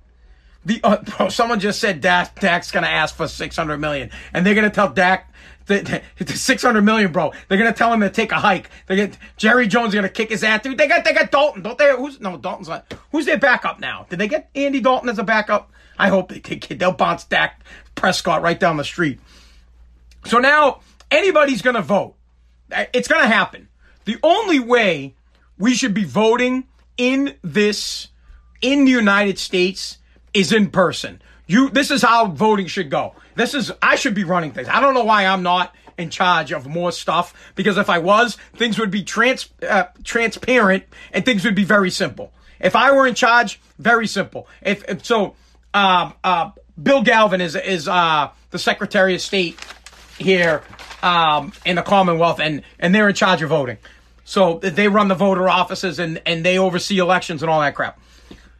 the 0.65 0.79
uh, 0.83 1.29
someone 1.29 1.59
just 1.59 1.79
said 1.79 2.01
Dak, 2.01 2.39
Dak's 2.39 2.71
gonna 2.71 2.87
ask 2.87 3.15
for 3.15 3.27
six 3.27 3.55
hundred 3.55 3.79
million, 3.79 4.11
and 4.33 4.45
they're 4.45 4.55
gonna 4.55 4.69
tell 4.69 4.89
Dak 4.89 5.32
the, 5.65 6.01
the, 6.17 6.25
the 6.25 6.33
six 6.37 6.61
hundred 6.61 6.81
million, 6.83 7.11
bro. 7.11 7.31
They're 7.47 7.57
gonna 7.57 7.73
tell 7.73 7.93
him 7.93 8.01
to 8.01 8.09
take 8.09 8.31
a 8.31 8.39
hike. 8.39 8.69
They 8.87 8.95
get 8.95 9.17
Jerry 9.37 9.67
Jones 9.67 9.89
is 9.89 9.95
gonna 9.95 10.09
kick 10.09 10.29
his 10.29 10.43
ass. 10.43 10.63
Dude, 10.63 10.77
they 10.77 10.87
got 10.87 11.03
they 11.03 11.13
got 11.13 11.31
Dalton, 11.31 11.61
don't 11.61 11.77
they? 11.77 11.95
Who's 11.95 12.19
no 12.19 12.37
Dalton's 12.37 12.69
not. 12.69 12.93
Who's 13.11 13.25
their 13.25 13.37
backup 13.37 13.79
now? 13.79 14.05
Did 14.09 14.19
they 14.19 14.27
get 14.27 14.49
Andy 14.55 14.79
Dalton 14.79 15.09
as 15.09 15.19
a 15.19 15.23
backup? 15.23 15.71
I 15.97 16.09
hope 16.09 16.29
they 16.29 16.39
take 16.39 16.69
it. 16.71 16.79
They'll 16.79 16.91
bounce 16.91 17.23
Dak 17.23 17.63
Prescott 17.95 18.41
right 18.41 18.59
down 18.59 18.77
the 18.77 18.83
street. 18.83 19.19
So 20.25 20.39
now 20.39 20.81
anybody's 21.11 21.61
gonna 21.61 21.81
vote. 21.81 22.15
It's 22.71 23.07
gonna 23.07 23.27
happen. 23.27 23.67
The 24.05 24.17
only 24.23 24.59
way 24.59 25.15
we 25.57 25.75
should 25.75 25.93
be 25.93 26.03
voting 26.03 26.65
in 26.97 27.35
this 27.41 28.07
in 28.61 28.85
the 28.85 28.91
United 28.91 29.37
States 29.37 29.97
is 30.33 30.51
in 30.51 30.69
person. 30.71 31.21
You, 31.45 31.69
this 31.69 31.91
is 31.91 32.01
how 32.01 32.27
voting 32.27 32.67
should 32.67 32.89
go. 32.89 33.15
This 33.35 33.53
is, 33.53 33.71
I 33.81 33.95
should 33.95 34.13
be 34.13 34.23
running 34.23 34.51
things. 34.51 34.67
I 34.67 34.79
don't 34.79 34.93
know 34.93 35.03
why 35.03 35.25
I'm 35.25 35.43
not 35.43 35.75
in 35.97 36.09
charge 36.09 36.51
of 36.51 36.67
more 36.67 36.91
stuff 36.91 37.33
because 37.55 37.77
if 37.77 37.89
I 37.89 37.99
was, 37.99 38.37
things 38.55 38.79
would 38.79 38.91
be 38.91 39.03
trans, 39.03 39.49
uh, 39.67 39.85
transparent 40.03 40.83
and 41.11 41.25
things 41.25 41.43
would 41.43 41.55
be 41.55 41.65
very 41.65 41.89
simple. 41.89 42.31
If 42.59 42.75
I 42.75 42.91
were 42.91 43.05
in 43.05 43.13
charge, 43.13 43.59
very 43.77 44.07
simple. 44.07 44.47
If, 44.61 44.87
if 44.87 45.05
so, 45.05 45.35
uh, 45.73 46.11
uh, 46.23 46.51
Bill 46.81 47.03
Galvin 47.03 47.41
is 47.41 47.55
is 47.55 47.87
uh, 47.87 48.29
the 48.51 48.59
Secretary 48.59 49.15
of 49.15 49.21
State 49.21 49.59
here 50.17 50.63
um, 51.01 51.53
in 51.65 51.75
the 51.75 51.81
Commonwealth, 51.81 52.39
and 52.39 52.63
and 52.79 52.95
they're 52.95 53.09
in 53.09 53.15
charge 53.15 53.41
of 53.41 53.49
voting. 53.49 53.77
So 54.25 54.59
they 54.59 54.87
run 54.87 55.09
the 55.09 55.15
voter 55.15 55.49
offices 55.49 55.99
and 55.99 56.21
and 56.25 56.45
they 56.45 56.57
oversee 56.57 56.97
elections 56.97 57.43
and 57.43 57.49
all 57.49 57.61
that 57.61 57.75
crap. 57.75 57.99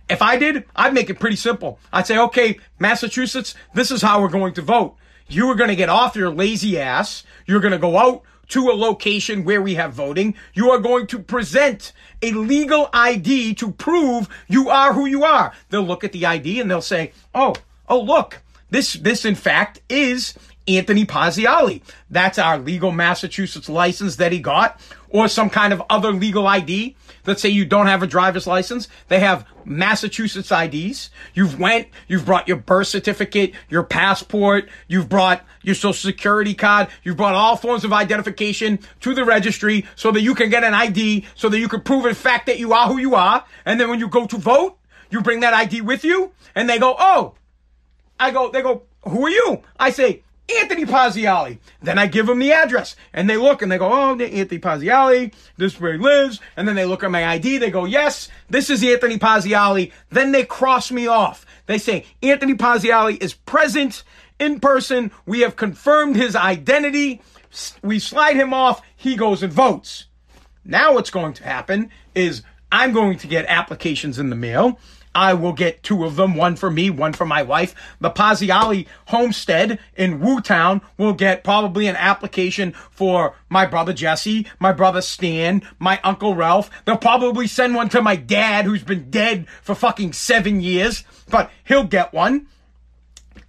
If 0.10 0.22
I 0.22 0.38
did, 0.38 0.66
I'd 0.76 0.94
make 0.94 1.10
it 1.10 1.20
pretty 1.20 1.38
simple. 1.38 1.80
I'd 1.92 2.08
say, 2.08 2.18
okay, 2.18 2.60
Massachusetts, 2.80 3.56
this 3.74 3.90
is 3.90 4.02
how 4.02 4.22
we're 4.22 4.28
going 4.28 4.54
to 4.56 4.62
vote. 4.62 4.96
You 5.28 5.50
are 5.50 5.56
going 5.56 5.70
to 5.70 5.76
get 5.76 5.90
off 5.90 6.16
your 6.16 6.30
lazy 6.30 6.80
ass. 6.80 7.24
You're 7.46 7.62
going 7.62 7.72
to 7.72 7.78
go 7.78 7.98
out 7.98 8.24
to 8.50 8.70
a 8.70 8.76
location 8.76 9.46
where 9.46 9.62
we 9.62 9.76
have 9.76 9.94
voting. 9.94 10.36
You 10.54 10.70
are 10.72 10.78
going 10.80 11.08
to 11.08 11.20
present 11.20 11.94
a 12.22 12.32
legal 12.34 12.90
ID 12.94 13.56
to 13.56 13.72
prove 13.72 14.28
you 14.48 14.70
are 14.70 14.94
who 14.94 15.06
you 15.06 15.24
are. 15.24 15.54
They'll 15.70 15.82
look 15.82 16.04
at 16.04 16.12
the 16.12 16.26
ID 16.26 16.60
and 16.60 16.70
they'll 16.70 16.82
say, 16.82 17.14
oh, 17.34 17.56
oh, 17.88 18.02
look, 18.02 18.42
This, 18.70 18.94
this 18.94 19.24
in 19.24 19.36
fact 19.36 19.82
is 19.88 20.34
Anthony 20.68 21.06
Pazziali. 21.06 21.82
That's 22.10 22.40
our 22.40 22.58
legal 22.58 22.92
Massachusetts 22.92 23.70
license 23.70 24.18
that 24.18 24.32
he 24.32 24.40
got, 24.40 24.80
or 25.10 25.28
some 25.28 25.50
kind 25.50 25.74
of 25.74 25.82
other 25.90 26.12
legal 26.12 26.48
ID. 26.48 26.96
Let's 27.26 27.42
say 27.42 27.50
you 27.50 27.66
don't 27.66 27.88
have 27.88 28.04
a 28.04 28.08
driver's 28.08 28.48
license. 28.48 28.88
They 29.08 29.20
have 29.20 29.46
Massachusetts 29.66 30.52
IDs. 30.52 31.10
You've 31.34 31.60
went, 31.60 31.88
you've 32.08 32.26
brought 32.26 32.48
your 32.48 32.58
birth 32.58 32.88
certificate, 32.88 33.54
your 33.70 33.84
passport, 33.84 34.68
you've 34.88 35.10
brought 35.10 35.46
your 35.62 35.76
social 35.76 36.10
security 36.10 36.54
card, 36.54 36.90
you've 37.04 37.18
brought 37.18 37.36
all 37.36 37.56
forms 37.56 37.86
of 37.86 37.94
identification 37.94 38.80
to 39.02 39.14
the 39.14 39.24
registry 39.24 39.86
so 39.96 40.12
that 40.12 40.22
you 40.22 40.36
can 40.36 40.50
get 40.50 40.64
an 40.64 40.74
ID, 40.74 41.26
so 41.36 41.48
that 41.50 41.60
you 41.60 41.70
can 41.70 41.82
prove 41.82 42.06
in 42.06 42.16
fact 42.16 42.48
that 42.48 42.60
you 42.60 42.74
are 42.74 42.88
who 42.88 42.98
you 42.98 43.16
are. 43.16 43.46
And 43.66 43.80
then 43.80 43.90
when 43.90 44.00
you 44.00 44.10
go 44.10 44.26
to 44.28 44.38
vote, 44.38 44.78
you 45.10 45.22
bring 45.22 45.42
that 45.42 45.54
ID 45.54 45.82
with 45.82 46.04
you 46.04 46.32
and 46.56 46.68
they 46.68 46.80
go, 46.80 46.96
oh, 46.98 47.36
I 48.20 48.32
go, 48.32 48.52
they 48.52 48.62
go, 48.62 48.84
who 49.04 49.26
are 49.26 49.30
you? 49.30 49.62
I 49.80 49.92
say, 49.92 50.24
Anthony 50.60 50.86
Pazziali. 50.86 51.58
Then 51.82 51.98
I 51.98 52.08
give 52.08 52.28
them 52.28 52.40
the 52.40 52.52
address 52.52 52.96
and 53.14 53.30
they 53.30 53.38
look 53.38 53.62
and 53.62 53.72
they 53.72 53.78
go, 53.78 53.92
Oh, 53.92 54.12
Anthony 54.12 54.60
Pazziali, 54.60 55.34
this 55.58 55.76
is 55.76 55.82
where 55.82 55.94
he 55.94 56.00
lives. 56.00 56.40
And 56.58 56.68
then 56.68 56.76
they 56.76 56.86
look 56.86 57.04
at 57.04 57.12
my 57.12 57.26
ID. 57.26 57.58
They 57.58 57.72
go, 57.72 57.86
Yes, 57.86 58.30
this 58.50 58.70
is 58.70 58.84
Anthony 58.84 59.18
Pazziali. 59.18 59.92
Then 60.10 60.32
they 60.32 60.44
cross 60.44 60.92
me 60.92 61.08
off. 61.08 61.46
They 61.66 61.78
say, 61.78 62.06
Anthony 62.22 62.56
Pazziali 62.56 63.22
is 63.22 63.34
present 63.34 64.04
in 64.40 64.60
person. 64.60 65.12
We 65.26 65.42
have 65.42 65.56
confirmed 65.56 66.16
his 66.16 66.36
identity. 66.36 67.22
We 67.82 68.00
slide 68.00 68.36
him 68.36 68.54
off. 68.54 68.82
He 68.96 69.16
goes 69.16 69.44
and 69.44 69.54
votes. 69.54 70.08
Now 70.66 70.94
what's 70.94 71.10
going 71.10 71.34
to 71.34 71.44
happen 71.44 71.90
is 72.16 72.44
I'm 72.72 72.92
going 72.92 73.18
to 73.20 73.28
get 73.28 73.46
applications 73.46 74.20
in 74.20 74.30
the 74.30 74.36
mail. 74.36 74.80
I 75.16 75.34
will 75.34 75.54
get 75.54 75.84
two 75.84 76.04
of 76.04 76.16
them, 76.16 76.36
one 76.36 76.56
for 76.56 76.70
me, 76.70 76.90
one 76.90 77.14
for 77.14 77.26
my 77.26 77.44
wife. 77.44 77.74
The 78.02 78.12
Pazziali 78.12 78.88
homestead 79.08 79.80
in 79.96 80.20
Wu 80.20 80.34
Wootown 80.34 80.82
will 80.98 81.14
get 81.14 81.44
probably 81.44 81.88
an 81.88 81.96
application 81.96 82.74
for 82.92 83.36
my 83.50 83.66
brother 83.66 83.94
Jesse, 83.94 84.48
my 84.60 84.72
brother 84.72 85.02
Stan, 85.02 85.62
my 85.80 86.00
uncle 86.04 86.36
Ralph. 86.36 86.70
They'll 86.86 86.98
probably 86.98 87.48
send 87.48 87.76
one 87.76 87.90
to 87.90 88.02
my 88.02 88.16
dad 88.16 88.66
who's 88.66 88.84
been 88.84 89.10
dead 89.10 89.48
for 89.62 89.76
fucking 89.76 90.14
seven 90.14 90.62
years, 90.62 91.04
but 91.30 91.52
he'll 91.64 91.86
get 91.86 92.14
one. 92.14 92.48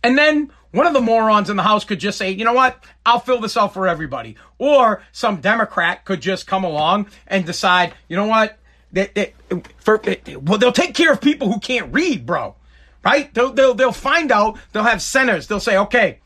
And 0.03 0.19
then 0.19 0.53
one 0.73 0.87
of 0.87 0.93
the 0.93 1.01
morons 1.01 1.49
in 1.49 1.57
the 1.57 1.63
House 1.63 1.85
could 1.85 2.01
just 2.01 2.19
say, 2.19 2.31
you 2.31 2.45
know 2.45 2.53
what? 2.53 2.85
I'll 3.07 3.21
fill 3.21 3.41
this 3.41 3.57
out 3.57 3.73
for 3.73 3.89
everybody. 3.89 4.37
Or 4.59 5.03
some 5.13 5.41
Democrat 5.41 6.05
could 6.05 6.21
just 6.21 6.47
come 6.47 6.65
along 6.65 7.09
and 7.27 7.47
decide, 7.47 7.95
you 8.09 8.17
know 8.17 8.27
what? 8.27 8.59
They, 8.95 9.11
they, 9.13 9.35
for, 9.77 10.01
well, 10.41 10.59
they'll 10.59 10.73
take 10.73 10.95
care 10.95 11.13
of 11.13 11.21
people 11.21 11.53
who 11.53 11.59
can't 11.59 11.93
read, 11.93 12.25
bro. 12.25 12.55
Right? 13.05 13.35
They'll, 13.35 13.53
they'll, 13.53 13.75
they'll 13.75 13.93
find 13.93 14.33
out. 14.33 14.57
They'll 14.73 14.85
have 14.85 15.03
centers. 15.03 15.47
They'll 15.47 15.61
say, 15.61 15.77
okay, 15.77 16.21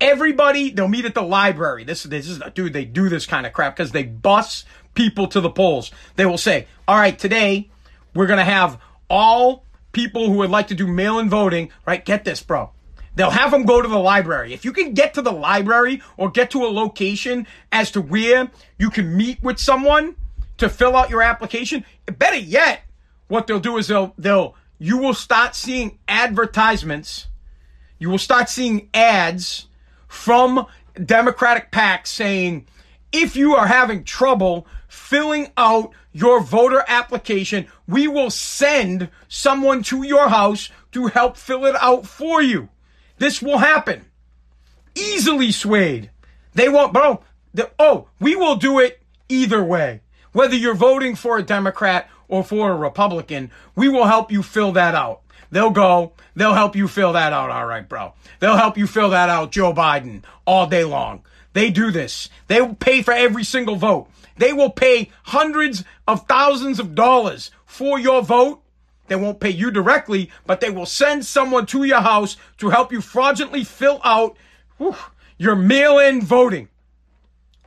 everybody, 0.00 0.70
they'll 0.70 0.88
meet 0.88 1.04
at 1.04 1.14
the 1.14 1.22
library. 1.22 1.84
This, 1.84 2.04
this 2.04 2.28
is, 2.28 2.40
dude, 2.54 2.72
they 2.72 2.84
do 2.84 3.08
this 3.08 3.26
kind 3.26 3.44
of 3.46 3.52
crap 3.52 3.76
because 3.76 3.92
they 3.92 4.04
bus 4.04 4.64
people 4.94 5.26
to 5.28 5.40
the 5.40 5.50
polls. 5.50 5.90
They 6.16 6.24
will 6.24 6.38
say, 6.38 6.66
all 6.88 6.96
right, 6.96 7.18
today 7.18 7.68
we're 8.14 8.28
going 8.28 8.38
to 8.38 8.44
have 8.44 8.78
all 9.10 9.64
people 9.92 10.28
who 10.28 10.38
would 10.38 10.50
like 10.50 10.68
to 10.68 10.74
do 10.74 10.86
mail-in 10.86 11.28
voting, 11.28 11.70
right? 11.84 12.02
Get 12.04 12.24
this, 12.24 12.42
bro. 12.42 12.70
They'll 13.16 13.30
have 13.30 13.50
them 13.50 13.64
go 13.64 13.82
to 13.82 13.88
the 13.88 13.98
library. 13.98 14.54
If 14.54 14.64
you 14.64 14.72
can 14.72 14.94
get 14.94 15.14
to 15.14 15.22
the 15.22 15.32
library 15.32 16.00
or 16.16 16.30
get 16.30 16.50
to 16.52 16.64
a 16.64 16.70
location 16.70 17.46
as 17.70 17.90
to 17.90 18.00
where 18.00 18.50
you 18.78 18.88
can 18.88 19.16
meet 19.16 19.42
with 19.42 19.58
someone, 19.58 20.16
to 20.58 20.68
fill 20.68 20.96
out 20.96 21.10
your 21.10 21.22
application. 21.22 21.84
Better 22.06 22.36
yet, 22.36 22.82
what 23.28 23.46
they'll 23.46 23.60
do 23.60 23.78
is 23.78 23.88
they'll 23.88 24.14
they'll 24.18 24.54
you 24.78 24.98
will 24.98 25.14
start 25.14 25.54
seeing 25.54 25.98
advertisements. 26.08 27.28
You 27.98 28.10
will 28.10 28.18
start 28.18 28.48
seeing 28.48 28.88
ads 28.92 29.66
from 30.08 30.66
Democratic 31.02 31.70
PACs 31.70 32.08
saying, 32.08 32.66
if 33.12 33.36
you 33.36 33.54
are 33.54 33.66
having 33.66 34.04
trouble 34.04 34.66
filling 34.88 35.52
out 35.56 35.92
your 36.12 36.40
voter 36.40 36.84
application, 36.86 37.66
we 37.86 38.08
will 38.08 38.30
send 38.30 39.08
someone 39.28 39.82
to 39.84 40.02
your 40.02 40.28
house 40.28 40.70
to 40.92 41.06
help 41.06 41.36
fill 41.36 41.64
it 41.64 41.76
out 41.80 42.06
for 42.06 42.42
you. 42.42 42.68
This 43.18 43.40
will 43.40 43.58
happen. 43.58 44.04
Easily 44.94 45.52
swayed. 45.52 46.10
They 46.54 46.68
won't, 46.68 46.92
bro. 46.92 47.22
Oh, 47.78 48.08
we 48.20 48.36
will 48.36 48.56
do 48.56 48.78
it 48.80 49.00
either 49.28 49.62
way. 49.62 50.00
Whether 50.34 50.56
you're 50.56 50.74
voting 50.74 51.14
for 51.14 51.38
a 51.38 51.44
Democrat 51.44 52.10
or 52.26 52.42
for 52.42 52.72
a 52.72 52.76
Republican, 52.76 53.52
we 53.76 53.88
will 53.88 54.06
help 54.06 54.32
you 54.32 54.42
fill 54.42 54.72
that 54.72 54.96
out. 54.96 55.20
They'll 55.52 55.70
go, 55.70 56.12
they'll 56.34 56.54
help 56.54 56.74
you 56.74 56.88
fill 56.88 57.12
that 57.12 57.32
out. 57.32 57.50
All 57.50 57.66
right, 57.66 57.88
bro. 57.88 58.14
They'll 58.40 58.56
help 58.56 58.76
you 58.76 58.88
fill 58.88 59.10
that 59.10 59.28
out, 59.28 59.52
Joe 59.52 59.72
Biden, 59.72 60.24
all 60.44 60.66
day 60.66 60.82
long. 60.82 61.22
They 61.52 61.70
do 61.70 61.92
this. 61.92 62.30
They 62.48 62.60
will 62.60 62.74
pay 62.74 63.00
for 63.00 63.14
every 63.14 63.44
single 63.44 63.76
vote. 63.76 64.08
They 64.36 64.52
will 64.52 64.70
pay 64.70 65.12
hundreds 65.22 65.84
of 66.08 66.26
thousands 66.26 66.80
of 66.80 66.96
dollars 66.96 67.52
for 67.64 68.00
your 68.00 68.20
vote. 68.20 68.60
They 69.06 69.14
won't 69.14 69.38
pay 69.38 69.50
you 69.50 69.70
directly, 69.70 70.32
but 70.46 70.60
they 70.60 70.70
will 70.70 70.84
send 70.84 71.24
someone 71.24 71.66
to 71.66 71.84
your 71.84 72.00
house 72.00 72.36
to 72.58 72.70
help 72.70 72.90
you 72.90 73.00
fraudulently 73.00 73.62
fill 73.62 74.00
out 74.02 74.36
whew, 74.78 74.96
your 75.38 75.54
mail 75.54 76.00
in 76.00 76.22
voting. 76.22 76.70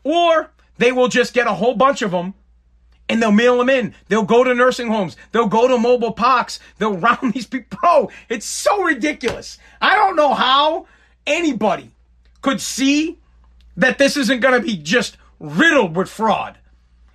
Or 0.04 0.52
they 0.78 0.92
will 0.92 1.08
just 1.08 1.34
get 1.34 1.48
a 1.48 1.54
whole 1.54 1.74
bunch 1.74 2.02
of 2.02 2.12
them 2.12 2.34
and 3.10 3.22
they'll 3.22 3.32
mail 3.32 3.58
them 3.58 3.70
in. 3.70 3.94
They'll 4.10 4.24
go 4.24 4.44
to 4.44 4.54
nursing 4.54 4.88
homes. 4.88 5.16
They'll 5.32 5.48
go 5.48 5.68
to 5.68 5.78
mobile 5.78 6.12
parks. 6.12 6.60
They'll 6.78 6.98
round 6.98 7.34
these 7.34 7.48
people. 7.48 7.78
Bro, 7.82 8.12
it's 8.30 8.46
so 8.46 8.84
ridiculous. 8.84 9.58
I 9.82 9.96
don't 9.96 10.16
know 10.16 10.34
how 10.34 10.88
anybody 11.26 11.92
could 12.42 12.62
see 12.62 13.18
that 13.76 13.98
this 13.98 14.18
isn't 14.18 14.40
going 14.40 14.60
to 14.60 14.66
be 14.66 14.78
just 14.78 15.18
riddled 15.40 15.96
with 15.96 16.10
fraud. 16.10 16.58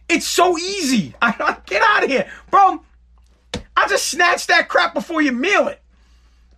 It's 0.09 0.27
so 0.27 0.59
easy. 0.59 1.15
I 1.23 1.57
get 1.67 1.83
out 1.83 2.05
of 2.05 2.11
here, 2.11 2.31
bro. 2.51 2.83
I'll 3.77 3.89
just 3.89 4.07
snatch 4.07 4.47
that 4.49 4.69
crap 4.69 4.95
before 4.95 5.23
you 5.23 5.33
mail 5.33 5.69
it. 5.69 5.81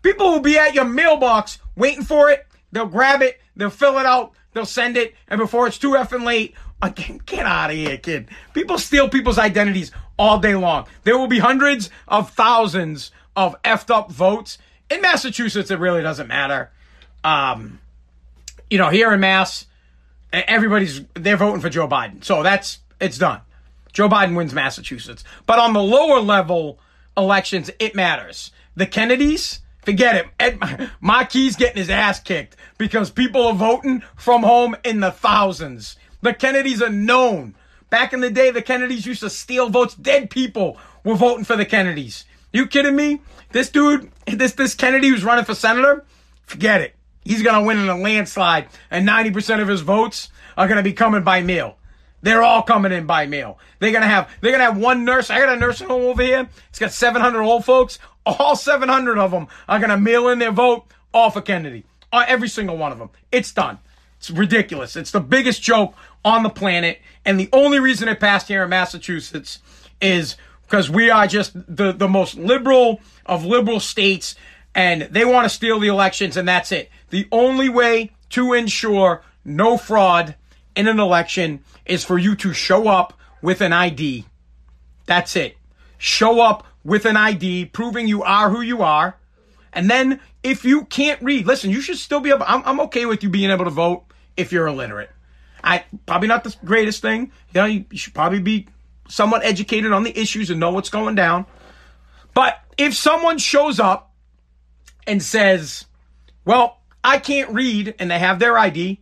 People 0.02 0.32
will 0.32 0.40
be 0.40 0.58
at 0.58 0.74
your 0.74 0.84
mailbox 0.84 1.58
waiting 1.76 2.04
for 2.04 2.28
it. 2.28 2.46
They'll 2.72 2.86
grab 2.86 3.22
it. 3.22 3.40
They'll 3.56 3.70
fill 3.70 3.98
it 3.98 4.06
out. 4.06 4.32
They'll 4.52 4.66
send 4.66 4.96
it. 4.96 5.14
And 5.28 5.38
before 5.38 5.66
it's 5.66 5.78
too 5.78 5.92
effing 5.92 6.24
late, 6.24 6.54
Get, 6.94 7.24
get 7.24 7.46
out 7.46 7.70
of 7.70 7.76
here, 7.76 7.96
kid. 7.96 8.28
People 8.52 8.78
steal 8.78 9.08
people's 9.08 9.38
identities 9.38 9.90
all 10.18 10.38
day 10.38 10.54
long. 10.54 10.86
There 11.04 11.16
will 11.16 11.26
be 11.26 11.38
hundreds 11.38 11.90
of 12.06 12.30
thousands 12.30 13.10
of 13.36 13.60
effed 13.62 13.90
up 13.90 14.10
votes. 14.10 14.58
In 14.90 15.00
Massachusetts, 15.00 15.70
it 15.70 15.78
really 15.78 16.02
doesn't 16.02 16.28
matter. 16.28 16.70
Um, 17.22 17.80
you 18.68 18.78
know, 18.78 18.90
here 18.90 19.12
in 19.12 19.20
Mass, 19.20 19.66
everybody's, 20.32 21.02
they're 21.14 21.36
voting 21.36 21.60
for 21.60 21.70
Joe 21.70 21.88
Biden. 21.88 22.22
So 22.22 22.42
that's, 22.42 22.80
it's 23.00 23.18
done. 23.18 23.40
Joe 23.92 24.08
Biden 24.08 24.36
wins 24.36 24.52
Massachusetts. 24.52 25.24
But 25.46 25.58
on 25.58 25.72
the 25.72 25.82
lower 25.82 26.20
level 26.20 26.78
elections, 27.16 27.70
it 27.78 27.94
matters. 27.94 28.50
The 28.76 28.86
Kennedys, 28.86 29.60
forget 29.82 30.16
it. 30.16 30.26
Ed, 30.38 30.90
Markey's 31.00 31.56
getting 31.56 31.76
his 31.76 31.90
ass 31.90 32.20
kicked 32.20 32.56
because 32.76 33.10
people 33.10 33.46
are 33.46 33.54
voting 33.54 34.02
from 34.16 34.42
home 34.42 34.76
in 34.84 35.00
the 35.00 35.12
thousands. 35.12 35.96
The 36.24 36.32
Kennedys 36.32 36.80
are 36.80 36.88
known. 36.88 37.54
Back 37.90 38.14
in 38.14 38.20
the 38.20 38.30
day, 38.30 38.50
the 38.50 38.62
Kennedys 38.62 39.04
used 39.04 39.20
to 39.20 39.28
steal 39.28 39.68
votes. 39.68 39.94
Dead 39.94 40.30
people 40.30 40.78
were 41.04 41.16
voting 41.16 41.44
for 41.44 41.54
the 41.54 41.66
Kennedys. 41.66 42.24
You 42.50 42.66
kidding 42.66 42.96
me? 42.96 43.20
This 43.52 43.68
dude, 43.68 44.10
this 44.26 44.54
this 44.54 44.74
Kennedy 44.74 45.08
who's 45.08 45.22
running 45.22 45.44
for 45.44 45.54
senator, 45.54 46.02
forget 46.46 46.80
it. 46.80 46.94
He's 47.24 47.42
gonna 47.42 47.62
win 47.66 47.78
in 47.78 47.90
a 47.90 47.98
landslide, 47.98 48.68
and 48.90 49.06
90% 49.06 49.60
of 49.60 49.68
his 49.68 49.82
votes 49.82 50.30
are 50.56 50.66
gonna 50.66 50.82
be 50.82 50.94
coming 50.94 51.24
by 51.24 51.42
mail. 51.42 51.76
They're 52.22 52.42
all 52.42 52.62
coming 52.62 52.92
in 52.92 53.04
by 53.04 53.26
mail. 53.26 53.58
They're 53.78 53.92
gonna 53.92 54.06
have 54.06 54.30
they're 54.40 54.52
gonna 54.52 54.64
have 54.64 54.78
one 54.78 55.04
nurse. 55.04 55.28
I 55.28 55.40
got 55.40 55.54
a 55.54 55.60
nursing 55.60 55.88
home 55.88 56.04
over 56.04 56.22
here. 56.22 56.48
It's 56.70 56.78
got 56.78 56.92
700 56.92 57.42
old 57.42 57.66
folks. 57.66 57.98
All 58.24 58.56
700 58.56 59.18
of 59.18 59.30
them 59.30 59.46
are 59.68 59.78
gonna 59.78 59.98
mail 59.98 60.30
in 60.30 60.38
their 60.38 60.52
vote 60.52 60.86
all 61.12 61.28
for 61.28 61.42
Kennedy. 61.42 61.84
Uh, 62.10 62.24
every 62.26 62.48
single 62.48 62.78
one 62.78 62.92
of 62.92 62.98
them. 62.98 63.10
It's 63.30 63.52
done. 63.52 63.78
It's 64.24 64.30
ridiculous. 64.30 64.96
It's 64.96 65.10
the 65.10 65.20
biggest 65.20 65.60
joke 65.60 65.94
on 66.24 66.44
the 66.44 66.48
planet. 66.48 66.98
And 67.26 67.38
the 67.38 67.50
only 67.52 67.78
reason 67.78 68.08
it 68.08 68.20
passed 68.20 68.48
here 68.48 68.62
in 68.62 68.70
Massachusetts 68.70 69.58
is 70.00 70.36
because 70.62 70.88
we 70.88 71.10
are 71.10 71.26
just 71.26 71.52
the, 71.52 71.92
the 71.92 72.08
most 72.08 72.34
liberal 72.34 73.02
of 73.26 73.44
liberal 73.44 73.80
states 73.80 74.34
and 74.74 75.02
they 75.02 75.26
want 75.26 75.44
to 75.44 75.50
steal 75.50 75.78
the 75.78 75.88
elections 75.88 76.38
and 76.38 76.48
that's 76.48 76.72
it. 76.72 76.88
The 77.10 77.28
only 77.30 77.68
way 77.68 78.12
to 78.30 78.54
ensure 78.54 79.22
no 79.44 79.76
fraud 79.76 80.36
in 80.74 80.88
an 80.88 80.98
election 80.98 81.62
is 81.84 82.02
for 82.02 82.16
you 82.16 82.34
to 82.36 82.54
show 82.54 82.88
up 82.88 83.12
with 83.42 83.60
an 83.60 83.74
ID. 83.74 84.24
That's 85.04 85.36
it. 85.36 85.58
Show 85.98 86.40
up 86.40 86.66
with 86.82 87.04
an 87.04 87.18
ID 87.18 87.66
proving 87.66 88.08
you 88.08 88.22
are 88.22 88.48
who 88.48 88.62
you 88.62 88.80
are. 88.80 89.18
And 89.74 89.90
then 89.90 90.20
if 90.42 90.64
you 90.64 90.86
can't 90.86 91.20
read, 91.20 91.46
listen, 91.46 91.70
you 91.70 91.82
should 91.82 91.98
still 91.98 92.20
be 92.20 92.30
able, 92.30 92.46
I'm, 92.48 92.62
I'm 92.64 92.80
okay 92.80 93.04
with 93.04 93.22
you 93.22 93.28
being 93.28 93.50
able 93.50 93.66
to 93.66 93.70
vote 93.70 94.04
if 94.36 94.52
you're 94.52 94.66
illiterate. 94.66 95.10
I 95.62 95.84
probably 96.06 96.28
not 96.28 96.44
the 96.44 96.54
greatest 96.64 97.00
thing. 97.00 97.32
You 97.52 97.60
know, 97.60 97.64
you, 97.64 97.84
you 97.90 97.98
should 97.98 98.14
probably 98.14 98.40
be 98.40 98.68
somewhat 99.08 99.44
educated 99.44 99.92
on 99.92 100.02
the 100.02 100.18
issues 100.18 100.50
and 100.50 100.60
know 100.60 100.70
what's 100.70 100.90
going 100.90 101.14
down. 101.14 101.46
But 102.34 102.60
if 102.76 102.94
someone 102.94 103.38
shows 103.38 103.80
up 103.80 104.12
and 105.06 105.22
says, 105.22 105.86
"Well, 106.44 106.80
I 107.02 107.18
can't 107.18 107.50
read 107.50 107.94
and 107.98 108.10
they 108.10 108.18
have 108.18 108.38
their 108.38 108.58
ID, 108.58 109.00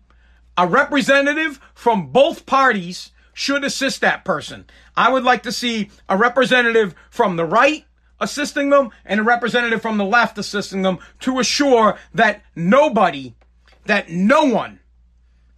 a 0.56 0.66
representative 0.66 1.60
from 1.74 2.08
both 2.08 2.46
parties 2.46 3.10
should 3.32 3.64
assist 3.64 4.00
that 4.00 4.24
person. 4.24 4.66
I 4.96 5.10
would 5.10 5.24
like 5.24 5.42
to 5.44 5.52
see 5.52 5.90
a 6.08 6.16
representative 6.16 6.94
from 7.10 7.36
the 7.36 7.46
right 7.46 7.84
assisting 8.20 8.70
them 8.70 8.90
and 9.04 9.20
a 9.20 9.22
representative 9.22 9.82
from 9.82 9.98
the 9.98 10.04
left 10.04 10.38
assisting 10.38 10.82
them 10.82 10.98
to 11.20 11.38
assure 11.38 11.98
that 12.14 12.42
nobody, 12.54 13.34
that 13.86 14.10
no 14.10 14.44
one 14.44 14.80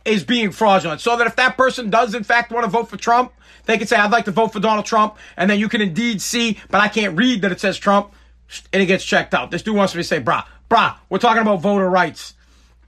is 0.04 0.24
being 0.24 0.50
fraudulent. 0.50 1.00
So 1.00 1.16
that 1.16 1.26
if 1.26 1.36
that 1.36 1.56
person 1.56 1.90
does 1.90 2.14
in 2.14 2.24
fact 2.24 2.52
want 2.52 2.64
to 2.64 2.70
vote 2.70 2.88
for 2.88 2.96
Trump, 2.96 3.32
they 3.66 3.78
can 3.78 3.86
say, 3.86 3.96
I'd 3.96 4.10
like 4.10 4.26
to 4.26 4.30
vote 4.30 4.52
for 4.52 4.60
Donald 4.60 4.84
Trump. 4.86 5.16
And 5.36 5.48
then 5.48 5.58
you 5.58 5.68
can 5.68 5.80
indeed 5.80 6.20
see, 6.20 6.58
but 6.70 6.80
I 6.80 6.88
can't 6.88 7.16
read 7.16 7.42
that 7.42 7.52
it 7.52 7.60
says 7.60 7.78
Trump 7.78 8.12
and 8.72 8.82
it 8.82 8.86
gets 8.86 9.04
checked 9.04 9.34
out. 9.34 9.50
This 9.50 9.62
dude 9.62 9.76
wants 9.76 9.94
me 9.94 10.00
to 10.02 10.08
say, 10.08 10.20
brah, 10.20 10.44
brah, 10.70 10.96
we're 11.08 11.18
talking 11.18 11.42
about 11.42 11.60
voter 11.60 11.88
rights 11.88 12.34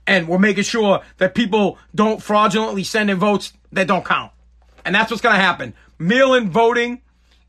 and 0.05 0.27
we're 0.27 0.39
making 0.39 0.63
sure 0.63 1.01
that 1.17 1.35
people 1.35 1.77
don't 1.93 2.21
fraudulently 2.21 2.83
send 2.83 3.09
in 3.09 3.17
votes 3.17 3.53
that 3.71 3.87
don't 3.87 4.05
count. 4.05 4.31
And 4.85 4.95
that's 4.95 5.11
what's 5.11 5.21
going 5.21 5.35
to 5.35 5.41
happen. 5.41 5.73
Mail 5.99 6.33
in 6.35 6.49
voting 6.49 7.01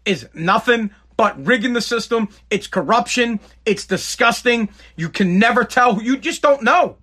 is 0.05 0.29
nothing 0.35 0.91
but 1.17 1.45
rigging 1.45 1.73
the 1.75 1.81
system. 1.81 2.29
It's 2.51 2.67
corruption. 2.67 3.41
It's 3.67 3.87
disgusting. 3.87 4.71
You 4.97 5.09
can 5.09 5.39
never 5.39 5.65
tell. 5.65 6.03
You 6.03 6.17
just 6.17 6.43
don't 6.43 6.63
know. 6.63 6.97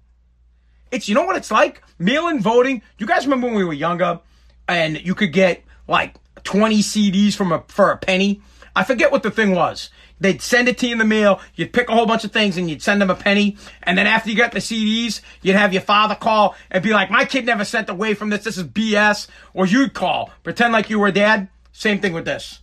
It's, 0.95 1.09
you 1.09 1.15
know 1.15 1.23
what 1.23 1.35
it's 1.35 1.51
like? 1.51 1.81
Mail 1.99 2.27
in 2.29 2.41
voting. 2.41 2.81
You 2.97 3.05
guys 3.05 3.25
remember 3.25 3.47
when 3.47 3.55
we 3.55 3.65
were 3.65 3.73
younger 3.73 4.19
and 4.67 5.05
you 5.05 5.13
could 5.13 5.33
get 5.33 5.63
like 5.87 6.15
20 6.43 6.79
CDs 6.79 7.35
from 7.35 7.51
a, 7.51 7.63
for 7.67 7.91
a 7.91 7.97
penny? 7.97 8.41
I 8.75 8.83
forget 8.83 9.11
what 9.11 9.23
the 9.23 9.31
thing 9.31 9.51
was. 9.53 9.89
They'd 10.19 10.41
send 10.41 10.69
it 10.69 10.77
to 10.77 10.87
you 10.87 10.93
in 10.93 10.97
the 10.97 11.05
mail. 11.05 11.41
You'd 11.55 11.73
pick 11.73 11.89
a 11.89 11.93
whole 11.93 12.05
bunch 12.05 12.23
of 12.23 12.31
things 12.31 12.55
and 12.55 12.69
you'd 12.69 12.81
send 12.81 13.01
them 13.01 13.09
a 13.09 13.15
penny. 13.15 13.57
And 13.83 13.97
then 13.97 14.07
after 14.07 14.29
you 14.29 14.37
got 14.37 14.53
the 14.53 14.59
CDs, 14.59 15.19
you'd 15.41 15.57
have 15.57 15.73
your 15.73 15.81
father 15.81 16.15
call 16.15 16.55
and 16.71 16.81
be 16.81 16.93
like, 16.93 17.11
my 17.11 17.25
kid 17.25 17.45
never 17.45 17.65
sent 17.65 17.89
away 17.89 18.13
from 18.13 18.29
this. 18.29 18.45
This 18.45 18.57
is 18.57 18.63
BS. 18.63 19.27
Or 19.53 19.65
you'd 19.65 19.93
call, 19.93 20.31
pretend 20.43 20.71
like 20.71 20.89
you 20.89 20.99
were 20.99 21.11
dad. 21.11 21.49
Same 21.73 21.99
thing 21.99 22.13
with 22.13 22.23
this. 22.23 22.59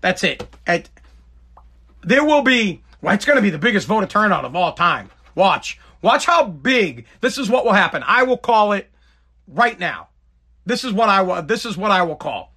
That's 0.00 0.24
it. 0.24 0.46
it 0.66 0.88
there 2.02 2.24
will 2.24 2.42
be, 2.42 2.82
well, 3.02 3.14
it's 3.14 3.26
going 3.26 3.36
to 3.36 3.42
be 3.42 3.50
the 3.50 3.58
biggest 3.58 3.86
voter 3.86 4.06
turnout 4.06 4.46
of 4.46 4.56
all 4.56 4.72
time. 4.72 5.10
Watch. 5.34 5.78
Watch 6.04 6.26
how 6.26 6.44
big. 6.44 7.06
This 7.22 7.38
is 7.38 7.48
what 7.48 7.64
will 7.64 7.72
happen. 7.72 8.02
I 8.06 8.24
will 8.24 8.36
call 8.36 8.72
it 8.72 8.90
right 9.48 9.80
now. 9.80 10.08
This 10.66 10.84
is 10.84 10.92
what 10.92 11.08
I 11.08 11.22
will, 11.22 11.40
this 11.40 11.64
is 11.64 11.78
what 11.78 11.90
I 11.90 12.02
will 12.02 12.14
call. 12.14 12.52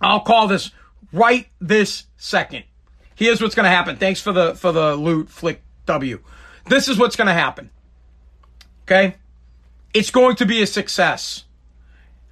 I'll 0.00 0.20
call 0.20 0.48
this 0.48 0.70
right 1.12 1.48
this 1.60 2.04
second. 2.16 2.64
Here's 3.14 3.42
what's 3.42 3.54
going 3.54 3.64
to 3.64 3.70
happen. 3.70 3.96
Thanks 3.98 4.22
for 4.22 4.32
the 4.32 4.54
for 4.54 4.72
the 4.72 4.96
loot 4.96 5.28
flick 5.28 5.60
W. 5.84 6.20
This 6.64 6.88
is 6.88 6.98
what's 6.98 7.14
going 7.14 7.26
to 7.26 7.34
happen. 7.34 7.68
Okay? 8.84 9.16
It's 9.92 10.10
going 10.10 10.36
to 10.36 10.46
be 10.46 10.62
a 10.62 10.66
success. 10.66 11.44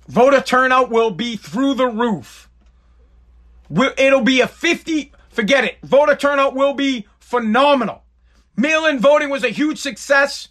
Voter 0.08 0.40
turnout 0.40 0.88
will 0.88 1.10
be 1.10 1.36
through 1.36 1.74
the 1.74 1.86
roof. 1.86 2.48
It'll 3.98 4.22
be 4.22 4.40
a 4.40 4.48
50 4.48 5.12
forget 5.28 5.64
it. 5.64 5.76
Voter 5.82 6.16
turnout 6.16 6.54
will 6.54 6.72
be 6.72 7.06
phenomenal. 7.18 8.03
Mail-in 8.56 9.00
voting 9.00 9.30
was 9.30 9.44
a 9.44 9.48
huge 9.48 9.78
success, 9.78 10.48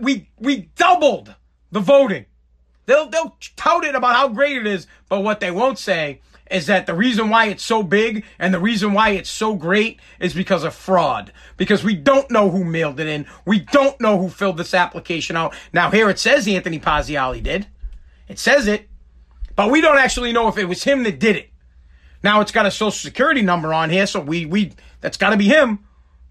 we 0.00 0.28
we 0.38 0.70
doubled 0.76 1.34
the 1.70 1.80
voting. 1.80 2.26
They'll 2.86 3.08
they'll 3.08 3.36
tout 3.56 3.84
it 3.84 3.94
about 3.94 4.14
how 4.14 4.28
great 4.28 4.56
it 4.56 4.66
is, 4.66 4.86
but 5.08 5.20
what 5.20 5.40
they 5.40 5.50
won't 5.50 5.78
say 5.78 6.20
is 6.50 6.66
that 6.66 6.86
the 6.86 6.94
reason 6.94 7.30
why 7.30 7.46
it's 7.46 7.64
so 7.64 7.82
big 7.82 8.24
and 8.38 8.52
the 8.52 8.60
reason 8.60 8.92
why 8.92 9.10
it's 9.10 9.30
so 9.30 9.54
great 9.54 9.98
is 10.20 10.34
because 10.34 10.64
of 10.64 10.74
fraud. 10.74 11.32
Because 11.56 11.82
we 11.82 11.94
don't 11.94 12.30
know 12.30 12.50
who 12.50 12.62
mailed 12.62 13.00
it 13.00 13.06
in. 13.06 13.26
We 13.46 13.60
don't 13.60 13.98
know 14.00 14.18
who 14.18 14.28
filled 14.28 14.58
this 14.58 14.74
application 14.74 15.36
out. 15.36 15.54
Now 15.72 15.90
here 15.90 16.10
it 16.10 16.18
says 16.18 16.46
Anthony 16.46 16.78
Pazziali 16.78 17.42
did. 17.42 17.66
It 18.28 18.38
says 18.38 18.66
it. 18.66 18.88
But 19.56 19.70
we 19.70 19.80
don't 19.80 19.98
actually 19.98 20.32
know 20.32 20.48
if 20.48 20.58
it 20.58 20.66
was 20.66 20.84
him 20.84 21.02
that 21.04 21.18
did 21.18 21.36
it. 21.36 21.50
Now 22.22 22.40
it's 22.40 22.52
got 22.52 22.66
a 22.66 22.70
social 22.70 22.92
security 22.92 23.42
number 23.42 23.72
on 23.74 23.90
here, 23.90 24.06
so 24.06 24.20
we 24.20 24.46
we 24.46 24.72
that's 25.00 25.16
got 25.16 25.30
to 25.30 25.36
be 25.36 25.48
him. 25.48 25.80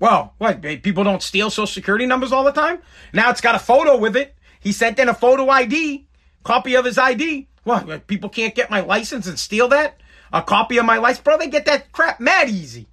Well, 0.02 0.34
what 0.40 0.62
people 0.62 1.06
don't 1.06 1.22
steal 1.22 1.50
social 1.50 1.68
security 1.68 2.06
numbers 2.06 2.34
all 2.34 2.44
the 2.44 2.52
time? 2.52 2.82
Now 3.14 3.30
it's 3.30 3.40
got 3.40 3.56
a 3.56 3.60
photo 3.60 3.96
with 3.98 4.18
it. 4.18 4.36
He 4.60 4.74
sent 4.74 5.00
in 5.00 5.08
a 5.08 5.14
photo 5.14 5.48
ID, 5.48 6.08
copy 6.44 6.76
of 6.76 6.86
his 6.86 6.98
ID. 6.98 7.48
Well, 7.64 8.00
people 8.08 8.30
can't 8.30 8.56
get 8.56 8.70
my 8.70 8.82
license 8.82 9.28
and 9.28 9.40
steal 9.40 9.68
that 9.70 10.02
a 10.34 10.42
copy 10.42 10.78
of 10.78 10.86
my 10.86 10.98
license. 10.98 11.24
Bro, 11.24 11.38
they 11.38 11.50
get 11.50 11.66
that 11.66 11.92
crap 11.92 12.20
mad 12.20 12.50
easy. 12.50 12.88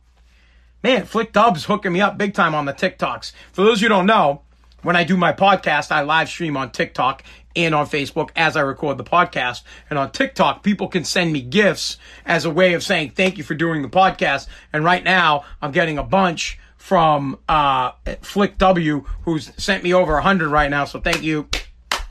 Man, 0.83 1.07
Flick 1.07 1.33
Dubs 1.33 1.65
hooking 1.65 1.93
me 1.93 2.01
up 2.01 2.19
big 2.19 2.35
time 2.35 2.55
on 2.55 2.67
the 2.67 2.73
TikToks. 2.73 3.33
For 3.53 3.65
those 3.65 3.81
you 3.83 3.89
don't 3.89 4.07
know, 4.07 4.43
when 4.83 4.95
I 4.95 5.05
do 5.05 5.17
my 5.17 5.33
podcast, 5.33 5.91
I 5.91 6.03
live 6.03 6.29
stream 6.29 6.57
on 6.57 6.71
TikTok 6.71 7.25
and 7.57 7.75
on 7.75 7.87
Facebook 7.87 8.31
as 8.37 8.57
I 8.57 8.61
record 8.61 8.97
the 8.97 9.05
podcast. 9.05 9.63
And 9.91 9.99
on 9.99 10.13
TikTok, 10.13 10.63
people 10.63 10.89
can 10.89 11.05
send 11.05 11.33
me 11.33 11.41
gifts 11.41 11.97
as 12.25 12.45
a 12.45 12.51
way 12.51 12.75
of 12.75 12.85
saying 12.85 13.11
thank 13.11 13.39
you 13.39 13.45
for 13.45 13.55
doing 13.55 13.83
the 13.83 13.89
podcast. 13.89 14.47
And 14.73 14.85
right 14.85 15.03
now, 15.03 15.45
I'm 15.61 15.73
getting 15.73 15.99
a 15.99 16.05
bunch 16.05 16.59
from 16.79 17.39
uh, 17.49 17.93
Flick 18.23 18.57
W, 18.57 19.05
who's 19.23 19.53
sent 19.63 19.85
me 19.85 19.93
over 19.93 20.17
a 20.17 20.23
hundred 20.23 20.49
right 20.49 20.71
now. 20.71 20.87
So 20.87 21.01
thank 21.01 21.23
you. 21.23 21.49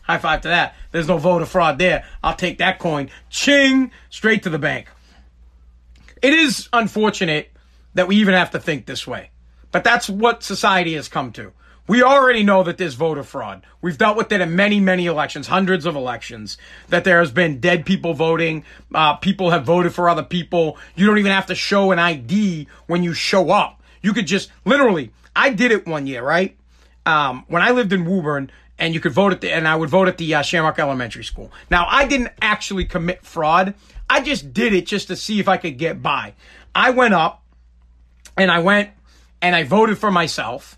High 0.03 0.19
five 0.19 0.41
to 0.41 0.49
that. 0.49 0.75
There's 0.91 1.07
no 1.07 1.17
voter 1.17 1.45
fraud 1.45 1.79
there. 1.79 2.05
I'll 2.23 2.35
take 2.35 2.59
that 2.59 2.79
coin. 2.79 3.09
Ching! 3.29 3.91
Straight 4.09 4.43
to 4.43 4.49
the 4.49 4.59
bank. 4.59 4.87
It 6.21 6.33
is 6.33 6.69
unfortunate 6.71 7.51
that 7.93 8.07
we 8.07 8.17
even 8.17 8.33
have 8.33 8.51
to 8.51 8.59
think 8.59 8.85
this 8.85 9.07
way, 9.07 9.31
but 9.71 9.83
that's 9.83 10.09
what 10.09 10.43
society 10.43 10.93
has 10.93 11.09
come 11.09 11.31
to. 11.33 11.51
We 11.87 12.03
already 12.03 12.43
know 12.43 12.63
that 12.63 12.77
there's 12.77 12.95
voter 12.95 13.23
fraud. 13.23 13.65
We've 13.81 13.97
dealt 13.97 14.17
with 14.17 14.31
it 14.33 14.41
in 14.41 14.55
many, 14.55 14.81
many 14.81 15.05
elections, 15.05 15.47
hundreds 15.47 15.85
of 15.85 15.95
elections, 15.95 16.57
that 16.89 17.05
there 17.05 17.19
has 17.19 17.31
been 17.31 17.61
dead 17.61 17.85
people 17.85 18.13
voting. 18.13 18.65
Uh, 18.93 19.15
people 19.15 19.51
have 19.51 19.63
voted 19.63 19.93
for 19.93 20.09
other 20.09 20.23
people. 20.23 20.77
You 20.95 21.05
don't 21.07 21.17
even 21.17 21.31
have 21.31 21.45
to 21.45 21.55
show 21.55 21.91
an 21.91 21.99
ID 21.99 22.67
when 22.87 23.03
you 23.03 23.13
show 23.13 23.51
up. 23.51 23.76
You 24.01 24.13
could 24.13 24.27
just 24.27 24.51
literally, 24.65 25.11
I 25.35 25.51
did 25.51 25.71
it 25.71 25.85
one 25.85 26.07
year, 26.07 26.23
right? 26.23 26.57
Um, 27.05 27.45
when 27.47 27.61
I 27.61 27.71
lived 27.71 27.93
in 27.93 28.05
Woburn, 28.05 28.51
and 28.79 28.93
you 28.93 28.99
could 28.99 29.11
vote 29.11 29.33
at 29.33 29.41
the, 29.41 29.51
and 29.51 29.67
I 29.67 29.75
would 29.75 29.89
vote 29.89 30.07
at 30.07 30.17
the 30.17 30.35
uh, 30.35 30.41
Shamrock 30.41 30.77
Elementary 30.79 31.23
School. 31.23 31.51
Now, 31.69 31.87
I 31.89 32.05
didn't 32.05 32.31
actually 32.41 32.85
commit 32.85 33.25
fraud. 33.25 33.73
I 34.09 34.21
just 34.21 34.53
did 34.53 34.73
it 34.73 34.85
just 34.85 35.07
to 35.07 35.15
see 35.15 35.39
if 35.39 35.47
I 35.47 35.57
could 35.57 35.77
get 35.77 36.01
by. 36.01 36.33
I 36.75 36.91
went 36.91 37.13
up 37.13 37.43
and 38.37 38.51
I 38.51 38.59
went 38.59 38.91
and 39.41 39.55
I 39.55 39.63
voted 39.63 39.97
for 39.97 40.11
myself, 40.11 40.77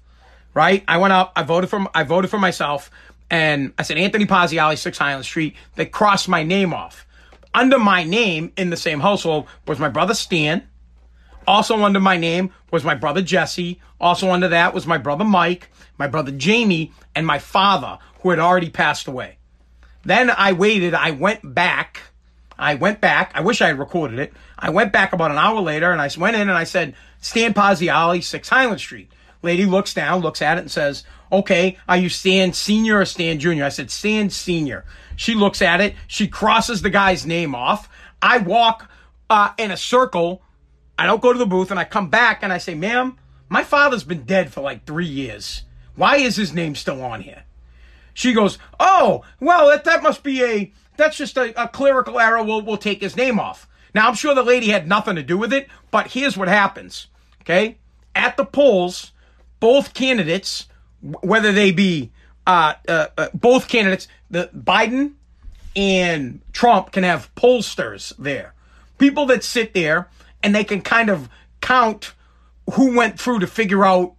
right? 0.53 0.83
I 0.87 0.97
went 0.97 1.13
up, 1.13 1.33
I 1.35 1.43
voted 1.43 1.69
for, 1.69 1.85
I 1.93 2.03
voted 2.03 2.31
for 2.31 2.39
myself 2.39 2.89
and 3.29 3.73
I 3.77 3.83
said 3.83 3.97
Anthony 3.97 4.25
Pazziali, 4.25 4.77
6 4.77 4.97
Highland 4.97 5.25
Street. 5.25 5.55
They 5.75 5.85
crossed 5.85 6.27
my 6.27 6.43
name 6.43 6.73
off. 6.73 7.05
Under 7.53 7.77
my 7.77 8.03
name 8.03 8.53
in 8.57 8.69
the 8.69 8.77
same 8.77 8.99
household 8.99 9.47
was 9.67 9.79
my 9.79 9.89
brother 9.89 10.13
Stan. 10.13 10.67
Also 11.49 11.83
under 11.83 11.99
my 11.99 12.15
name 12.15 12.51
was 12.71 12.83
my 12.83 12.93
brother 12.93 13.23
Jesse. 13.23 13.81
Also 13.99 14.29
under 14.29 14.49
that 14.49 14.73
was 14.73 14.85
my 14.85 14.99
brother 14.99 15.25
Mike, 15.25 15.69
my 15.97 16.07
brother 16.07 16.31
Jamie, 16.31 16.93
and 17.15 17.25
my 17.25 17.39
father, 17.39 17.97
who 18.21 18.29
had 18.29 18.37
already 18.37 18.69
passed 18.69 19.07
away. 19.07 19.39
Then 20.03 20.29
I 20.29 20.53
waited, 20.53 20.93
I 20.93 21.11
went 21.11 21.55
back 21.55 22.01
I 22.59 22.75
went 22.75 22.99
back. 22.99 23.31
I 23.33 23.41
wish 23.41 23.61
I 23.61 23.67
had 23.67 23.79
recorded 23.79 24.19
it. 24.19 24.33
I 24.57 24.69
went 24.69 24.91
back 24.91 25.13
about 25.13 25.31
an 25.31 25.37
hour 25.37 25.61
later 25.61 25.91
and 25.91 26.01
I 26.01 26.09
went 26.17 26.35
in 26.35 26.49
and 26.49 26.57
I 26.57 26.65
said, 26.65 26.93
Stan 27.21 27.53
Pazziali, 27.53 28.21
6 28.21 28.49
Highland 28.49 28.81
Street. 28.81 29.09
Lady 29.41 29.65
looks 29.65 29.93
down, 29.93 30.19
looks 30.19 30.41
at 30.41 30.57
it 30.57 30.61
and 30.61 30.71
says, 30.71 31.05
okay, 31.31 31.77
are 31.87 31.95
you 31.95 32.09
Stan 32.09 32.51
Senior 32.51 32.99
or 32.99 33.05
Stan 33.05 33.39
Junior? 33.39 33.63
I 33.63 33.69
said, 33.69 33.89
Stan 33.89 34.29
Senior. 34.29 34.83
She 35.15 35.35
looks 35.35 35.61
at 35.61 35.79
it. 35.79 35.95
She 36.07 36.27
crosses 36.27 36.81
the 36.81 36.89
guy's 36.89 37.25
name 37.25 37.55
off. 37.55 37.87
I 38.21 38.39
walk 38.39 38.91
uh, 39.29 39.53
in 39.57 39.71
a 39.71 39.77
circle. 39.77 40.41
I 40.99 41.05
don't 41.05 41.21
go 41.21 41.31
to 41.31 41.39
the 41.39 41.45
booth 41.45 41.71
and 41.71 41.79
I 41.79 41.85
come 41.85 42.09
back 42.09 42.43
and 42.43 42.51
I 42.51 42.57
say, 42.57 42.75
ma'am, 42.75 43.17
my 43.47 43.63
father's 43.63 44.03
been 44.03 44.23
dead 44.23 44.51
for 44.51 44.59
like 44.59 44.85
three 44.85 45.07
years. 45.07 45.63
Why 45.95 46.17
is 46.17 46.35
his 46.35 46.53
name 46.53 46.75
still 46.75 47.01
on 47.01 47.21
here? 47.21 47.45
She 48.13 48.33
goes, 48.33 48.57
oh, 48.81 49.23
well, 49.39 49.69
that, 49.69 49.85
that 49.85 50.03
must 50.03 50.23
be 50.23 50.43
a 50.43 50.73
that's 50.97 51.15
just 51.15 51.37
a, 51.37 51.63
a 51.63 51.69
clerical 51.69 52.19
error. 52.19 52.43
We'll, 52.43 52.63
we'll 52.63 52.75
take 52.75 52.99
his 52.99 53.15
name 53.15 53.39
off. 53.39 53.65
Now, 53.95 54.09
I'm 54.09 54.13
sure 54.13 54.35
the 54.35 54.43
lady 54.43 54.67
had 54.67 54.89
nothing 54.89 55.15
to 55.15 55.23
do 55.23 55.37
with 55.37 55.53
it, 55.53 55.69
but 55.89 56.07
here's 56.07 56.35
what 56.35 56.49
happens. 56.49 57.07
Okay. 57.43 57.77
At 58.13 58.35
the 58.35 58.43
polls, 58.43 59.13
both 59.61 59.93
candidates, 59.93 60.67
whether 60.99 61.53
they 61.53 61.71
be 61.71 62.11
uh, 62.45 62.73
uh, 62.89 63.07
uh, 63.17 63.27
both 63.33 63.69
candidates, 63.69 64.09
the 64.29 64.49
Biden 64.53 65.13
and 65.77 66.41
Trump 66.51 66.91
can 66.91 67.05
have 67.05 67.33
pollsters 67.35 68.11
there, 68.19 68.53
people 68.97 69.25
that 69.27 69.45
sit 69.45 69.73
there 69.73 70.09
and 70.43 70.53
they 70.53 70.63
can 70.63 70.81
kind 70.81 71.09
of 71.09 71.29
count 71.61 72.13
who 72.73 72.95
went 72.95 73.19
through 73.19 73.39
to 73.39 73.47
figure 73.47 73.85
out 73.85 74.13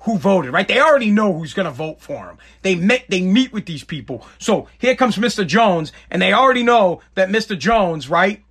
who 0.00 0.18
voted, 0.18 0.52
right? 0.52 0.68
They 0.68 0.80
already 0.80 1.10
know 1.10 1.32
who's 1.32 1.52
going 1.52 1.66
to 1.66 1.72
vote 1.72 2.00
for 2.00 2.26
him. 2.26 2.38
They 2.62 2.76
met, 2.76 3.04
they 3.08 3.20
meet 3.20 3.52
with 3.52 3.66
these 3.66 3.82
people. 3.82 4.24
So 4.38 4.68
here 4.78 4.94
comes 4.94 5.16
Mr. 5.16 5.44
Jones, 5.44 5.92
and 6.10 6.22
they 6.22 6.32
already 6.32 6.62
know 6.62 7.00
that 7.14 7.28
Mr. 7.28 7.58
Jones, 7.58 8.08
right, 8.08 8.42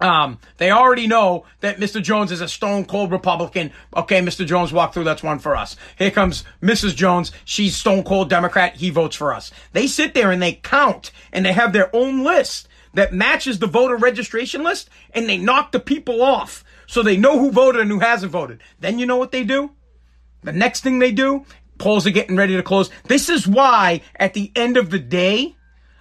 Um, 0.00 0.38
they 0.58 0.70
already 0.70 1.08
know 1.08 1.44
that 1.58 1.78
Mr. 1.78 2.00
Jones 2.00 2.30
is 2.30 2.40
a 2.40 2.46
stone 2.46 2.84
cold 2.84 3.10
Republican. 3.10 3.72
Okay, 3.96 4.20
Mr. 4.20 4.46
Jones 4.46 4.72
walk 4.72 4.94
through. 4.94 5.02
That's 5.02 5.24
one 5.24 5.40
for 5.40 5.56
us. 5.56 5.74
Here 5.98 6.12
comes 6.12 6.44
Mrs. 6.62 6.94
Jones. 6.94 7.32
She's 7.44 7.74
stone 7.74 8.04
cold 8.04 8.30
Democrat. 8.30 8.76
He 8.76 8.90
votes 8.90 9.16
for 9.16 9.34
us. 9.34 9.50
They 9.72 9.88
sit 9.88 10.14
there 10.14 10.30
and 10.30 10.40
they 10.40 10.52
count 10.52 11.10
and 11.32 11.44
they 11.44 11.52
have 11.52 11.72
their 11.72 11.90
own 11.92 12.22
list 12.22 12.67
that 12.94 13.12
matches 13.12 13.58
the 13.58 13.66
voter 13.66 13.96
registration 13.96 14.62
list 14.62 14.90
and 15.12 15.28
they 15.28 15.38
knock 15.38 15.72
the 15.72 15.80
people 15.80 16.22
off 16.22 16.64
so 16.86 17.02
they 17.02 17.16
know 17.16 17.38
who 17.38 17.50
voted 17.50 17.82
and 17.82 17.90
who 17.90 18.00
hasn't 18.00 18.32
voted. 18.32 18.60
Then 18.80 18.98
you 18.98 19.06
know 19.06 19.16
what 19.16 19.32
they 19.32 19.44
do? 19.44 19.72
The 20.42 20.52
next 20.52 20.82
thing 20.82 20.98
they 20.98 21.12
do, 21.12 21.44
polls 21.78 22.06
are 22.06 22.10
getting 22.10 22.36
ready 22.36 22.56
to 22.56 22.62
close. 22.62 22.90
This 23.04 23.28
is 23.28 23.46
why 23.46 24.02
at 24.16 24.34
the 24.34 24.52
end 24.54 24.76
of 24.76 24.90
the 24.90 24.98
day, 24.98 25.56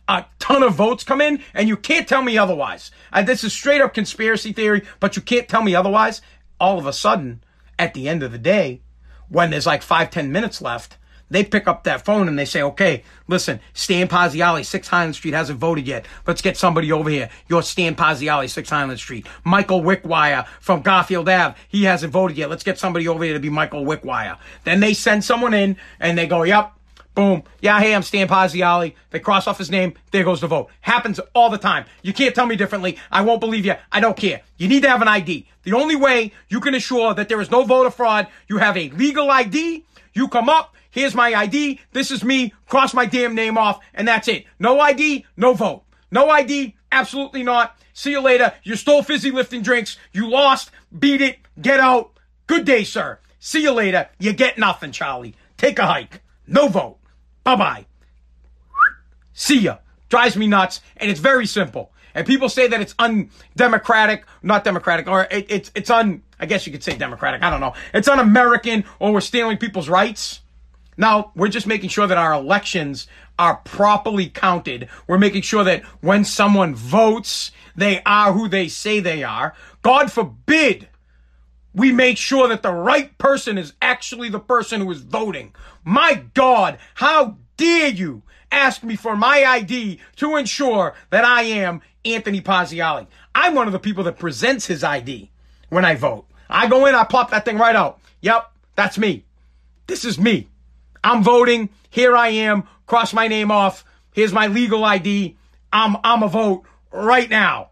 a 0.07 0.25
ton 0.39 0.63
of 0.63 0.75
votes 0.75 1.03
come 1.03 1.19
in, 1.19 1.41
and 1.53 1.67
you 1.67 1.75
can't 1.75 2.07
tell 2.07 2.21
me 2.21 2.37
otherwise. 2.37 2.91
Uh, 3.11 3.21
this 3.23 3.43
is 3.43 3.51
straight 3.51 3.81
up 3.81 3.93
conspiracy 3.93 4.53
theory, 4.53 4.83
but 4.99 5.15
you 5.15 5.21
can't 5.21 5.49
tell 5.49 5.61
me 5.61 5.75
otherwise. 5.75 6.21
All 6.59 6.79
of 6.79 6.85
a 6.85 6.93
sudden, 6.93 7.43
at 7.77 7.93
the 7.93 8.07
end 8.07 8.23
of 8.23 8.31
the 8.31 8.37
day, 8.37 8.81
when 9.27 9.49
there's 9.49 9.65
like 9.65 9.81
five, 9.81 10.09
ten 10.09 10.31
minutes 10.31 10.61
left, 10.61 10.97
they 11.29 11.43
pick 11.43 11.67
up 11.67 11.83
that 11.83 12.05
phone 12.05 12.27
and 12.27 12.37
they 12.37 12.45
say, 12.45 12.61
okay, 12.61 13.03
listen, 13.27 13.59
Stan 13.73 14.07
Pazziali, 14.07 14.65
6 14.65 14.87
Highland 14.87 15.15
Street 15.15 15.33
hasn't 15.33 15.59
voted 15.59 15.87
yet. 15.87 16.05
Let's 16.25 16.41
get 16.41 16.57
somebody 16.57 16.91
over 16.91 17.09
here. 17.09 17.29
You're 17.47 17.63
Stan 17.63 17.95
Pazziali, 17.95 18.49
6 18.49 18.69
Highland 18.69 18.99
Street. 18.99 19.27
Michael 19.43 19.81
Wickwire 19.81 20.47
from 20.59 20.81
Garfield 20.81 21.29
Ave, 21.29 21.55
he 21.67 21.83
hasn't 21.83 22.13
voted 22.13 22.37
yet. 22.37 22.49
Let's 22.49 22.63
get 22.63 22.79
somebody 22.79 23.07
over 23.07 23.23
here 23.23 23.33
to 23.33 23.39
be 23.39 23.49
Michael 23.49 23.85
Wickwire. 23.85 24.37
Then 24.63 24.79
they 24.79 24.93
send 24.93 25.23
someone 25.23 25.53
in 25.53 25.77
and 25.99 26.17
they 26.17 26.27
go, 26.27 26.43
yep, 26.43 26.73
Boom. 27.17 27.41
Yeah, 27.61 27.79
hey, 27.79 27.95
I'm 27.95 28.03
Stan 28.03 28.27
Pazziali. 28.27 28.93
They 29.09 29.19
cross 29.19 29.47
off 29.47 29.57
his 29.57 29.71
name. 29.71 29.95
There 30.11 30.23
goes 30.23 30.41
the 30.41 30.45
vote. 30.45 30.69
Happens 30.81 31.19
all 31.33 31.49
the 31.49 31.57
time. 31.57 31.85
You 32.03 32.13
can't 32.13 32.35
tell 32.35 32.45
me 32.45 32.55
differently. 32.55 32.99
I 33.09 33.23
won't 33.23 33.39
believe 33.39 33.65
you. 33.65 33.73
I 33.91 33.99
don't 33.99 34.15
care. 34.15 34.41
You 34.57 34.67
need 34.67 34.83
to 34.83 34.89
have 34.89 35.01
an 35.01 35.07
ID. 35.07 35.47
The 35.63 35.73
only 35.73 35.95
way 35.95 36.31
you 36.47 36.59
can 36.59 36.75
assure 36.75 37.15
that 37.15 37.27
there 37.27 37.41
is 37.41 37.49
no 37.49 37.63
voter 37.63 37.89
fraud, 37.89 38.27
you 38.47 38.59
have 38.59 38.77
a 38.77 38.91
legal 38.91 39.31
ID. 39.31 39.83
You 40.13 40.27
come 40.27 40.47
up. 40.47 40.75
Here's 40.97 41.13
my 41.13 41.31
ID. 41.35 41.79
This 41.91 42.09
is 42.09 42.23
me. 42.23 42.55
Cross 42.67 42.95
my 42.95 43.05
damn 43.05 43.35
name 43.35 43.55
off. 43.55 43.81
And 43.93 44.07
that's 44.07 44.27
it. 44.27 44.45
No 44.57 44.79
ID, 44.79 45.27
no 45.37 45.53
vote. 45.53 45.83
No 46.09 46.27
ID, 46.31 46.75
absolutely 46.91 47.43
not. 47.43 47.77
See 47.93 48.09
you 48.09 48.19
later. 48.19 48.51
You 48.63 48.75
stole 48.75 49.03
fizzy 49.03 49.29
lifting 49.29 49.61
drinks. 49.61 49.99
You 50.11 50.27
lost. 50.27 50.71
Beat 50.97 51.21
it. 51.21 51.37
Get 51.61 51.79
out. 51.79 52.13
Good 52.47 52.65
day, 52.65 52.83
sir. 52.83 53.19
See 53.37 53.61
you 53.61 53.73
later. 53.73 54.09
You 54.17 54.33
get 54.33 54.57
nothing, 54.57 54.91
Charlie. 54.91 55.35
Take 55.55 55.77
a 55.77 55.85
hike. 55.85 56.21
No 56.47 56.67
vote. 56.67 56.97
Bye 57.43 57.55
bye. 57.57 57.85
See 59.33 59.59
ya. 59.59 59.77
Drives 60.09 60.35
me 60.35 60.47
nuts. 60.47 60.81
And 60.95 61.11
it's 61.11 61.19
very 61.19 61.45
simple. 61.45 61.91
And 62.15 62.25
people 62.25 62.49
say 62.49 62.67
that 62.69 62.81
it's 62.81 62.95
undemocratic, 62.97 64.25
not 64.41 64.63
democratic, 64.63 65.07
or 65.07 65.27
it, 65.29 65.45
it's, 65.47 65.71
it's 65.75 65.91
un, 65.91 66.23
I 66.39 66.47
guess 66.47 66.65
you 66.65 66.71
could 66.71 66.83
say 66.83 66.97
democratic. 66.97 67.43
I 67.43 67.51
don't 67.51 67.61
know. 67.61 67.75
It's 67.93 68.07
un-American 68.07 68.83
or 68.97 69.13
we're 69.13 69.21
stealing 69.21 69.57
people's 69.57 69.89
rights. 69.89 70.41
Now, 70.97 71.31
we're 71.35 71.47
just 71.47 71.67
making 71.67 71.89
sure 71.89 72.07
that 72.07 72.17
our 72.17 72.33
elections 72.33 73.07
are 73.37 73.57
properly 73.57 74.29
counted. 74.29 74.89
We're 75.07 75.19
making 75.19 75.43
sure 75.43 75.63
that 75.63 75.83
when 76.01 76.25
someone 76.25 76.73
votes, 76.75 77.51
they 77.75 78.01
are 78.03 78.33
who 78.33 78.47
they 78.47 78.67
say 78.67 78.99
they 78.99 79.23
are. 79.23 79.53
God 79.83 80.11
forbid 80.11 80.89
we 81.73 81.91
make 81.91 82.17
sure 82.17 82.47
that 82.47 82.63
the 82.63 82.73
right 82.73 83.15
person 83.19 83.57
is 83.57 83.73
actually 83.81 84.29
the 84.29 84.39
person 84.39 84.81
who 84.81 84.91
is 84.91 85.01
voting. 85.01 85.53
My 85.85 86.23
God, 86.33 86.79
how 86.95 87.37
dare 87.55 87.89
you 87.89 88.23
ask 88.51 88.83
me 88.83 88.95
for 88.95 89.15
my 89.15 89.45
ID 89.45 89.99
to 90.15 90.35
ensure 90.35 90.95
that 91.11 91.23
I 91.23 91.43
am 91.43 91.81
Anthony 92.03 92.41
Pazziali? 92.41 93.05
I'm 93.35 93.53
one 93.53 93.67
of 93.67 93.73
the 93.73 93.79
people 93.79 94.03
that 94.05 94.17
presents 94.17 94.65
his 94.65 94.83
ID 94.83 95.29
when 95.69 95.85
I 95.85 95.93
vote. 95.93 96.25
I 96.49 96.67
go 96.67 96.87
in, 96.87 96.95
I 96.95 97.03
pop 97.03 97.29
that 97.29 97.45
thing 97.45 97.59
right 97.59 97.75
out. 97.75 97.99
Yep, 98.21 98.51
that's 98.75 98.97
me. 98.97 99.25
This 99.85 100.03
is 100.03 100.17
me. 100.17 100.47
I'm 101.07 101.23
voting. 101.23 101.69
Here 101.89 102.17
I 102.17 102.27
am. 102.27 102.67
Cross 102.85 103.13
my 103.13 103.29
name 103.29 103.49
off. 103.49 103.85
Here's 104.11 104.33
my 104.33 104.47
legal 104.47 104.83
ID. 104.83 105.37
I'm 105.71 105.95
I'm 106.03 106.21
a 106.21 106.27
vote 106.27 106.65
right 106.91 107.29
now. 107.29 107.69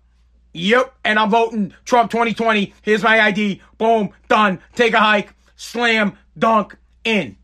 Yep, 0.53 0.95
and 1.03 1.19
I'm 1.19 1.29
voting 1.29 1.73
Trump 1.83 2.11
2020. 2.11 2.73
Here's 2.81 3.03
my 3.03 3.19
ID. 3.19 3.61
Boom, 3.77 4.11
done. 4.29 4.61
Take 4.75 4.93
a 4.93 5.01
hike. 5.01 5.33
Slam, 5.57 6.17
dunk, 6.37 6.77
in. 7.03 7.35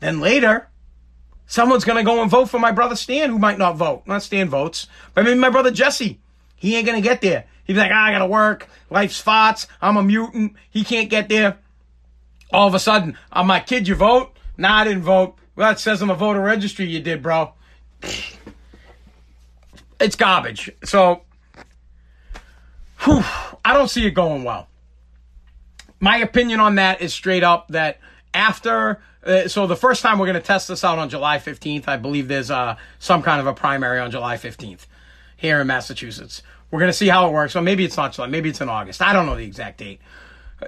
Then 0.00 0.18
later, 0.18 0.68
someone's 1.46 1.84
gonna 1.84 2.02
go 2.02 2.20
and 2.20 2.28
vote 2.28 2.46
for 2.46 2.58
my 2.58 2.72
brother 2.72 2.96
Stan, 2.96 3.30
who 3.30 3.38
might 3.38 3.58
not 3.58 3.76
vote. 3.76 4.02
Not 4.04 4.24
Stan 4.24 4.48
votes, 4.48 4.88
but 5.14 5.24
maybe 5.24 5.38
my 5.38 5.50
brother 5.50 5.70
Jesse. 5.70 6.18
He 6.56 6.74
ain't 6.74 6.86
gonna 6.86 7.00
get 7.00 7.20
there. 7.20 7.44
He's 7.64 7.76
like, 7.76 7.92
ah, 7.94 8.06
I 8.06 8.10
gotta 8.10 8.26
work. 8.26 8.68
Life's 8.90 9.22
farts. 9.22 9.68
I'm 9.80 9.96
a 9.96 10.02
mutant. 10.02 10.54
He 10.70 10.82
can't 10.82 11.08
get 11.08 11.28
there. 11.28 11.58
All 12.52 12.66
of 12.66 12.74
a 12.74 12.80
sudden, 12.80 13.16
I'm 13.30 13.46
my 13.46 13.60
kid, 13.60 13.86
you 13.86 13.94
vote? 13.94 14.34
Nah, 14.58 14.78
I 14.78 14.84
didn't 14.84 15.02
vote. 15.02 15.36
Well, 15.56 15.70
it 15.70 15.78
says 15.78 16.02
on 16.02 16.08
the 16.08 16.14
voter 16.14 16.40
registry 16.40 16.84
you 16.84 17.00
did, 17.00 17.22
bro. 17.22 17.52
It's 20.00 20.14
garbage. 20.16 20.70
So 20.84 21.22
Whew, 23.00 23.22
I 23.64 23.74
don't 23.74 23.88
see 23.88 24.06
it 24.06 24.10
going 24.12 24.44
well. 24.44 24.68
My 26.00 26.18
opinion 26.18 26.60
on 26.60 26.76
that 26.76 27.00
is 27.00 27.14
straight 27.14 27.42
up 27.42 27.68
that 27.68 27.98
after, 28.34 29.00
uh, 29.24 29.48
so 29.48 29.66
the 29.66 29.76
first 29.76 30.02
time 30.02 30.18
we're 30.18 30.26
going 30.26 30.40
to 30.40 30.46
test 30.46 30.68
this 30.68 30.84
out 30.84 30.98
on 30.98 31.08
July 31.08 31.38
15th, 31.38 31.88
I 31.88 31.96
believe 31.96 32.28
there's 32.28 32.50
uh, 32.50 32.76
some 32.98 33.22
kind 33.22 33.40
of 33.40 33.46
a 33.46 33.54
primary 33.54 34.00
on 34.00 34.10
July 34.10 34.36
15th 34.36 34.86
here 35.36 35.60
in 35.60 35.66
Massachusetts. 35.66 36.42
We're 36.70 36.80
going 36.80 36.90
to 36.90 36.96
see 36.96 37.08
how 37.08 37.28
it 37.28 37.32
works. 37.32 37.56
Or 37.56 37.62
maybe 37.62 37.84
it's 37.84 37.96
not 37.96 38.12
July, 38.12 38.26
maybe 38.28 38.48
it's 38.48 38.60
in 38.60 38.68
August. 38.68 39.00
I 39.00 39.12
don't 39.12 39.26
know 39.26 39.36
the 39.36 39.44
exact 39.44 39.78
date. 39.78 40.00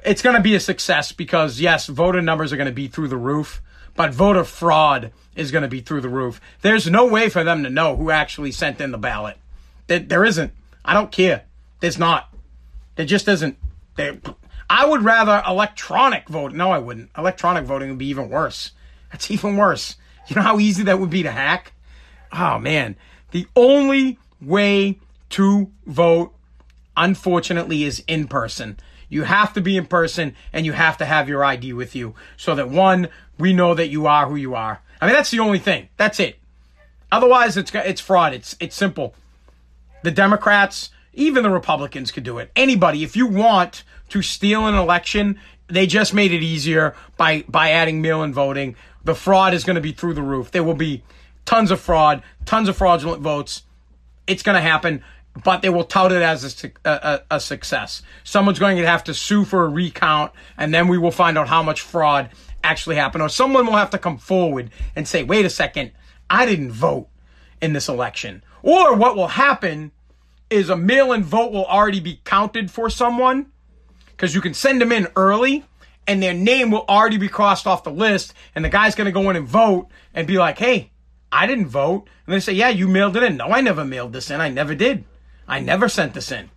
It's 0.04 0.22
going 0.22 0.36
to 0.36 0.42
be 0.42 0.54
a 0.54 0.60
success 0.60 1.10
because, 1.10 1.60
yes, 1.60 1.88
voter 1.88 2.22
numbers 2.22 2.52
are 2.52 2.56
going 2.56 2.68
to 2.68 2.72
be 2.72 2.86
through 2.86 3.08
the 3.08 3.16
roof, 3.16 3.60
but 4.00 4.14
voter 4.14 4.44
fraud 4.44 5.12
is 5.36 5.50
going 5.50 5.60
to 5.60 5.68
be 5.68 5.82
through 5.82 6.00
the 6.00 6.08
roof. 6.08 6.40
There's 6.62 6.88
no 6.88 7.04
way 7.04 7.28
for 7.28 7.44
them 7.44 7.62
to 7.64 7.68
know 7.68 7.96
who 7.96 8.10
actually 8.10 8.50
sent 8.50 8.80
in 8.80 8.92
the 8.92 8.96
ballot. 8.96 9.36
There 9.88 10.24
isn't. 10.24 10.54
I 10.82 10.94
don't 10.94 11.12
care. 11.12 11.42
There's 11.80 11.98
not. 11.98 12.34
There 12.96 13.04
just 13.04 13.28
isn't. 13.28 13.58
There, 13.96 14.18
I 14.70 14.86
would 14.86 15.02
rather 15.02 15.42
electronic 15.46 16.30
vote. 16.30 16.54
No, 16.54 16.70
I 16.70 16.78
wouldn't. 16.78 17.10
Electronic 17.18 17.66
voting 17.66 17.90
would 17.90 17.98
be 17.98 18.06
even 18.06 18.30
worse. 18.30 18.70
That's 19.12 19.30
even 19.30 19.58
worse. 19.58 19.96
You 20.28 20.36
know 20.36 20.40
how 20.40 20.58
easy 20.58 20.82
that 20.84 20.98
would 20.98 21.10
be 21.10 21.22
to 21.22 21.30
hack? 21.30 21.74
Oh, 22.32 22.58
man. 22.58 22.96
The 23.32 23.46
only 23.54 24.18
way 24.40 24.98
to 25.28 25.70
vote, 25.84 26.34
unfortunately, 26.96 27.84
is 27.84 28.02
in 28.08 28.28
person. 28.28 28.78
You 29.10 29.24
have 29.24 29.52
to 29.54 29.60
be 29.60 29.76
in 29.76 29.86
person 29.86 30.36
and 30.52 30.64
you 30.64 30.72
have 30.72 30.96
to 30.98 31.04
have 31.04 31.28
your 31.28 31.44
ID 31.44 31.72
with 31.72 31.96
you 31.96 32.14
so 32.36 32.54
that 32.54 32.70
one, 32.70 33.08
we 33.40 33.52
know 33.52 33.74
that 33.74 33.88
you 33.88 34.06
are 34.06 34.28
who 34.28 34.36
you 34.36 34.54
are. 34.54 34.80
I 35.00 35.06
mean, 35.06 35.14
that's 35.14 35.30
the 35.30 35.40
only 35.40 35.58
thing. 35.58 35.88
That's 35.96 36.20
it. 36.20 36.38
Otherwise, 37.10 37.56
it's 37.56 37.74
it's 37.74 38.00
fraud. 38.00 38.34
It's 38.34 38.56
it's 38.60 38.76
simple. 38.76 39.14
The 40.02 40.10
Democrats, 40.10 40.90
even 41.12 41.42
the 41.42 41.50
Republicans 41.50 42.12
could 42.12 42.22
do 42.22 42.38
it. 42.38 42.50
Anybody, 42.54 43.02
if 43.02 43.16
you 43.16 43.26
want 43.26 43.82
to 44.10 44.22
steal 44.22 44.66
an 44.66 44.74
election, 44.74 45.38
they 45.66 45.86
just 45.86 46.14
made 46.14 46.32
it 46.32 46.42
easier 46.42 46.94
by 47.16 47.44
by 47.48 47.70
adding 47.70 48.00
mail-in 48.02 48.32
voting. 48.32 48.76
The 49.04 49.14
fraud 49.14 49.54
is 49.54 49.64
going 49.64 49.76
to 49.76 49.80
be 49.80 49.92
through 49.92 50.14
the 50.14 50.22
roof. 50.22 50.50
There 50.50 50.62
will 50.62 50.74
be 50.74 51.02
tons 51.46 51.70
of 51.70 51.80
fraud, 51.80 52.22
tons 52.44 52.68
of 52.68 52.76
fraudulent 52.76 53.22
votes. 53.22 53.62
It's 54.26 54.42
going 54.42 54.56
to 54.56 54.60
happen, 54.60 55.02
but 55.42 55.62
they 55.62 55.70
will 55.70 55.84
tout 55.84 56.12
it 56.12 56.22
as 56.22 56.64
a, 56.64 56.70
a, 56.84 57.20
a 57.36 57.40
success. 57.40 58.02
Someone's 58.22 58.58
going 58.58 58.76
to 58.76 58.86
have 58.86 59.02
to 59.04 59.14
sue 59.14 59.44
for 59.44 59.64
a 59.64 59.68
recount, 59.68 60.32
and 60.56 60.72
then 60.72 60.86
we 60.86 60.98
will 60.98 61.10
find 61.10 61.38
out 61.38 61.48
how 61.48 61.62
much 61.62 61.80
fraud 61.80 62.30
actually 62.62 62.96
happened. 62.96 63.22
Or 63.22 63.28
someone 63.28 63.66
will 63.66 63.76
have 63.76 63.90
to 63.90 63.98
come 63.98 64.18
forward 64.18 64.70
and 64.94 65.06
say, 65.06 65.22
wait 65.22 65.44
a 65.44 65.50
second, 65.50 65.92
I 66.28 66.46
didn't 66.46 66.72
vote 66.72 67.08
in 67.60 67.72
this 67.72 67.88
election. 67.88 68.42
Or 68.62 68.94
what 68.94 69.16
will 69.16 69.28
happen 69.28 69.92
is 70.48 70.68
a 70.68 70.76
mail-in 70.76 71.22
vote 71.22 71.52
will 71.52 71.66
already 71.66 72.00
be 72.00 72.20
counted 72.24 72.70
for 72.70 72.90
someone 72.90 73.46
because 74.08 74.34
you 74.34 74.40
can 74.40 74.54
send 74.54 74.80
them 74.80 74.92
in 74.92 75.06
early 75.16 75.64
and 76.06 76.22
their 76.22 76.34
name 76.34 76.70
will 76.70 76.84
already 76.88 77.18
be 77.18 77.28
crossed 77.28 77.66
off 77.66 77.84
the 77.84 77.90
list 77.90 78.34
and 78.54 78.64
the 78.64 78.68
guy's 78.68 78.94
going 78.94 79.06
to 79.06 79.12
go 79.12 79.30
in 79.30 79.36
and 79.36 79.46
vote 79.46 79.88
and 80.12 80.26
be 80.26 80.38
like, 80.38 80.58
"Hey, 80.58 80.90
I 81.30 81.46
didn't 81.46 81.68
vote." 81.68 82.08
And 82.26 82.34
they 82.34 82.40
say, 82.40 82.52
"Yeah, 82.52 82.68
you 82.68 82.88
mailed 82.88 83.16
it 83.16 83.22
in." 83.22 83.36
No, 83.36 83.46
I 83.46 83.60
never 83.60 83.84
mailed 83.84 84.12
this 84.12 84.30
in. 84.30 84.40
I 84.40 84.48
never 84.48 84.74
did. 84.74 85.04
I 85.46 85.60
never 85.60 85.88
sent 85.88 86.14
this 86.14 86.32
in. 86.32 86.50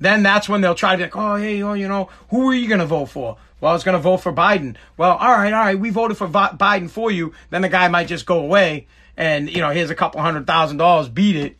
Then 0.00 0.22
that's 0.22 0.48
when 0.48 0.60
they'll 0.60 0.74
try 0.74 0.96
to 0.96 1.02
like, 1.02 1.16
"Oh, 1.16 1.36
hey, 1.36 1.62
oh, 1.62 1.74
you 1.74 1.86
know, 1.86 2.08
who 2.30 2.48
are 2.50 2.54
you 2.54 2.66
going 2.66 2.80
to 2.80 2.86
vote 2.86 3.06
for?" 3.06 3.36
Well, 3.64 3.70
I 3.70 3.74
was 3.74 3.82
going 3.82 3.96
to 3.96 4.02
vote 4.02 4.18
for 4.18 4.30
Biden. 4.30 4.76
Well, 4.98 5.16
all 5.16 5.32
right, 5.32 5.50
all 5.50 5.64
right, 5.64 5.78
we 5.78 5.88
voted 5.88 6.18
for 6.18 6.28
Biden 6.28 6.90
for 6.90 7.10
you. 7.10 7.32
Then 7.48 7.62
the 7.62 7.70
guy 7.70 7.88
might 7.88 8.08
just 8.08 8.26
go 8.26 8.38
away 8.40 8.86
and, 9.16 9.48
you 9.48 9.62
know, 9.62 9.70
here's 9.70 9.88
a 9.88 9.94
couple 9.94 10.20
hundred 10.20 10.46
thousand 10.46 10.76
dollars, 10.76 11.08
beat 11.08 11.34
it 11.34 11.56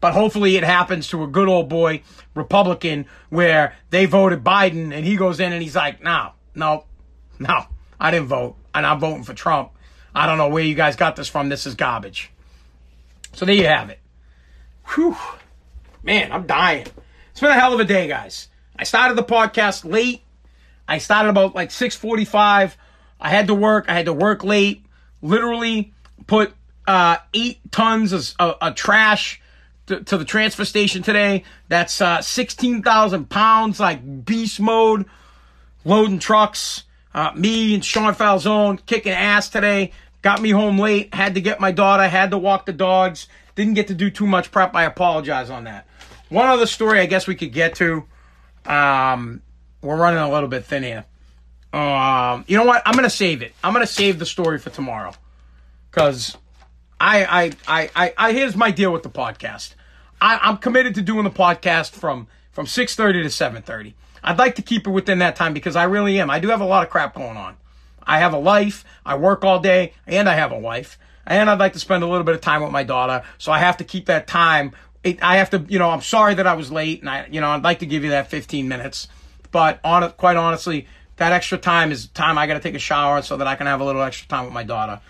but 0.00 0.14
hopefully 0.14 0.56
it 0.56 0.64
happens 0.64 1.08
to 1.08 1.22
a 1.24 1.26
good 1.26 1.48
old 1.48 1.68
boy 1.68 2.02
Republican 2.34 3.06
where 3.28 3.76
they 3.90 4.06
voted 4.06 4.42
Biden 4.42 4.94
and 4.94 5.04
he 5.04 5.16
goes 5.16 5.40
in 5.40 5.52
and 5.52 5.60
he's 5.60 5.76
like, 5.76 6.02
no, 6.02 6.30
no, 6.54 6.84
no, 7.40 7.66
I 7.98 8.10
didn't 8.10 8.28
vote 8.28 8.56
and 8.72 8.86
I'm 8.86 8.98
voting 8.98 9.24
for 9.24 9.34
Trump. 9.34 9.72
I 10.14 10.26
don't 10.26 10.38
know 10.38 10.48
where 10.48 10.64
you 10.64 10.74
guys 10.74 10.96
got 10.96 11.16
this 11.16 11.28
from. 11.28 11.48
This 11.48 11.66
is 11.66 11.74
garbage. 11.74 12.30
So 13.32 13.44
there 13.44 13.56
you 13.56 13.66
have 13.66 13.90
it. 13.90 13.98
Whew. 14.94 15.16
Man, 16.02 16.32
I'm 16.32 16.46
dying. 16.46 16.86
It's 17.32 17.40
been 17.40 17.50
a 17.50 17.60
hell 17.60 17.74
of 17.74 17.80
a 17.80 17.84
day, 17.84 18.08
guys. 18.08 18.48
I 18.76 18.84
started 18.84 19.16
the 19.16 19.24
podcast 19.24 19.84
late. 19.84 20.22
I 20.90 20.98
started 20.98 21.28
about 21.30 21.54
like 21.54 21.70
6:45. 21.70 22.74
I 23.20 23.28
had 23.28 23.46
to 23.46 23.54
work. 23.54 23.84
I 23.88 23.94
had 23.94 24.06
to 24.06 24.12
work 24.12 24.42
late. 24.42 24.84
Literally 25.22 25.94
put 26.26 26.52
uh, 26.86 27.18
eight 27.32 27.60
tons 27.70 28.12
of, 28.12 28.34
of, 28.40 28.56
of 28.60 28.74
trash 28.74 29.40
to, 29.86 30.00
to, 30.00 30.18
the 30.18 30.24
transfer 30.24 30.64
station 30.64 31.02
today. 31.02 31.44
That's 31.68 32.00
uh, 32.00 32.22
16,000 32.22 33.30
pounds, 33.30 33.78
like 33.78 34.24
beast 34.24 34.58
mode, 34.58 35.04
loading 35.84 36.18
trucks. 36.18 36.84
Uh, 37.14 37.30
me 37.36 37.74
and 37.74 37.84
Sean 37.84 38.14
Falzone 38.14 38.84
kicking 38.86 39.12
ass 39.12 39.48
today. 39.48 39.92
Got 40.22 40.42
me 40.42 40.50
home 40.50 40.78
late. 40.78 41.14
Had 41.14 41.34
to 41.34 41.40
get 41.40 41.60
my 41.60 41.70
daughter. 41.70 42.08
Had 42.08 42.32
to 42.32 42.38
walk 42.38 42.66
the 42.66 42.72
dogs. 42.72 43.28
Didn't 43.54 43.74
get 43.74 43.88
to 43.88 43.94
do 43.94 44.10
too 44.10 44.26
much 44.26 44.50
prep. 44.50 44.74
I 44.74 44.84
apologize 44.84 45.50
on 45.50 45.64
that. 45.64 45.86
One 46.30 46.48
other 46.48 46.66
story 46.66 46.98
I 46.98 47.06
guess 47.06 47.28
we 47.28 47.36
could 47.36 47.52
get 47.52 47.76
to. 47.76 48.04
Um, 48.66 49.42
we're 49.82 49.96
running 49.96 50.20
a 50.20 50.30
little 50.30 50.48
bit 50.48 50.64
thin 50.64 50.82
here. 50.82 51.04
Um, 51.72 52.44
you 52.48 52.56
know 52.56 52.64
what? 52.64 52.82
I'm 52.84 52.94
gonna 52.94 53.10
save 53.10 53.42
it. 53.42 53.54
I'm 53.62 53.72
gonna 53.72 53.86
save 53.86 54.18
the 54.18 54.26
story 54.26 54.58
for 54.58 54.70
tomorrow, 54.70 55.12
because 55.90 56.36
I, 57.00 57.24
I, 57.24 57.52
I, 57.66 57.90
I, 57.94 58.14
I, 58.18 58.32
here's 58.32 58.56
my 58.56 58.70
deal 58.70 58.92
with 58.92 59.02
the 59.02 59.10
podcast. 59.10 59.74
I, 60.20 60.38
I'm 60.42 60.58
committed 60.58 60.94
to 60.96 61.02
doing 61.02 61.24
the 61.24 61.30
podcast 61.30 61.92
from 61.92 62.26
from 62.52 62.66
6:30 62.66 63.22
to 63.22 63.28
7:30. 63.28 63.94
I'd 64.22 64.38
like 64.38 64.56
to 64.56 64.62
keep 64.62 64.86
it 64.86 64.90
within 64.90 65.20
that 65.20 65.36
time 65.36 65.54
because 65.54 65.76
I 65.76 65.84
really 65.84 66.20
am. 66.20 66.28
I 66.30 66.40
do 66.40 66.48
have 66.48 66.60
a 66.60 66.66
lot 66.66 66.82
of 66.82 66.90
crap 66.90 67.14
going 67.14 67.36
on. 67.36 67.56
I 68.02 68.18
have 68.18 68.34
a 68.34 68.38
life. 68.38 68.84
I 69.06 69.14
work 69.16 69.44
all 69.44 69.60
day, 69.60 69.94
and 70.06 70.28
I 70.28 70.34
have 70.34 70.52
a 70.52 70.58
wife. 70.58 70.98
And 71.26 71.48
I'd 71.48 71.60
like 71.60 71.74
to 71.74 71.78
spend 71.78 72.02
a 72.02 72.06
little 72.06 72.24
bit 72.24 72.34
of 72.34 72.40
time 72.40 72.62
with 72.62 72.72
my 72.72 72.82
daughter. 72.82 73.22
So 73.38 73.52
I 73.52 73.60
have 73.60 73.76
to 73.78 73.84
keep 73.84 74.06
that 74.06 74.26
time. 74.26 74.72
It, 75.04 75.22
I 75.22 75.36
have 75.36 75.50
to, 75.50 75.64
you 75.68 75.78
know, 75.78 75.90
I'm 75.90 76.02
sorry 76.02 76.34
that 76.34 76.46
I 76.46 76.54
was 76.54 76.70
late, 76.70 77.00
and 77.00 77.08
I, 77.08 77.26
you 77.30 77.40
know, 77.40 77.48
I'd 77.48 77.62
like 77.62 77.78
to 77.78 77.86
give 77.86 78.04
you 78.04 78.10
that 78.10 78.28
15 78.28 78.68
minutes. 78.68 79.08
But 79.50 79.80
on 79.84 80.10
quite 80.12 80.36
honestly, 80.36 80.86
that 81.16 81.32
extra 81.32 81.58
time 81.58 81.92
is 81.92 82.06
time 82.08 82.38
I 82.38 82.46
got 82.46 82.54
to 82.54 82.60
take 82.60 82.74
a 82.74 82.80
shower 82.80 83.22
so 83.22 83.36
that 83.36 83.46
I 83.46 83.54
can 83.54 83.66
have 83.66 83.80
a 83.80 83.84
little 83.84 84.02
extra 84.02 84.28
time 84.28 84.44
with 84.44 84.54
my 84.54 84.64
daughter. 84.64 85.00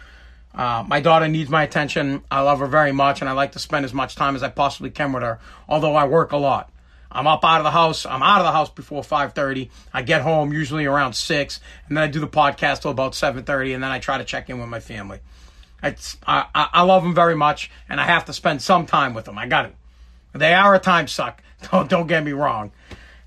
Uh, 0.55 0.84
my 0.86 1.01
daughter 1.01 1.28
needs 1.28 1.49
my 1.49 1.62
attention. 1.62 2.22
I 2.30 2.41
love 2.41 2.59
her 2.59 2.66
very 2.66 2.93
much, 2.93 3.20
and 3.20 3.28
I 3.28 3.32
like 3.32 3.53
to 3.53 3.59
spend 3.59 3.84
as 3.84 3.95
much 3.95 4.16
time 4.16 4.34
as 4.34 4.43
I 4.43 4.49
possibly 4.49 4.91
can 4.91 5.12
with 5.12 5.22
her. 5.22 5.38
Although 5.68 5.95
I 5.95 6.07
work 6.07 6.32
a 6.32 6.36
lot. 6.36 6.70
I'm 7.12 7.26
up 7.26 7.45
out 7.45 7.59
of 7.59 7.64
the 7.64 7.70
house. 7.70 8.07
I'm 8.07 8.22
out 8.22 8.41
of 8.41 8.47
the 8.47 8.53
house 8.53 8.70
before 8.70 9.03
5:30. 9.03 9.70
I 9.93 10.03
get 10.03 10.22
home 10.22 10.53
usually 10.53 10.86
around 10.86 11.14
six, 11.14 11.61
and 11.88 11.97
then 11.97 12.05
I 12.05 12.07
do 12.07 12.20
the 12.20 12.28
podcast 12.28 12.82
till 12.82 12.91
about 12.91 13.14
7:30, 13.14 13.74
and 13.74 13.82
then 13.82 13.91
I 13.91 13.99
try 13.99 14.18
to 14.18 14.24
check 14.24 14.49
in 14.49 14.61
with 14.61 14.68
my 14.68 14.80
family. 14.80 15.20
It's 15.82 16.16
I, 16.26 16.47
I 16.55 16.82
love 16.82 17.03
them 17.03 17.14
very 17.14 17.34
much, 17.34 17.70
and 17.88 18.01
I 18.01 18.05
have 18.05 18.26
to 18.26 18.32
spend 18.32 18.62
some 18.62 18.86
time 18.86 19.14
with 19.14 19.24
them. 19.24 19.38
I 19.38 19.47
got 19.47 19.66
it. 19.66 19.74
They 20.32 20.55
are 20.55 20.74
a 20.74 20.78
time 20.78 21.09
suck. 21.09 21.43
Don't 21.70 21.91
don't 21.91 22.07
get 22.07 22.24
me 22.24 22.32
wrong. 22.32 22.72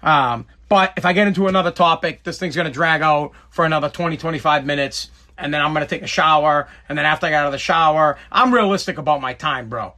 Um, 0.02 0.48
but 0.74 0.94
if 0.98 1.06
I 1.06 1.14
get 1.14 1.28
into 1.28 1.46
another 1.46 1.70
topic, 1.70 2.24
this 2.24 2.40
thing's 2.40 2.56
going 2.56 2.66
to 2.66 2.74
drag 2.74 3.04
out 3.04 3.34
for 3.52 3.64
another 3.64 3.90
20, 3.90 4.18
25 4.18 4.66
minutes, 4.66 5.12
and 5.38 5.54
then 5.54 5.62
I'm 5.62 5.72
going 5.72 5.86
to 5.86 5.88
take 5.88 6.02
a 6.02 6.08
shower, 6.08 6.68
and 6.90 6.98
then 6.98 7.06
after 7.06 7.28
I 7.28 7.30
get 7.30 7.42
out 7.42 7.46
of 7.46 7.52
the 7.52 7.60
shower, 7.60 8.18
I'm 8.32 8.52
realistic 8.52 8.98
about 8.98 9.22
my 9.22 9.36
time, 9.36 9.70
bro. 9.70 9.94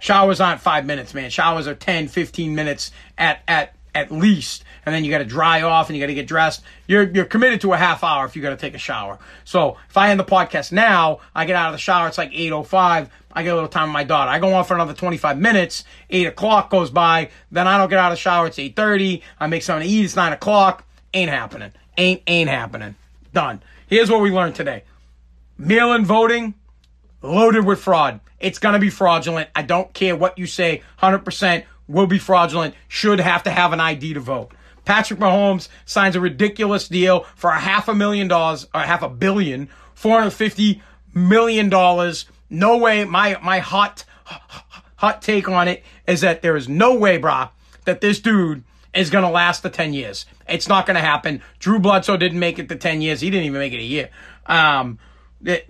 Showers 0.00 0.40
aren't 0.40 0.60
five 0.60 0.84
minutes, 0.86 1.14
man. 1.14 1.30
Showers 1.30 1.68
are 1.68 1.76
10, 1.76 2.08
15 2.08 2.52
minutes 2.52 2.90
at, 3.16 3.42
at, 3.46 3.76
at 3.94 4.10
least. 4.10 4.64
And 4.84 4.92
then 4.92 5.04
you 5.04 5.10
got 5.12 5.18
to 5.18 5.24
dry 5.24 5.62
off 5.62 5.88
and 5.88 5.96
you 5.96 6.02
got 6.02 6.08
to 6.08 6.14
get 6.14 6.26
dressed. 6.26 6.62
You're, 6.88 7.04
you're 7.04 7.24
committed 7.24 7.60
to 7.60 7.72
a 7.72 7.76
half 7.76 8.02
hour 8.02 8.26
if 8.26 8.34
you 8.34 8.42
got 8.42 8.50
to 8.50 8.56
take 8.56 8.74
a 8.74 8.78
shower. 8.78 9.20
So 9.44 9.76
if 9.88 9.96
I 9.96 10.10
end 10.10 10.18
the 10.18 10.24
podcast 10.24 10.72
now, 10.72 11.20
I 11.32 11.44
get 11.44 11.54
out 11.54 11.68
of 11.68 11.74
the 11.74 11.78
shower. 11.78 12.08
It's 12.08 12.18
like 12.18 12.32
8.05. 12.32 13.08
I 13.32 13.42
get 13.42 13.52
a 13.52 13.54
little 13.54 13.68
time 13.68 13.88
with 13.88 13.94
my 13.94 14.04
daughter. 14.04 14.30
I 14.30 14.38
go 14.38 14.54
on 14.54 14.64
for 14.64 14.74
another 14.74 14.94
25 14.94 15.38
minutes. 15.38 15.84
8 16.10 16.26
o'clock 16.26 16.70
goes 16.70 16.90
by. 16.90 17.30
Then 17.50 17.66
I 17.66 17.78
don't 17.78 17.88
get 17.90 17.98
out 17.98 18.12
of 18.12 18.18
the 18.18 18.20
shower. 18.20 18.46
It's 18.46 18.58
8.30. 18.58 19.22
I 19.38 19.46
make 19.46 19.62
something 19.62 19.86
to 19.86 19.92
eat. 19.92 20.04
It's 20.04 20.16
9 20.16 20.32
o'clock. 20.32 20.84
Ain't 21.14 21.30
happening. 21.30 21.72
Ain't, 21.96 22.22
ain't 22.26 22.50
happening. 22.50 22.94
Done. 23.32 23.62
Here's 23.86 24.10
what 24.10 24.20
we 24.20 24.30
learned 24.30 24.54
today. 24.54 24.84
Mail-in 25.56 26.04
voting, 26.04 26.54
loaded 27.22 27.64
with 27.64 27.80
fraud. 27.80 28.20
It's 28.40 28.58
going 28.58 28.74
to 28.74 28.78
be 28.78 28.90
fraudulent. 28.90 29.50
I 29.54 29.62
don't 29.62 29.92
care 29.92 30.14
what 30.14 30.38
you 30.38 30.46
say. 30.46 30.82
100% 31.02 31.64
will 31.88 32.06
be 32.06 32.18
fraudulent. 32.18 32.74
Should 32.86 33.20
have 33.20 33.42
to 33.44 33.50
have 33.50 33.72
an 33.72 33.80
ID 33.80 34.14
to 34.14 34.20
vote. 34.20 34.52
Patrick 34.84 35.20
Mahomes 35.20 35.68
signs 35.84 36.16
a 36.16 36.20
ridiculous 36.20 36.88
deal 36.88 37.26
for 37.34 37.50
a 37.50 37.58
half 37.58 37.88
a 37.88 37.94
million 37.94 38.28
dollars, 38.28 38.66
or 38.74 38.80
half 38.80 39.02
a 39.02 39.08
billion, 39.08 39.68
450 39.94 40.80
million 41.12 41.68
dollars. 41.68 42.24
No 42.50 42.78
way. 42.78 43.04
My, 43.04 43.38
my 43.42 43.58
hot, 43.58 44.04
hot 44.96 45.22
take 45.22 45.48
on 45.48 45.68
it 45.68 45.84
is 46.06 46.22
that 46.22 46.42
there 46.42 46.56
is 46.56 46.68
no 46.68 46.94
way, 46.94 47.18
brah, 47.18 47.50
that 47.84 48.00
this 48.00 48.20
dude 48.20 48.64
is 48.94 49.10
going 49.10 49.24
to 49.24 49.30
last 49.30 49.62
the 49.62 49.70
10 49.70 49.92
years. 49.92 50.26
It's 50.48 50.68
not 50.68 50.86
going 50.86 50.96
to 50.96 51.00
happen. 51.00 51.42
Drew 51.58 51.78
Bledsoe 51.78 52.16
didn't 52.16 52.38
make 52.38 52.58
it 52.58 52.68
the 52.68 52.76
10 52.76 53.02
years. 53.02 53.20
He 53.20 53.30
didn't 53.30 53.46
even 53.46 53.60
make 53.60 53.72
it 53.72 53.80
a 53.80 53.82
year. 53.82 54.10
Um, 54.46 54.98
it, 55.44 55.68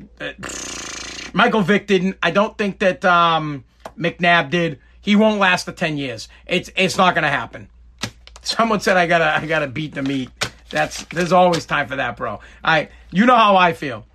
Michael 1.35 1.63
Vick 1.63 1.87
didn't. 1.87 2.17
I 2.23 2.31
don't 2.31 2.57
think 2.57 2.79
that 2.79 3.05
um, 3.05 3.65
McNabb 3.99 4.51
did. 4.51 4.81
He 5.01 5.17
won't 5.17 5.41
last 5.41 5.67
the 5.67 5.73
10 5.73 5.97
years. 5.97 6.29
It's 6.47 6.71
it's 6.77 6.97
not 6.97 7.15
going 7.15 7.25
to 7.25 7.31
happen. 7.31 7.69
Someone 8.43 8.81
said 8.81 8.97
I 8.97 9.07
gotta 9.07 9.37
I 9.37 9.47
gotta 9.47 9.67
beat 9.67 9.95
the 9.95 10.03
meat. 10.03 10.31
That's 10.71 11.05
there's 11.07 11.33
always 11.33 11.67
time 11.67 11.87
for 11.87 11.97
that, 11.97 12.17
bro. 12.17 12.41
I 12.65 12.89
you 13.11 13.27
know 13.27 13.37
how 13.37 13.57
I 13.57 13.73
feel. 13.73 14.07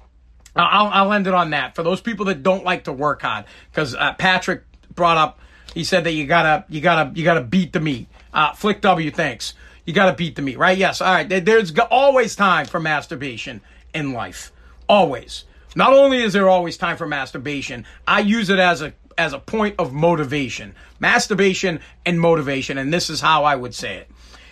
I'll 0.56 0.88
I'll 0.88 1.14
end 1.14 1.28
it 1.28 1.34
on 1.34 1.50
that 1.52 1.76
for 1.76 1.84
those 1.84 2.02
people 2.02 2.26
that 2.26 2.44
don't 2.44 2.64
like 2.64 2.86
to 2.86 2.94
work 2.94 3.24
hard 3.24 3.46
because 3.72 3.96
uh, 3.96 4.14
Patrick 4.14 4.64
brought 4.94 5.18
up. 5.18 5.40
He 5.74 5.84
said 5.84 6.04
that 6.04 6.12
you 6.12 6.28
gotta 6.28 6.66
you 6.70 6.82
gotta 6.82 7.12
you 7.18 7.24
gotta 7.24 7.42
beat 7.42 7.74
the 7.74 7.80
meat. 7.80 8.08
Uh, 8.34 8.54
Flick 8.54 8.82
W, 8.82 9.10
thanks. 9.12 9.54
You 9.86 9.94
gotta 9.94 10.16
beat 10.16 10.36
the 10.36 10.42
meat, 10.42 10.58
right? 10.58 10.78
Yes. 10.78 11.02
All 11.02 11.14
right. 11.14 11.28
There's 11.28 11.74
always 11.92 12.36
time 12.36 12.68
for 12.68 12.80
masturbation 12.80 13.62
in 13.94 14.14
life. 14.14 14.52
Always. 14.88 15.46
Not 15.76 15.94
only 15.94 16.22
is 16.22 16.34
there 16.34 16.50
always 16.50 16.78
time 16.78 16.98
for 16.98 17.08
masturbation, 17.08 17.86
I 18.08 18.20
use 18.20 18.50
it 18.50 18.60
as 18.60 18.82
a 18.82 18.94
as 19.18 19.34
a 19.34 19.40
point 19.40 19.76
of 19.80 19.94
motivation. 19.94 20.76
Masturbation 21.00 21.80
and 22.06 22.20
motivation, 22.20 22.78
and 22.78 22.94
this 22.94 23.10
is 23.10 23.22
how 23.22 23.44
I 23.44 23.56
would 23.56 23.74
say 23.74 23.98
it. 23.98 24.10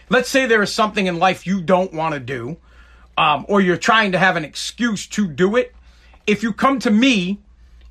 Let's 0.10 0.30
say 0.30 0.46
there 0.46 0.62
is 0.62 0.74
something 0.74 1.08
in 1.08 1.20
life 1.20 1.48
you 1.48 1.62
don't 1.62 1.94
want 1.94 2.14
to 2.14 2.20
do, 2.20 2.58
um, 3.18 3.46
or 3.48 3.62
you're 3.62 3.78
trying 3.78 4.12
to 4.14 4.18
have 4.18 4.36
an 4.36 4.44
excuse 4.44 5.08
to 5.08 5.28
do 5.28 5.56
it. 5.56 5.74
If 6.28 6.44
you 6.44 6.54
come 6.54 6.80
to 6.80 6.92
me 6.92 7.40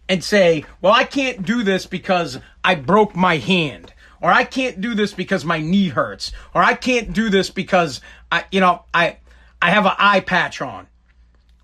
and 0.08 0.22
say, 0.22 0.64
Well, 0.80 0.92
I 0.92 1.04
can't 1.04 1.44
do 1.44 1.62
this 1.62 1.86
because 1.86 2.38
I 2.64 2.74
broke 2.74 3.14
my 3.14 3.36
hand, 3.36 3.92
or 4.20 4.30
I 4.30 4.44
can't 4.44 4.80
do 4.80 4.94
this 4.94 5.12
because 5.14 5.44
my 5.44 5.58
knee 5.60 5.88
hurts, 5.88 6.32
or 6.54 6.62
I 6.62 6.74
can't 6.74 7.12
do 7.12 7.30
this 7.30 7.50
because 7.50 8.00
I, 8.30 8.44
you 8.50 8.60
know, 8.60 8.84
I, 8.92 9.18
I 9.62 9.70
have 9.70 9.86
an 9.86 9.94
eye 9.98 10.20
patch 10.20 10.60
on. 10.60 10.86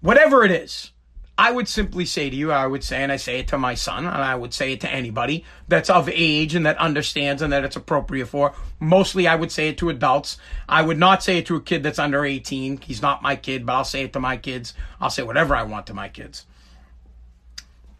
Whatever 0.00 0.44
it 0.44 0.50
is, 0.50 0.92
I 1.38 1.52
would 1.52 1.68
simply 1.68 2.06
say 2.06 2.30
to 2.30 2.36
you, 2.36 2.50
I 2.50 2.66
would 2.66 2.82
say, 2.82 3.02
and 3.02 3.12
I 3.12 3.16
say 3.16 3.40
it 3.40 3.48
to 3.48 3.58
my 3.58 3.74
son, 3.74 4.06
and 4.06 4.22
I 4.22 4.34
would 4.34 4.54
say 4.54 4.72
it 4.72 4.80
to 4.80 4.90
anybody 4.90 5.44
that's 5.68 5.90
of 5.90 6.08
age 6.08 6.54
and 6.54 6.64
that 6.64 6.78
understands 6.78 7.42
and 7.42 7.52
that 7.52 7.64
it's 7.64 7.76
appropriate 7.76 8.26
for. 8.26 8.54
Mostly, 8.80 9.28
I 9.28 9.34
would 9.34 9.52
say 9.52 9.68
it 9.68 9.76
to 9.78 9.90
adults. 9.90 10.38
I 10.66 10.80
would 10.80 10.98
not 10.98 11.22
say 11.22 11.38
it 11.38 11.46
to 11.46 11.56
a 11.56 11.60
kid 11.60 11.82
that's 11.82 11.98
under 11.98 12.24
18. 12.24 12.78
He's 12.78 13.02
not 13.02 13.22
my 13.22 13.36
kid, 13.36 13.66
but 13.66 13.74
I'll 13.74 13.84
say 13.84 14.04
it 14.04 14.14
to 14.14 14.20
my 14.20 14.38
kids. 14.38 14.72
I'll 14.98 15.10
say 15.10 15.22
whatever 15.24 15.54
I 15.54 15.64
want 15.64 15.86
to 15.88 15.94
my 15.94 16.08
kids. 16.08 16.46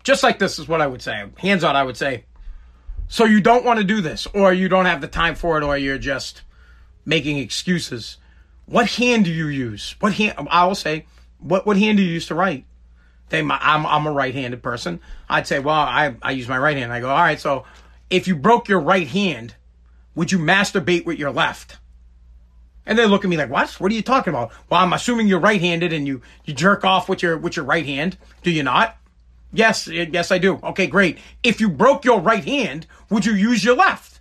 Just 0.07 0.23
like 0.23 0.39
this 0.39 0.61
is 0.61 0.69
what 0.69 0.81
I 0.81 0.87
would 0.87 1.03
say. 1.03 1.25
Hands 1.39 1.65
on, 1.65 1.75
I 1.75 1.83
would 1.83 1.97
say, 1.97 2.27
so 3.09 3.25
you 3.25 3.41
don't 3.41 3.65
want 3.65 3.81
to 3.81 3.85
do 3.85 4.01
this, 4.01 4.29
or 4.33 4.53
you 4.53 4.69
don't 4.69 4.85
have 4.85 5.01
the 5.01 5.09
time 5.09 5.35
for 5.35 5.59
it, 5.59 5.65
or 5.65 5.77
you're 5.77 5.99
just 5.99 6.43
making 7.05 7.39
excuses. 7.39 8.17
What 8.67 8.89
hand 8.89 9.25
do 9.25 9.33
you 9.33 9.49
use? 9.49 9.97
What 9.99 10.13
hand? 10.13 10.47
I 10.49 10.65
will 10.65 10.77
say, 10.77 11.07
what 11.41 11.67
what 11.67 11.77
hand 11.77 11.99
do 11.99 12.05
you 12.05 12.13
use 12.13 12.29
to 12.29 12.37
write? 12.37 12.67
They, 13.31 13.41
I'm, 13.41 13.85
I'm 13.85 14.07
a 14.07 14.13
right-handed 14.13 14.63
person. 14.63 15.01
I'd 15.29 15.49
say, 15.49 15.59
well, 15.59 15.75
I, 15.75 16.15
I 16.23 16.31
use 16.31 16.47
my 16.47 16.57
right 16.57 16.77
hand. 16.77 16.93
I 16.93 17.01
go, 17.01 17.11
all 17.11 17.17
right, 17.17 17.41
so 17.41 17.65
if 18.09 18.29
you 18.29 18.37
broke 18.37 18.69
your 18.69 18.79
right 18.79 19.09
hand, 19.09 19.57
would 20.15 20.31
you 20.31 20.39
masturbate 20.39 21.05
with 21.05 21.19
your 21.19 21.33
left? 21.33 21.79
And 22.87 22.97
they 22.97 23.07
look 23.07 23.25
at 23.25 23.29
me 23.29 23.37
like, 23.37 23.51
what? 23.51 23.71
What 23.81 23.91
are 23.91 23.97
you 23.97 24.03
talking 24.03 24.33
about? 24.33 24.53
Well, 24.71 24.81
I'm 24.81 24.93
assuming 24.93 25.27
you're 25.27 25.41
right-handed 25.41 25.93
and 25.93 26.07
you, 26.07 26.23
you 26.45 26.55
jerk 26.55 26.85
off 26.85 27.09
with 27.09 27.25
your, 27.25 27.37
with 27.37 27.57
your 27.57 27.65
right 27.65 27.85
hand. 27.85 28.17
Do 28.45 28.53
you 28.53 28.63
not? 28.63 28.97
Yes, 29.53 29.87
yes, 29.89 30.31
I 30.31 30.39
do. 30.39 30.61
Okay, 30.63 30.87
great. 30.87 31.19
If 31.43 31.61
you 31.61 31.69
broke 31.69 32.05
your 32.05 32.21
right 32.21 32.45
hand, 32.45 32.87
would 33.11 33.25
you 33.25 33.35
use 33.35 33.65
your 33.65 33.77
left? 33.77 34.21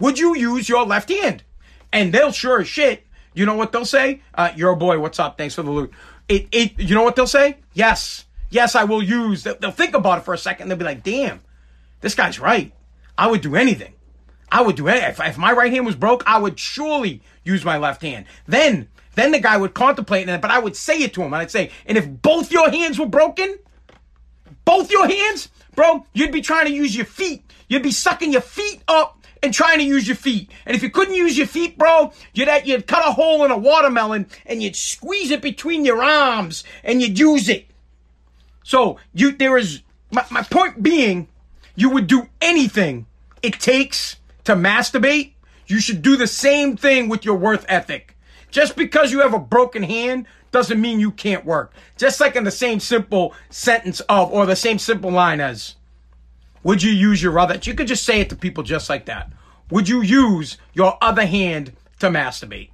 Would 0.00 0.18
you 0.18 0.36
use 0.36 0.68
your 0.68 0.84
left 0.84 1.10
hand? 1.10 1.44
And 1.92 2.12
they'll 2.12 2.32
sure 2.32 2.60
as 2.60 2.68
shit, 2.68 3.06
you 3.34 3.46
know 3.46 3.54
what 3.54 3.72
they'll 3.72 3.84
say? 3.84 4.22
Uh, 4.34 4.50
you're 4.56 4.72
a 4.72 4.76
boy. 4.76 4.98
What's 4.98 5.20
up? 5.20 5.38
Thanks 5.38 5.54
for 5.54 5.62
the 5.62 5.70
loot. 5.70 5.92
It, 6.28 6.48
it, 6.52 6.78
you 6.78 6.94
know 6.94 7.02
what 7.02 7.16
they'll 7.16 7.26
say? 7.26 7.58
Yes 7.74 8.24
yes, 8.52 8.76
I 8.76 8.84
will 8.84 9.02
use. 9.02 9.42
They'll 9.42 9.72
think 9.72 9.94
about 9.94 10.18
it 10.18 10.24
for 10.24 10.34
a 10.34 10.38
second. 10.38 10.68
They'll 10.68 10.78
be 10.78 10.84
like, 10.84 11.02
damn, 11.02 11.40
this 12.00 12.14
guy's 12.14 12.38
right. 12.38 12.72
I 13.18 13.28
would 13.28 13.40
do 13.40 13.56
anything. 13.56 13.94
I 14.50 14.62
would 14.62 14.76
do 14.76 14.86
anything. 14.86 15.10
If, 15.10 15.20
if 15.20 15.38
my 15.38 15.52
right 15.52 15.72
hand 15.72 15.86
was 15.86 15.96
broke, 15.96 16.22
I 16.26 16.38
would 16.38 16.58
surely 16.58 17.22
use 17.42 17.64
my 17.64 17.78
left 17.78 18.02
hand. 18.02 18.26
Then, 18.46 18.88
then 19.14 19.32
the 19.32 19.40
guy 19.40 19.56
would 19.56 19.74
contemplate 19.74 20.28
it, 20.28 20.40
but 20.40 20.50
I 20.50 20.58
would 20.58 20.76
say 20.76 20.98
it 20.98 21.14
to 21.14 21.22
him. 21.22 21.34
I'd 21.34 21.50
say, 21.50 21.70
and 21.86 21.98
if 21.98 22.06
both 22.06 22.52
your 22.52 22.70
hands 22.70 22.98
were 22.98 23.06
broken, 23.06 23.58
both 24.64 24.90
your 24.90 25.06
hands, 25.06 25.48
bro, 25.74 26.06
you'd 26.12 26.32
be 26.32 26.42
trying 26.42 26.66
to 26.66 26.72
use 26.72 26.94
your 26.94 27.06
feet. 27.06 27.42
You'd 27.68 27.82
be 27.82 27.90
sucking 27.90 28.32
your 28.32 28.42
feet 28.42 28.82
up 28.88 29.18
and 29.42 29.52
trying 29.52 29.78
to 29.78 29.84
use 29.84 30.06
your 30.06 30.16
feet. 30.16 30.50
And 30.66 30.76
if 30.76 30.82
you 30.82 30.90
couldn't 30.90 31.14
use 31.14 31.36
your 31.36 31.46
feet, 31.46 31.76
bro, 31.76 32.12
you'd, 32.32 32.48
you'd 32.64 32.86
cut 32.86 33.06
a 33.06 33.12
hole 33.12 33.44
in 33.44 33.50
a 33.50 33.58
watermelon 33.58 34.26
and 34.46 34.62
you'd 34.62 34.76
squeeze 34.76 35.30
it 35.30 35.42
between 35.42 35.84
your 35.84 36.02
arms 36.02 36.64
and 36.84 37.02
you'd 37.02 37.18
use 37.18 37.48
it. 37.48 37.66
So 38.62 38.98
you, 39.12 39.32
there 39.32 39.56
is, 39.56 39.82
my, 40.10 40.24
my 40.30 40.42
point 40.42 40.82
being, 40.82 41.28
you 41.74 41.90
would 41.90 42.06
do 42.06 42.28
anything 42.40 43.06
it 43.42 43.58
takes 43.58 44.16
to 44.44 44.54
masturbate. 44.54 45.32
You 45.66 45.80
should 45.80 46.02
do 46.02 46.16
the 46.16 46.26
same 46.26 46.76
thing 46.76 47.08
with 47.08 47.24
your 47.24 47.36
worth 47.36 47.64
ethic. 47.68 48.11
Just 48.52 48.76
because 48.76 49.10
you 49.10 49.20
have 49.20 49.34
a 49.34 49.38
broken 49.38 49.82
hand 49.82 50.26
doesn't 50.52 50.80
mean 50.80 51.00
you 51.00 51.10
can't 51.10 51.44
work. 51.44 51.72
Just 51.96 52.20
like 52.20 52.36
in 52.36 52.44
the 52.44 52.50
same 52.50 52.78
simple 52.78 53.34
sentence 53.50 54.00
of, 54.02 54.30
or 54.30 54.46
the 54.46 54.54
same 54.54 54.78
simple 54.78 55.10
line 55.10 55.40
as, 55.40 55.74
would 56.62 56.82
you 56.82 56.92
use 56.92 57.22
your 57.22 57.38
other? 57.38 57.58
You 57.60 57.74
could 57.74 57.88
just 57.88 58.04
say 58.04 58.20
it 58.20 58.28
to 58.28 58.36
people 58.36 58.62
just 58.62 58.88
like 58.88 59.06
that. 59.06 59.32
Would 59.70 59.88
you 59.88 60.02
use 60.02 60.58
your 60.74 60.98
other 61.00 61.24
hand 61.26 61.72
to 62.00 62.08
masturbate? 62.08 62.70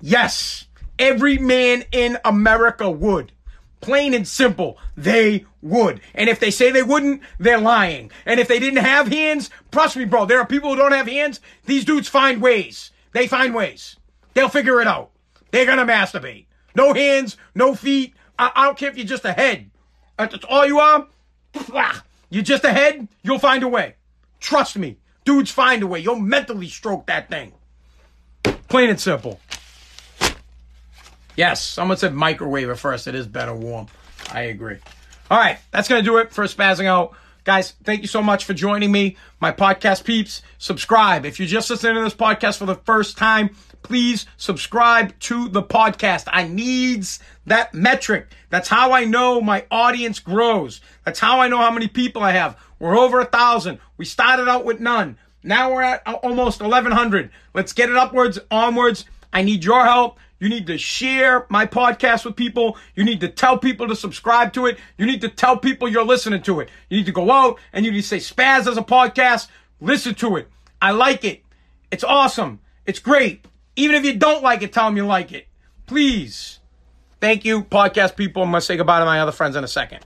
Yes, 0.00 0.66
every 0.98 1.38
man 1.38 1.84
in 1.92 2.18
America 2.24 2.90
would. 2.90 3.32
Plain 3.80 4.12
and 4.12 4.26
simple, 4.26 4.78
they 4.96 5.46
would. 5.62 6.00
And 6.14 6.28
if 6.28 6.40
they 6.40 6.50
say 6.50 6.70
they 6.70 6.82
wouldn't, 6.82 7.22
they're 7.38 7.60
lying. 7.60 8.10
And 8.26 8.40
if 8.40 8.48
they 8.48 8.58
didn't 8.58 8.84
have 8.84 9.08
hands, 9.08 9.48
trust 9.70 9.96
me, 9.96 10.04
bro, 10.04 10.26
there 10.26 10.40
are 10.40 10.46
people 10.46 10.70
who 10.70 10.76
don't 10.76 10.92
have 10.92 11.06
hands. 11.06 11.40
These 11.66 11.84
dudes 11.84 12.08
find 12.08 12.42
ways. 12.42 12.90
They 13.12 13.26
find 13.26 13.54
ways. 13.54 13.96
They'll 14.34 14.48
figure 14.48 14.80
it 14.80 14.86
out. 14.86 15.10
They're 15.50 15.66
gonna 15.66 15.86
masturbate. 15.86 16.46
No 16.74 16.94
hands, 16.94 17.36
no 17.54 17.74
feet. 17.74 18.14
I, 18.38 18.50
I 18.54 18.64
don't 18.66 18.78
care 18.78 18.90
if 18.90 18.96
you're 18.96 19.06
just 19.06 19.24
a 19.24 19.32
head. 19.32 19.70
That's 20.16 20.44
all 20.48 20.66
you 20.66 20.78
are. 20.80 21.06
You're 22.30 22.44
just 22.44 22.64
a 22.64 22.72
head, 22.72 23.08
you'll 23.22 23.38
find 23.38 23.62
a 23.62 23.68
way. 23.68 23.96
Trust 24.38 24.78
me. 24.78 24.98
Dudes 25.24 25.50
find 25.50 25.82
a 25.82 25.86
way. 25.86 25.98
You'll 25.98 26.18
mentally 26.18 26.68
stroke 26.68 27.06
that 27.06 27.28
thing. 27.28 27.52
Plain 28.68 28.90
and 28.90 29.00
simple. 29.00 29.40
Yes, 31.36 31.62
someone 31.62 31.96
said 31.96 32.14
microwave 32.14 32.70
at 32.70 32.78
first. 32.78 33.06
It 33.06 33.14
is 33.14 33.26
better 33.26 33.54
warm. 33.54 33.88
I 34.32 34.42
agree. 34.42 34.78
All 35.30 35.38
right, 35.38 35.58
that's 35.70 35.88
going 35.88 36.02
to 36.02 36.08
do 36.08 36.18
it 36.18 36.32
for 36.32 36.44
Spazzing 36.44 36.86
Out. 36.86 37.14
Guys, 37.44 37.72
thank 37.84 38.02
you 38.02 38.08
so 38.08 38.22
much 38.22 38.44
for 38.44 38.54
joining 38.54 38.92
me. 38.92 39.16
My 39.40 39.50
podcast 39.52 40.04
peeps, 40.04 40.42
subscribe. 40.58 41.24
If 41.24 41.38
you're 41.38 41.48
just 41.48 41.70
listening 41.70 41.94
to 41.94 42.02
this 42.02 42.14
podcast 42.14 42.58
for 42.58 42.66
the 42.66 42.74
first 42.74 43.16
time, 43.16 43.56
please 43.82 44.26
subscribe 44.36 45.18
to 45.20 45.48
the 45.48 45.62
podcast. 45.62 46.24
I 46.28 46.46
needs 46.46 47.20
that 47.46 47.74
metric. 47.74 48.32
That's 48.48 48.68
how 48.68 48.92
I 48.92 49.04
know 49.04 49.40
my 49.40 49.64
audience 49.70 50.18
grows. 50.18 50.80
That's 51.04 51.20
how 51.20 51.40
I 51.40 51.48
know 51.48 51.58
how 51.58 51.70
many 51.70 51.88
people 51.88 52.22
I 52.22 52.32
have. 52.32 52.58
We're 52.78 52.98
over 52.98 53.20
a 53.20 53.24
thousand. 53.26 53.78
We 53.96 54.04
started 54.04 54.48
out 54.48 54.64
with 54.64 54.80
none. 54.80 55.18
Now 55.42 55.72
we're 55.72 55.82
at 55.82 56.06
almost 56.06 56.60
1100. 56.60 57.30
Let's 57.54 57.72
get 57.72 57.88
it 57.88 57.96
upwards, 57.96 58.38
onwards. 58.50 59.04
I 59.32 59.42
need 59.42 59.64
your 59.64 59.84
help. 59.84 60.18
You 60.38 60.48
need 60.48 60.66
to 60.68 60.78
share 60.78 61.46
my 61.50 61.66
podcast 61.66 62.24
with 62.24 62.34
people. 62.34 62.78
You 62.94 63.04
need 63.04 63.20
to 63.20 63.28
tell 63.28 63.58
people 63.58 63.86
to 63.88 63.94
subscribe 63.96 64.54
to 64.54 64.66
it. 64.66 64.78
You 64.96 65.04
need 65.06 65.20
to 65.20 65.28
tell 65.28 65.56
people 65.56 65.88
you're 65.88 66.04
listening 66.04 66.42
to 66.42 66.60
it. 66.60 66.70
You 66.88 66.96
need 66.96 67.06
to 67.06 67.12
go 67.12 67.30
out 67.30 67.58
and 67.72 67.84
you 67.84 67.92
need 67.92 68.02
to 68.02 68.06
say 68.06 68.16
Spaz 68.18 68.66
as 68.66 68.78
a 68.78 68.82
podcast. 68.82 69.48
Listen 69.80 70.14
to 70.16 70.36
it. 70.36 70.48
I 70.80 70.92
like 70.92 71.24
it. 71.24 71.42
It's 71.90 72.04
awesome. 72.04 72.60
It's 72.86 72.98
great. 72.98 73.44
Even 73.80 73.96
if 73.96 74.04
you 74.04 74.14
don't 74.14 74.42
like 74.42 74.60
it, 74.60 74.74
tell 74.74 74.84
them 74.84 74.98
you 74.98 75.06
like 75.06 75.32
it. 75.32 75.48
Please. 75.86 76.60
Thank 77.18 77.46
you, 77.46 77.62
podcast 77.62 78.14
people. 78.14 78.42
I'm 78.42 78.50
going 78.50 78.60
to 78.60 78.66
say 78.66 78.76
goodbye 78.76 78.98
to 78.98 79.06
my 79.06 79.20
other 79.20 79.32
friends 79.32 79.56
in 79.56 79.64
a 79.64 79.68
second. 79.68 80.04